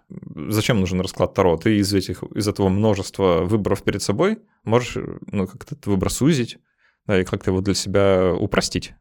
Зачем 0.48 0.80
нужен 0.80 1.00
расклад 1.00 1.34
Таро? 1.34 1.56
Ты 1.56 1.78
из, 1.78 1.92
этих, 1.94 2.22
из 2.34 2.48
этого 2.48 2.68
множества 2.68 3.42
выборов 3.44 3.82
перед 3.82 4.02
собой 4.02 4.40
можешь, 4.64 4.96
э, 4.96 5.18
ну, 5.30 5.46
как-то 5.46 5.74
этот 5.74 5.86
выбор 5.86 6.10
сузить, 6.10 6.58
да, 7.06 7.20
и 7.20 7.24
как-то 7.24 7.50
его 7.50 7.60
для 7.60 7.74
себя 7.74 8.34
упростить. 8.34 8.94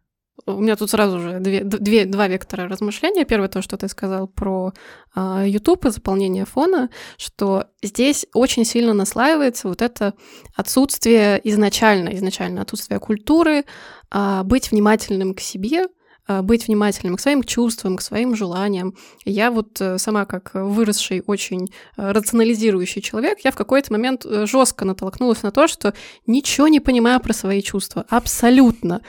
У 0.45 0.59
меня 0.59 0.75
тут 0.75 0.89
сразу 0.89 1.19
же 1.19 1.39
две, 1.39 1.63
две, 1.63 2.05
два 2.05 2.27
вектора 2.27 2.67
размышления. 2.67 3.25
Первое, 3.25 3.47
то, 3.47 3.61
что 3.61 3.77
ты 3.77 3.87
сказал 3.87 4.27
про 4.27 4.73
а, 5.13 5.45
YouTube 5.45 5.85
и 5.85 5.89
заполнение 5.91 6.45
фона, 6.45 6.89
что 7.17 7.65
здесь 7.83 8.25
очень 8.33 8.65
сильно 8.65 8.93
наслаивается 8.93 9.67
вот 9.67 9.81
это 9.81 10.13
отсутствие 10.55 11.39
изначально, 11.43 12.09
изначально 12.15 12.61
отсутствие 12.61 12.99
культуры, 12.99 13.65
а, 14.09 14.43
быть 14.43 14.71
внимательным 14.71 15.35
к 15.35 15.41
себе, 15.41 15.87
быть 16.27 16.67
внимательным 16.67 17.17
к 17.17 17.21
своим 17.21 17.43
чувствам, 17.43 17.97
к 17.97 18.01
своим 18.01 18.35
желаниям. 18.35 18.95
Я 19.25 19.51
вот 19.51 19.79
э, 19.81 19.97
сама 19.97 20.25
как 20.25 20.51
выросший 20.53 21.23
очень 21.25 21.71
э, 21.97 22.11
рационализирующий 22.11 23.01
человек, 23.01 23.39
я 23.43 23.51
в 23.51 23.55
какой-то 23.55 23.91
момент 23.91 24.25
жестко 24.25 24.85
натолкнулась 24.85 25.43
на 25.43 25.51
то, 25.51 25.67
что 25.67 25.93
ничего 26.27 26.67
не 26.67 26.79
понимаю 26.79 27.19
про 27.19 27.33
свои 27.33 27.61
чувства. 27.61 28.05
Абсолютно 28.09 29.01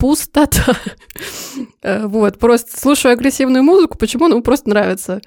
пустота. 0.00 0.76
Э, 1.82 2.06
Вот, 2.06 2.38
просто 2.38 2.78
слушаю 2.78 3.12
агрессивную 3.12 3.62
музыку, 3.62 3.96
почему? 3.96 4.28
Ну, 4.28 4.42
просто 4.42 4.68
нравится. 4.68 5.20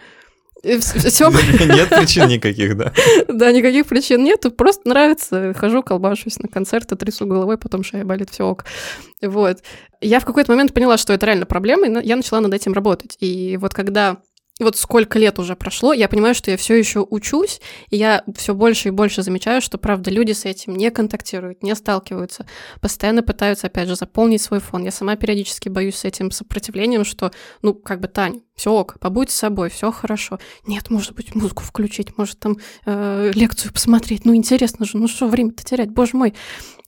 Все, 0.64 1.30
Нет 1.66 1.90
причин 1.90 2.30
никаких, 2.30 2.78
да. 2.78 2.94
да, 3.28 3.52
никаких 3.52 3.86
причин 3.86 4.24
нету, 4.24 4.50
просто 4.50 4.88
нравится. 4.88 5.54
Хожу, 5.54 5.84
колбашусь 5.84 6.40
на 6.40 6.48
концерты, 6.48 6.96
трясу 6.96 7.26
головой, 7.26 7.58
потом 7.58 7.84
шея 7.84 8.06
болит, 8.06 8.30
все 8.30 8.46
ок. 8.46 8.64
Вот. 9.22 9.58
Я 10.00 10.22
в 10.22 10.26
какой-то 10.26 10.52
момент 10.52 10.74
поняла, 10.74 10.98
что 10.98 11.12
это 11.12 11.26
реально 11.26 11.46
проблема, 11.46 11.88
и 11.88 12.08
я 12.08 12.16
начала 12.16 12.40
над 12.40 12.54
этим 12.54 12.72
работать. 12.72 13.18
И 13.20 13.58
вот 13.58 13.74
когда 13.74 14.18
вот 14.64 14.78
сколько 14.78 15.20
лет 15.20 15.40
уже 15.40 15.56
прошло, 15.56 15.94
я 15.94 16.08
понимаю, 16.08 16.36
что 16.36 16.52
я 16.52 16.58
все 16.58 16.76
еще 16.76 17.06
учусь, 17.08 17.62
и 17.90 17.98
я 17.98 18.24
все 18.36 18.54
больше 18.54 18.90
и 18.90 18.92
больше 18.92 19.22
замечаю, 19.22 19.62
что, 19.62 19.78
правда, 19.78 20.12
люди 20.12 20.32
с 20.32 20.46
этим 20.46 20.76
не 20.76 20.92
контактируют, 20.92 21.64
не 21.64 21.76
сталкиваются, 21.76 22.46
постоянно 22.82 23.24
пытаются, 23.24 23.68
опять 23.68 23.88
же, 23.88 23.96
заполнить 23.96 24.42
свой 24.42 24.60
фон. 24.60 24.84
Я 24.84 24.92
сама 24.92 25.16
периодически 25.16 25.70
боюсь 25.70 25.96
с 25.96 26.06
этим 26.06 26.32
сопротивлением, 26.32 27.06
что, 27.06 27.32
ну, 27.62 27.74
как 27.74 28.00
бы, 28.00 28.08
Тань, 28.08 28.42
все 28.56 28.72
ок, 28.72 28.98
побудь 29.00 29.32
с 29.32 29.36
собой, 29.36 29.70
все 29.70 29.92
хорошо. 29.92 30.40
Нет, 30.68 30.90
может 30.90 31.14
быть, 31.14 31.34
музыку 31.36 31.64
включить, 31.64 32.18
может, 32.18 32.40
там 32.40 32.58
э, 32.86 33.32
лекцию 33.34 33.74
посмотреть. 33.74 34.26
Ну, 34.26 34.36
интересно 34.36 34.86
же, 34.86 34.98
ну 34.98 35.08
что, 35.08 35.28
время-то 35.28 35.64
терять, 35.64 35.90
боже 35.90 36.16
мой. 36.16 36.34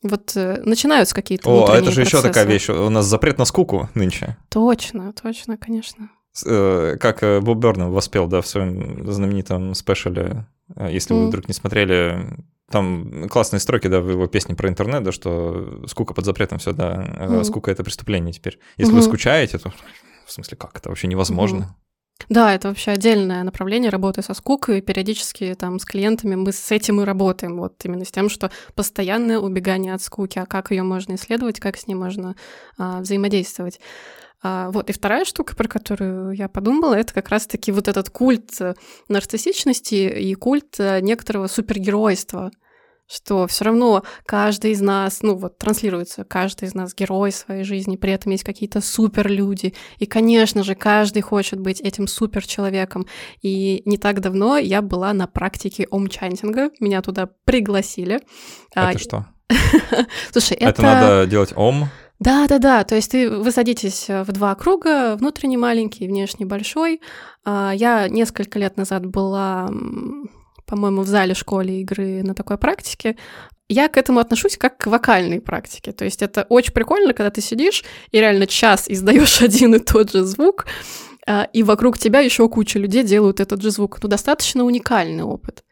Вот 0.03 0.33
э, 0.35 0.61
начинаются 0.63 1.15
какие-то 1.15 1.49
О, 1.49 1.71
а 1.71 1.77
это 1.77 1.91
же 1.91 2.01
еще 2.01 2.21
такая 2.21 2.45
процессы. 2.45 2.71
вещь. 2.73 2.79
У 2.79 2.89
нас 2.89 3.05
запрет 3.05 3.39
на 3.39 3.45
скуку 3.45 3.89
нынче. 3.95 4.37
Точно, 4.49 5.13
точно, 5.13 5.57
конечно. 5.57 6.09
Э, 6.45 6.97
Как 6.99 7.23
э, 7.23 7.39
Боб 7.39 7.59
Бёрнем 7.59 7.91
воспел, 7.91 8.27
да, 8.27 8.41
в 8.41 8.47
своем 8.47 9.11
знаменитом 9.11 9.73
спешале, 9.73 10.45
э, 10.75 10.89
если 10.91 11.13
вы 11.13 11.21
Мгм. 11.21 11.27
вдруг 11.29 11.47
не 11.47 11.53
смотрели, 11.53 12.27
там 12.69 13.29
классные 13.29 13.59
строки, 13.59 13.87
да, 13.87 14.01
в 14.01 14.09
его 14.09 14.27
песне 14.27 14.55
про 14.55 14.67
интернет, 14.69 15.03
да, 15.03 15.11
что 15.11 15.83
скука 15.87 16.13
под 16.13 16.25
запретом 16.25 16.57
все, 16.57 16.73
да, 16.73 17.05
Мгм. 17.19 17.43
скука— 17.43 17.71
это 17.71 17.83
преступление 17.83 18.33
теперь. 18.33 18.59
Если 18.77 18.93
вы 18.93 18.99
Мгм. 18.99 19.07
скучаете, 19.07 19.57
то 19.59 19.71
в 20.25 20.31
смысле 20.31 20.57
как? 20.57 20.77
Это 20.77 20.89
вообще 20.89 21.07
невозможно. 21.07 21.75
Да, 22.29 22.55
это 22.55 22.69
вообще 22.69 22.91
отдельное 22.91 23.43
направление 23.43 23.91
работы 23.91 24.21
со 24.21 24.33
скукой. 24.33 24.81
Периодически 24.81 25.53
там 25.53 25.79
с 25.79 25.85
клиентами 25.85 26.35
мы 26.35 26.53
с 26.53 26.71
этим 26.71 27.01
и 27.01 27.03
работаем. 27.03 27.57
Вот 27.57 27.83
именно 27.83 28.05
с 28.05 28.11
тем, 28.11 28.29
что 28.29 28.51
постоянное 28.73 29.37
убегание 29.37 29.93
от 29.93 30.01
скуки, 30.01 30.39
а 30.39 30.45
как 30.45 30.71
ее 30.71 30.83
можно 30.83 31.15
исследовать, 31.15 31.59
как 31.59 31.77
с 31.77 31.87
ней 31.87 31.93
можно 31.93 32.35
а, 32.77 33.01
взаимодействовать. 33.01 33.79
А, 34.47 34.69
вот, 34.69 34.91
и 34.91 34.93
вторая 34.93 35.25
штука, 35.25 35.55
про 35.55 35.67
которую 35.67 36.33
я 36.33 36.47
подумала, 36.47 36.93
это 36.93 37.15
как 37.15 37.29
раз-таки 37.29 37.71
вот 37.71 37.87
этот 37.87 38.11
культ 38.11 38.61
э, 38.61 38.75
нарциссичности 39.07 39.95
и 39.95 40.35
культ 40.35 40.75
э, 40.77 40.99
некоторого 41.01 41.47
супергеройства, 41.47 42.51
что 43.07 43.47
все 43.47 43.65
равно 43.65 44.03
каждый 44.27 44.73
из 44.73 44.81
нас, 44.81 45.23
ну 45.23 45.35
вот 45.35 45.57
транслируется, 45.57 46.25
каждый 46.25 46.65
из 46.65 46.75
нас 46.75 46.93
герой 46.93 47.31
своей 47.31 47.63
жизни, 47.63 47.95
при 47.95 48.13
этом 48.13 48.33
есть 48.33 48.43
какие-то 48.43 48.81
суперлюди, 48.81 49.73
и, 49.97 50.05
конечно 50.05 50.61
же, 50.63 50.75
каждый 50.75 51.23
хочет 51.23 51.59
быть 51.59 51.81
этим 51.81 52.05
суперчеловеком. 52.05 53.07
И 53.41 53.81
не 53.85 53.97
так 53.97 54.21
давно 54.21 54.59
я 54.59 54.83
была 54.83 55.11
на 55.13 55.25
практике 55.25 55.87
омчантинга, 55.89 56.69
меня 56.79 57.01
туда 57.01 57.31
пригласили. 57.45 58.19
А, 58.75 58.91
Это 58.91 58.99
что? 58.99 59.25
Слушай, 60.31 60.57
Это 60.57 60.83
надо 60.83 61.25
делать 61.25 61.51
ом. 61.55 61.89
Да, 62.19 62.47
да, 62.47 62.59
да. 62.59 62.83
То 62.83 62.95
есть 62.95 63.11
ты 63.11 63.29
вы 63.29 63.51
садитесь 63.51 64.09
э, 64.09 64.23
в 64.23 64.31
два 64.31 64.55
круга, 64.55 65.15
внутренний 65.17 65.57
маленький, 65.57 66.07
внешний 66.07 66.45
большой. 66.45 67.01
А, 67.43 67.73
Я 67.75 68.07
несколько 68.07 68.57
лет 68.57 68.77
назад 68.77 69.05
была, 69.05 69.69
по-моему, 70.65 71.01
в 71.01 71.07
зале 71.07 71.33
школе 71.33 71.81
игры 71.81 72.23
на 72.23 72.33
такой 72.33 72.57
практике. 72.57 73.17
Я 73.67 73.89
к 73.89 73.97
этому 73.97 74.19
отношусь 74.19 74.57
как 74.57 74.77
к 74.77 74.87
вокальной 74.87 75.41
практике. 75.41 75.91
То 75.91 76.05
есть 76.05 76.21
это 76.21 76.45
очень 76.49 76.73
прикольно, 76.73 77.13
когда 77.13 77.31
ты 77.31 77.41
сидишь 77.41 77.83
и 78.11 78.19
реально 78.19 78.47
час 78.47 78.85
издаешь 78.87 79.41
один 79.41 79.75
и 79.75 79.79
тот 79.79 80.11
же 80.11 80.23
звук, 80.23 80.67
а, 81.27 81.49
и 81.51 81.63
вокруг 81.63 81.97
тебя 81.97 82.19
еще 82.19 82.47
куча 82.47 82.79
людей 82.79 83.03
делают 83.03 83.39
этот 83.39 83.61
же 83.61 83.71
звук. 83.71 83.99
Ну, 84.01 84.07
достаточно 84.07 84.63
уникальный 84.63 85.23
опыт. 85.23 85.63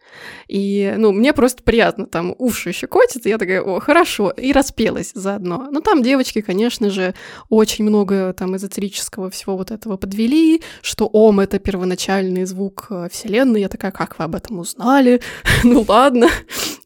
И, 0.48 0.94
ну, 0.98 1.12
мне 1.12 1.34
просто 1.34 1.64
приятно, 1.64 2.06
там 2.06 2.36
уши 2.38 2.72
щекотят, 2.72 3.26
и 3.26 3.30
я 3.30 3.38
такая, 3.38 3.62
о, 3.62 3.80
хорошо, 3.80 4.30
и 4.30 4.52
распелась 4.52 5.12
заодно. 5.14 5.68
Ну, 5.72 5.82
там 5.82 6.04
девочки, 6.04 6.42
конечно 6.42 6.90
же, 6.90 7.14
очень 7.50 7.86
много 7.86 8.34
там 8.34 8.56
эзотерического 8.56 9.30
всего 9.30 9.58
вот 9.58 9.72
этого 9.72 9.98
подвели, 9.98 10.62
что 10.82 11.08
ом— 11.08 11.40
это 11.42 11.60
первоначальный 11.60 12.46
звук 12.46 12.88
э, 12.90 13.08
Вселенной. 13.12 13.62
Я 13.62 13.70
такая, 13.70 13.92
как 13.92 14.18
вы 14.20 14.26
об 14.26 14.36
этом 14.36 14.60
узнали? 14.60 15.22
ну, 15.64 15.86
ладно. 15.88 16.30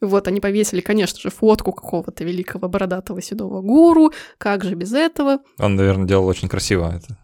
Вот, 0.01 0.28
они 0.28 0.39
повесили, 0.39 0.82
конечно 0.82 1.19
же, 1.19 1.30
фотку 1.30 1.71
какого-то 1.71 2.23
великого 2.23 2.67
бородатого 2.67 3.21
седого 3.21 3.61
гуру, 3.61 4.11
как 4.38 4.63
же 4.63 4.75
без 4.75 4.93
этого? 4.93 5.39
Он, 5.59 5.75
наверное, 5.75 6.07
делал 6.07 6.28
очень 6.28 6.49
красиво 6.49 6.93
это. 6.95 7.17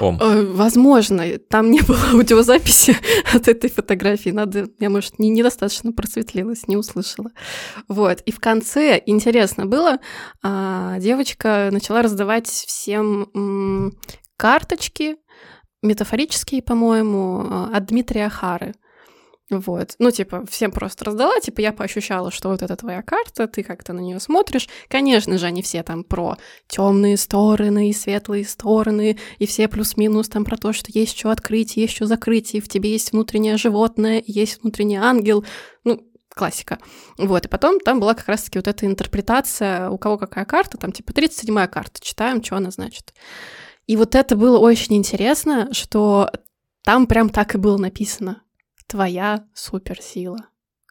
Ом. 0.00 0.18
Э, 0.20 0.44
Возможно, 0.44 1.24
там 1.38 1.70
не 1.70 1.80
было 1.80 1.98
аудиозаписи 2.12 2.96
от 3.32 3.48
этой 3.48 3.70
фотографии. 3.70 4.30
Надо, 4.30 4.68
я, 4.78 4.90
может, 4.90 5.18
не, 5.18 5.28
недостаточно 5.28 5.92
просветлилась, 5.92 6.66
не 6.68 6.76
услышала. 6.76 7.30
Вот. 7.88 8.20
И 8.22 8.32
в 8.32 8.40
конце 8.40 9.00
интересно 9.04 9.66
было, 9.66 9.98
а, 10.42 10.98
девочка 10.98 11.68
начала 11.70 12.02
раздавать 12.02 12.48
всем 12.48 13.92
карточки, 14.36 15.16
метафорические, 15.82 16.62
по-моему, 16.62 17.46
а, 17.48 17.70
от 17.74 17.86
Дмитрия 17.86 18.28
Хары. 18.28 18.74
Вот. 19.50 19.96
Ну, 19.98 20.12
типа, 20.12 20.46
всем 20.48 20.70
просто 20.70 21.04
раздала, 21.04 21.40
типа, 21.40 21.60
я 21.60 21.72
поощущала, 21.72 22.30
что 22.30 22.50
вот 22.50 22.62
это 22.62 22.76
твоя 22.76 23.02
карта, 23.02 23.48
ты 23.48 23.64
как-то 23.64 23.92
на 23.92 23.98
нее 23.98 24.20
смотришь. 24.20 24.68
Конечно 24.88 25.38
же, 25.38 25.46
они 25.46 25.60
все 25.60 25.82
там 25.82 26.04
про 26.04 26.36
темные 26.68 27.16
стороны 27.16 27.90
и 27.90 27.92
светлые 27.92 28.44
стороны, 28.44 29.18
и 29.38 29.46
все 29.46 29.66
плюс-минус 29.66 30.28
там 30.28 30.44
про 30.44 30.56
то, 30.56 30.72
что 30.72 30.92
есть 30.94 31.18
что 31.18 31.30
открыть, 31.30 31.76
есть 31.76 31.94
что 31.94 32.06
закрыть, 32.06 32.54
и 32.54 32.60
в 32.60 32.68
тебе 32.68 32.92
есть 32.92 33.10
внутреннее 33.10 33.56
животное, 33.56 34.22
есть 34.24 34.62
внутренний 34.62 34.98
ангел. 34.98 35.44
Ну, 35.82 36.00
классика. 36.28 36.78
Вот, 37.18 37.46
и 37.46 37.48
потом 37.48 37.80
там 37.80 37.98
была 37.98 38.14
как 38.14 38.28
раз-таки 38.28 38.56
вот 38.56 38.68
эта 38.68 38.86
интерпретация, 38.86 39.90
у 39.90 39.98
кого 39.98 40.16
какая 40.16 40.44
карта, 40.44 40.78
там 40.78 40.92
типа 40.92 41.10
37-я 41.10 41.66
карта, 41.66 42.00
читаем, 42.00 42.40
что 42.40 42.54
она 42.54 42.70
значит. 42.70 43.14
И 43.88 43.96
вот 43.96 44.14
это 44.14 44.36
было 44.36 44.58
очень 44.60 44.94
интересно, 44.96 45.74
что 45.74 46.30
там 46.84 47.08
прям 47.08 47.30
так 47.30 47.56
и 47.56 47.58
было 47.58 47.78
написано 47.78 48.42
твоя 48.90 49.44
суперсила. 49.54 50.38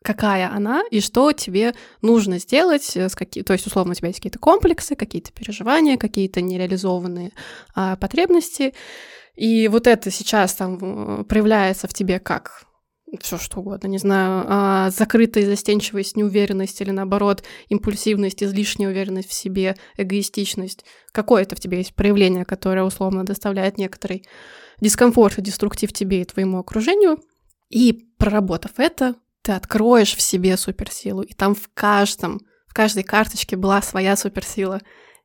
Какая 0.02 0.50
она 0.50 0.82
и 0.90 1.02
что 1.02 1.34
тебе 1.34 1.76
нужно 2.02 2.40
сделать, 2.40 2.96
э, 2.96 3.10
с 3.10 3.16
какие, 3.16 3.44
то 3.44 3.52
есть, 3.52 3.68
условно, 3.68 3.92
у 3.92 3.96
тебя 3.96 4.08
есть 4.08 4.20
какие-то 4.20 4.40
комплексы, 4.40 4.96
какие-то 4.96 5.34
переживания, 5.34 5.98
какие-то 5.98 6.42
нереализованные 6.42 7.34
а, 7.76 7.98
потребности. 7.98 8.74
И 9.36 9.68
вот 9.68 9.88
это 9.88 10.10
сейчас 10.10 10.54
там 10.56 11.26
проявляется 11.26 11.88
в 11.88 11.94
тебе 11.94 12.20
как 12.20 12.64
все 13.20 13.38
что 13.38 13.60
угодно, 13.60 13.88
не 13.88 13.98
знаю, 13.98 14.46
а, 14.48 14.90
закрытая 14.92 15.46
застенчивость, 15.46 16.16
неуверенность 16.16 16.80
или 16.80 16.92
наоборот 16.92 17.44
импульсивность, 17.68 18.42
излишняя 18.42 18.90
уверенность 18.90 19.30
в 19.30 19.34
себе, 19.34 19.76
эгоистичность. 19.98 20.86
Какое-то 21.12 21.56
в 21.56 21.60
тебе 21.60 21.80
есть 21.80 21.94
проявление, 21.94 22.46
которое 22.46 22.84
условно 22.84 23.26
доставляет 23.26 23.78
некоторый 23.78 24.26
дискомфорт 24.80 25.40
и 25.40 25.42
деструктив 25.42 25.92
тебе 25.92 26.22
и 26.22 26.26
твоему 26.26 26.60
окружению, 26.60 27.20
и 27.70 28.08
проработав 28.18 28.72
это, 28.78 29.16
ты 29.42 29.54
откроешь 29.54 30.16
в 30.16 30.22
себе 30.22 30.58
суперсилу, 30.58 31.22
и 31.22 31.34
там 31.34 31.56
в 31.56 31.70
каждом, 31.74 32.42
в 32.68 32.74
каждой 32.74 33.04
карточке 33.04 33.56
была 33.56 33.82
своя 33.82 34.16
суперсила. 34.16 34.82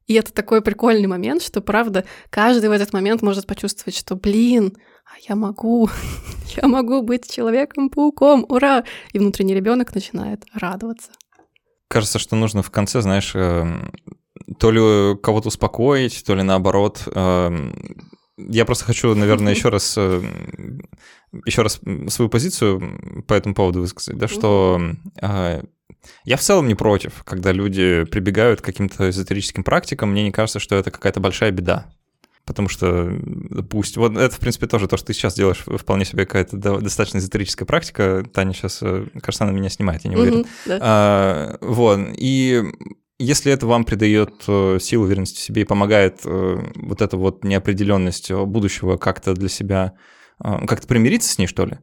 И 0.07 0.15
это 0.15 0.33
такой 0.33 0.61
прикольный 0.61 1.07
момент, 1.07 1.43
что, 1.43 1.63
правда, 1.63 2.05
каждый 2.31 2.69
в 2.69 2.73
этот 2.73 2.93
момент 2.93 3.23
может 3.23 3.47
почувствовать, 3.47 3.97
что, 3.97 4.17
блин, 4.17 4.77
а 5.07 5.17
я 5.29 5.35
могу, 5.35 5.89
я 6.63 6.69
могу 6.69 7.03
быть 7.03 7.31
человеком-пауком, 7.31 8.45
ура! 8.49 8.85
И 9.13 9.19
внутренний 9.19 9.55
ребенок 9.55 9.95
начинает 9.95 10.45
радоваться. 10.53 11.13
Кажется, 11.89 12.19
что 12.19 12.37
нужно 12.37 12.63
в 12.63 12.71
конце, 12.71 13.01
знаешь, 13.01 13.35
эм, 13.35 13.93
то 14.59 14.71
ли 14.71 15.17
кого-то 15.19 15.49
успокоить, 15.49 16.25
то 16.25 16.35
ли 16.35 16.43
наоборот. 16.43 17.03
Я 18.37 18.65
просто 18.65 18.85
хочу, 18.85 19.15
наверное, 19.15 19.55
еще 19.55 19.69
раз 19.69 19.95
э, 19.97 20.23
еще 21.45 21.63
раз 21.63 21.81
свою 22.09 22.29
позицию 22.29 23.25
по 23.27 23.35
этому 23.35 23.55
поводу 23.55 23.81
высказать, 23.81 24.17
да, 24.19 24.29
что 24.29 24.81
э, 25.21 25.63
я 26.25 26.37
в 26.37 26.41
целом 26.41 26.69
не 26.69 26.75
против, 26.75 27.23
когда 27.25 27.53
люди 27.53 28.05
прибегают 28.05 28.61
к 28.61 28.65
каким-то 28.65 29.11
эзотерическим 29.11 29.65
практикам, 29.65 30.11
мне 30.11 30.25
не 30.25 30.33
кажется, 30.33 30.59
что 30.59 30.77
это 30.77 30.91
какая-то 30.91 31.21
большая 31.21 31.51
беда. 31.51 31.87
Потому 32.45 32.69
что, 32.69 33.11
пусть, 33.71 33.97
вот 33.97 34.19
это, 34.19 34.35
в 34.35 34.39
принципе, 34.39 34.67
тоже 34.67 34.87
то, 34.87 34.99
что 34.99 35.07
ты 35.07 35.15
сейчас 35.15 35.35
делаешь, 35.35 35.65
вполне 35.65 36.05
себе 36.05 36.27
какая-то 36.27 36.59
достаточно 36.79 37.17
эзотерическая 37.17 37.65
практика. 37.65 38.23
Таня 38.35 38.53
сейчас, 38.53 38.81
э, 38.83 39.07
кажется, 39.23 39.45
она 39.45 39.53
меня 39.55 39.71
снимает, 39.71 40.05
я 40.05 40.11
не 40.11 40.17
уверен. 40.17 40.41
Mm-hmm, 40.41 40.47
да. 40.67 40.79
а, 40.83 41.59
вот, 41.63 42.01
и 42.19 42.63
если 43.19 43.53
это 43.53 43.67
вам 43.67 43.85
придает 43.85 44.45
э, 44.49 44.79
силу, 44.81 45.05
уверенности 45.05 45.37
в 45.37 45.43
себе 45.43 45.63
и 45.63 45.67
помогает 45.67 46.21
э, 46.25 46.57
вот 46.75 47.03
эта 47.03 47.17
вот 47.17 47.45
неопределенность 47.45 48.33
будущего 48.33 48.97
как-то 48.97 49.35
для 49.35 49.49
себя 49.49 49.95
а, 50.39 50.67
как-то 50.67 50.87
примириться 50.87 51.33
с 51.33 51.39
ней, 51.39 51.47
что 51.47 51.65
ли, 51.65 51.79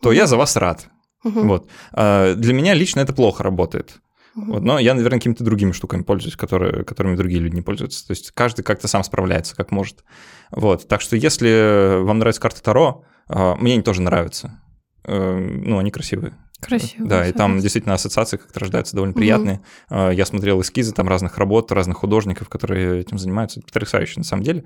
то 0.00 0.12
я 0.12 0.26
за 0.26 0.36
вас 0.36 0.56
рад. 0.56 0.88
Вот. 1.24 1.68
А 1.92 2.34
для 2.34 2.54
меня 2.54 2.74
лично 2.74 3.00
это 3.00 3.12
плохо 3.12 3.42
работает. 3.42 4.00
Вот, 4.36 4.62
но 4.62 4.78
я, 4.78 4.92
наверное, 4.92 5.18
какими-то 5.18 5.42
другими 5.42 5.72
штуками 5.72 6.02
пользуюсь, 6.02 6.36
которые, 6.36 6.84
которыми 6.84 7.16
другие 7.16 7.40
люди 7.40 7.54
не 7.54 7.62
пользуются. 7.62 8.06
То 8.06 8.12
есть 8.12 8.30
каждый 8.32 8.62
как-то 8.62 8.86
сам 8.86 9.02
справляется, 9.02 9.56
как 9.56 9.70
может. 9.70 10.04
Вот. 10.50 10.86
Так 10.86 11.00
что 11.00 11.16
если 11.16 12.02
вам 12.02 12.18
нравится 12.18 12.40
карта 12.40 12.62
Таро, 12.62 13.04
а, 13.28 13.56
мне 13.56 13.72
они 13.72 13.82
тоже 13.82 14.02
нравятся. 14.02 14.60
Э, 15.06 15.36
ну, 15.38 15.78
они 15.78 15.90
красивые. 15.90 16.36
Красиво. 16.60 17.06
Да, 17.06 17.26
и 17.26 17.32
там 17.32 17.60
действительно 17.60 17.94
ассоциации 17.94 18.38
как-то 18.38 18.60
рождаются 18.60 18.94
довольно 18.94 19.14
приятные. 19.14 19.60
Угу. 19.90 20.10
Я 20.12 20.24
смотрел 20.24 20.60
эскизы 20.62 20.92
там 20.94 21.06
разных 21.06 21.36
работ, 21.36 21.70
разных 21.70 21.98
художников, 21.98 22.48
которые 22.48 23.00
этим 23.00 23.18
занимаются. 23.18 23.60
Это 23.60 23.66
потрясающе 23.66 24.20
на 24.20 24.24
самом 24.24 24.42
деле. 24.42 24.64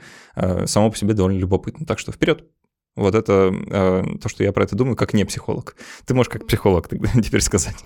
Само 0.67 0.91
по 0.91 0.97
себе 0.97 1.15
довольно 1.15 1.39
любопытно. 1.39 1.85
Так 1.87 1.99
что 1.99 2.13
вперед. 2.13 2.45
Вот 2.95 3.17
это 3.17 3.53
э, 3.53 4.05
то, 4.23 4.29
что 4.29 4.45
я 4.45 4.53
про 4.53 4.65
это 4.65 4.77
думаю, 4.77 4.97
как 4.97 5.15
не 5.15 5.25
психолог. 5.25 5.75
Ты 6.07 6.15
можешь 6.15 6.31
как 6.31 6.47
психолог 6.47 6.87
тогда 6.87 7.09
теперь 7.23 7.41
сказать. 7.41 7.77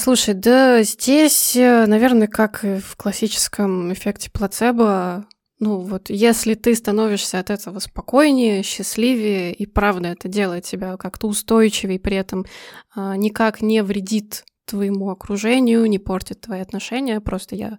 Слушай, 0.00 0.34
да, 0.34 0.82
здесь, 0.82 1.54
э, 1.54 1.86
наверное, 1.86 2.28
как 2.28 2.64
и 2.64 2.80
в 2.80 2.96
классическом 2.96 3.92
эффекте 3.92 4.30
плацебо, 4.30 5.26
ну 5.60 5.78
вот, 5.80 6.08
если 6.08 6.54
ты 6.54 6.74
становишься 6.74 7.38
от 7.38 7.50
этого 7.50 7.78
спокойнее, 7.78 8.62
счастливее, 8.62 9.52
и 9.52 9.66
правда 9.66 10.08
это 10.08 10.26
делает 10.26 10.64
тебя 10.64 10.96
как-то 10.96 11.28
устойчивее, 11.28 12.00
при 12.00 12.16
этом 12.16 12.46
а, 12.94 13.14
никак 13.16 13.60
не 13.60 13.82
вредит 13.82 14.44
твоему 14.64 15.10
окружению, 15.10 15.84
не 15.86 15.98
портит 15.98 16.40
твои 16.40 16.60
отношения. 16.60 17.20
Просто 17.20 17.56
я 17.56 17.76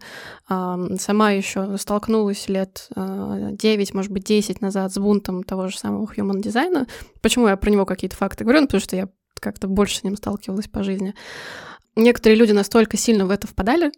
э, 0.50 0.76
сама 1.00 1.32
еще 1.32 1.78
столкнулась 1.78 2.50
лет 2.50 2.90
э, 2.96 3.50
9, 3.54 3.94
может 3.94 4.12
быть, 4.12 4.26
10 4.26 4.60
назад 4.60 4.92
с 4.92 4.98
бунтом 4.98 5.44
того 5.44 5.70
же 5.70 5.78
самого 5.78 6.06
human 6.06 6.42
дизайна. 6.42 6.88
Почему 7.22 7.48
я 7.48 7.56
про 7.56 7.70
него 7.70 7.86
какие-то 7.86 8.18
факты 8.18 8.44
говорю? 8.44 8.62
Ну, 8.62 8.68
потому 8.68 8.82
что 8.82 8.98
я 8.98 9.08
как-то 9.40 9.68
больше 9.68 10.00
с 10.00 10.04
ним 10.04 10.18
сталкивалась 10.18 10.68
по 10.68 10.84
жизни. 10.84 11.16
Некоторые 11.96 12.38
люди 12.38 12.52
настолько 12.52 12.98
сильно 12.98 13.26
в 13.26 13.32
это 13.32 13.48
впадали, 13.48 13.92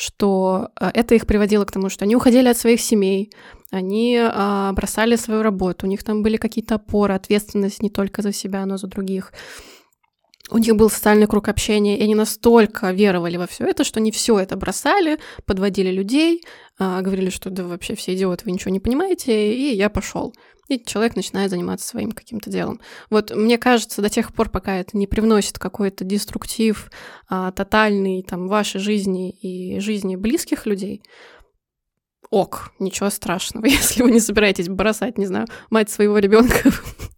что 0.00 0.70
э, 0.80 0.90
это 0.94 1.14
их 1.14 1.26
приводило 1.26 1.64
к 1.66 1.72
тому, 1.72 1.90
что 1.90 2.04
они 2.04 2.16
уходили 2.16 2.48
от 2.48 2.56
своих 2.56 2.80
семей, 2.80 3.30
они 3.70 4.18
а, 4.18 4.72
бросали 4.72 5.16
свою 5.16 5.42
работу, 5.42 5.86
у 5.86 5.88
них 5.88 6.02
там 6.02 6.22
были 6.22 6.38
какие-то 6.38 6.76
опоры, 6.76 7.14
ответственность 7.14 7.82
не 7.82 7.90
только 7.90 8.22
за 8.22 8.32
себя, 8.32 8.66
но 8.66 8.76
и 8.76 8.78
за 8.78 8.86
других 8.86 9.32
у 10.50 10.58
них 10.58 10.74
был 10.74 10.90
социальный 10.90 11.26
круг 11.26 11.48
общения, 11.48 11.98
и 11.98 12.02
они 12.02 12.14
настолько 12.14 12.90
веровали 12.90 13.36
во 13.36 13.46
все 13.46 13.66
это, 13.66 13.84
что 13.84 14.00
они 14.00 14.10
все 14.10 14.38
это 14.38 14.56
бросали, 14.56 15.18
подводили 15.44 15.90
людей, 15.90 16.42
а, 16.78 17.02
говорили, 17.02 17.30
что 17.30 17.50
да 17.50 17.64
вообще 17.64 17.94
все 17.94 18.14
идиоты, 18.14 18.46
вы 18.46 18.52
ничего 18.52 18.72
не 18.72 18.80
понимаете, 18.80 19.54
и 19.54 19.76
я 19.76 19.90
пошел. 19.90 20.34
И 20.70 20.80
человек 20.84 21.16
начинает 21.16 21.50
заниматься 21.50 21.84
своим 21.84 22.12
каким-то 22.12 22.48
делом. 22.48 22.80
Вот 23.10 23.34
мне 23.34 23.58
кажется, 23.58 24.00
до 24.00 24.08
тех 24.08 24.32
пор, 24.32 24.50
пока 24.50 24.76
это 24.76 24.96
не 24.96 25.08
привносит 25.08 25.58
какой-то 25.58 26.04
деструктив 26.04 26.92
а, 27.28 27.50
тотальный 27.50 28.22
там, 28.22 28.46
вашей 28.46 28.80
жизни 28.80 29.30
и 29.30 29.80
жизни 29.80 30.14
близких 30.14 30.66
людей, 30.66 31.02
ок, 32.30 32.70
ничего 32.78 33.10
страшного, 33.10 33.64
если 33.66 34.04
вы 34.04 34.12
не 34.12 34.20
собираетесь 34.20 34.68
бросать, 34.68 35.18
не 35.18 35.26
знаю, 35.26 35.48
мать 35.70 35.90
своего 35.90 36.18
ребенка 36.18 36.70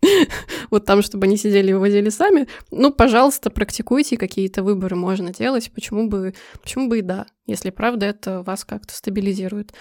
вот 0.71 0.87
там, 0.87 1.03
чтобы 1.03 1.27
они 1.27 1.37
сидели 1.37 1.73
и 1.73 1.75
вывозили 1.75 2.09
сами, 2.09 2.49
ну, 2.71 2.91
пожалуйста, 2.91 3.51
практикуйте, 3.51 4.17
какие-то 4.17 4.63
выборы 4.63 4.97
можно 4.97 5.31
делать, 5.31 5.71
почему 5.75 6.09
бы, 6.09 6.33
почему 6.63 6.89
бы 6.89 7.01
и 7.01 7.03
да, 7.03 7.27
если 7.45 7.69
правда 7.69 8.07
это 8.07 8.43
вас 8.43 8.65
как-то 8.65 8.95
стабилизирует. 8.95 9.75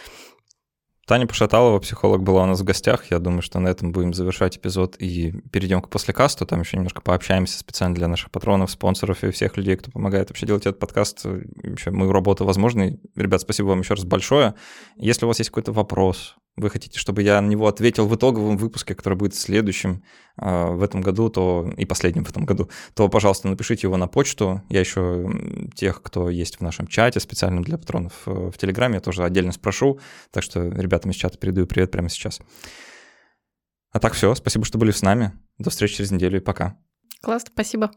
Таня 1.12 1.28
Пошаталова, 1.28 1.78
психолог, 1.80 2.24
была 2.24 2.44
у 2.44 2.46
нас 2.46 2.62
в 2.62 2.64
гостях. 2.64 3.12
Я 3.12 3.20
думаю, 3.20 3.42
что 3.42 3.60
на 3.60 3.68
этом 3.68 3.92
будем 3.92 4.14
завершать 4.14 4.56
эпизод 4.56 4.96
и 4.98 5.34
перейдем 5.52 5.82
к 5.82 5.90
послекасту. 5.90 6.46
Там 6.46 6.62
еще 6.62 6.78
немножко 6.78 7.02
пообщаемся 7.02 7.60
специально 7.60 7.94
для 7.94 8.08
наших 8.08 8.32
патронов, 8.32 8.72
спонсоров 8.72 9.22
и 9.26 9.32
всех 9.32 9.58
людей, 9.58 9.76
кто 9.76 9.92
помогает 9.92 10.30
вообще 10.30 10.46
делать 10.46 10.66
этот 10.66 10.80
подкаст. 10.80 11.26
Вообще 11.26 11.92
мою 11.92 12.14
работу 12.14 12.46
возможной. 12.46 12.98
Ребят, 13.18 13.42
спасибо 13.42 13.68
вам 13.68 13.82
еще 13.82 13.96
раз 13.96 14.06
большое. 14.06 14.56
Если 14.96 15.26
у 15.26 15.28
вас 15.28 15.40
есть 15.40 15.50
какой-то 15.50 15.74
вопрос, 15.74 16.38
вы 16.58 16.70
хотите, 16.70 17.00
чтобы 17.00 17.24
я 17.24 17.40
на 17.42 17.48
него 17.48 17.68
ответил 17.68 18.08
в 18.08 18.16
итоговом 18.16 18.58
выпуске, 18.58 18.94
который 18.94 19.18
будет 19.18 19.36
следующим 19.36 20.04
э, 20.38 20.66
в 20.72 20.84
этом 20.84 21.02
году, 21.02 21.30
то 21.30 21.72
и 21.78 21.86
последним 21.86 22.26
в 22.26 22.30
этом 22.30 22.46
году, 22.46 22.70
то, 22.94 23.08
пожалуйста, 23.08 23.48
напишите 23.48 23.88
его 23.88 23.98
на 23.98 24.08
почту. 24.08 24.62
Я 24.70 24.82
еще 24.82 25.30
тех, 25.76 26.02
кто 26.02 26.30
есть 26.30 26.58
в 26.58 26.62
нашем 26.62 26.88
чате 26.88 27.20
специальном 27.20 27.64
для 27.64 27.78
патронов 27.78 28.24
э, 28.26 28.52
в 28.54 28.58
Телеграме, 28.58 28.96
я 28.96 29.02
тоже 29.02 29.24
отдельно 29.24 29.54
спрошу. 29.54 30.00
Так 30.32 30.44
что 30.44 30.68
ребятам 30.68 31.12
из 31.12 31.16
чата 31.16 31.38
передаю 31.38 31.68
привет 31.68 31.92
прямо 31.92 32.10
сейчас. 32.10 32.42
А 33.92 34.00
так 34.00 34.14
все, 34.14 34.34
спасибо, 34.36 34.66
что 34.66 34.78
были 34.78 34.92
с 34.92 35.02
нами. 35.02 35.34
До 35.58 35.70
встречи 35.70 35.96
через 35.96 36.12
неделю 36.12 36.38
и 36.38 36.44
пока. 36.44 36.78
Класс, 37.22 37.44
спасибо. 37.48 37.92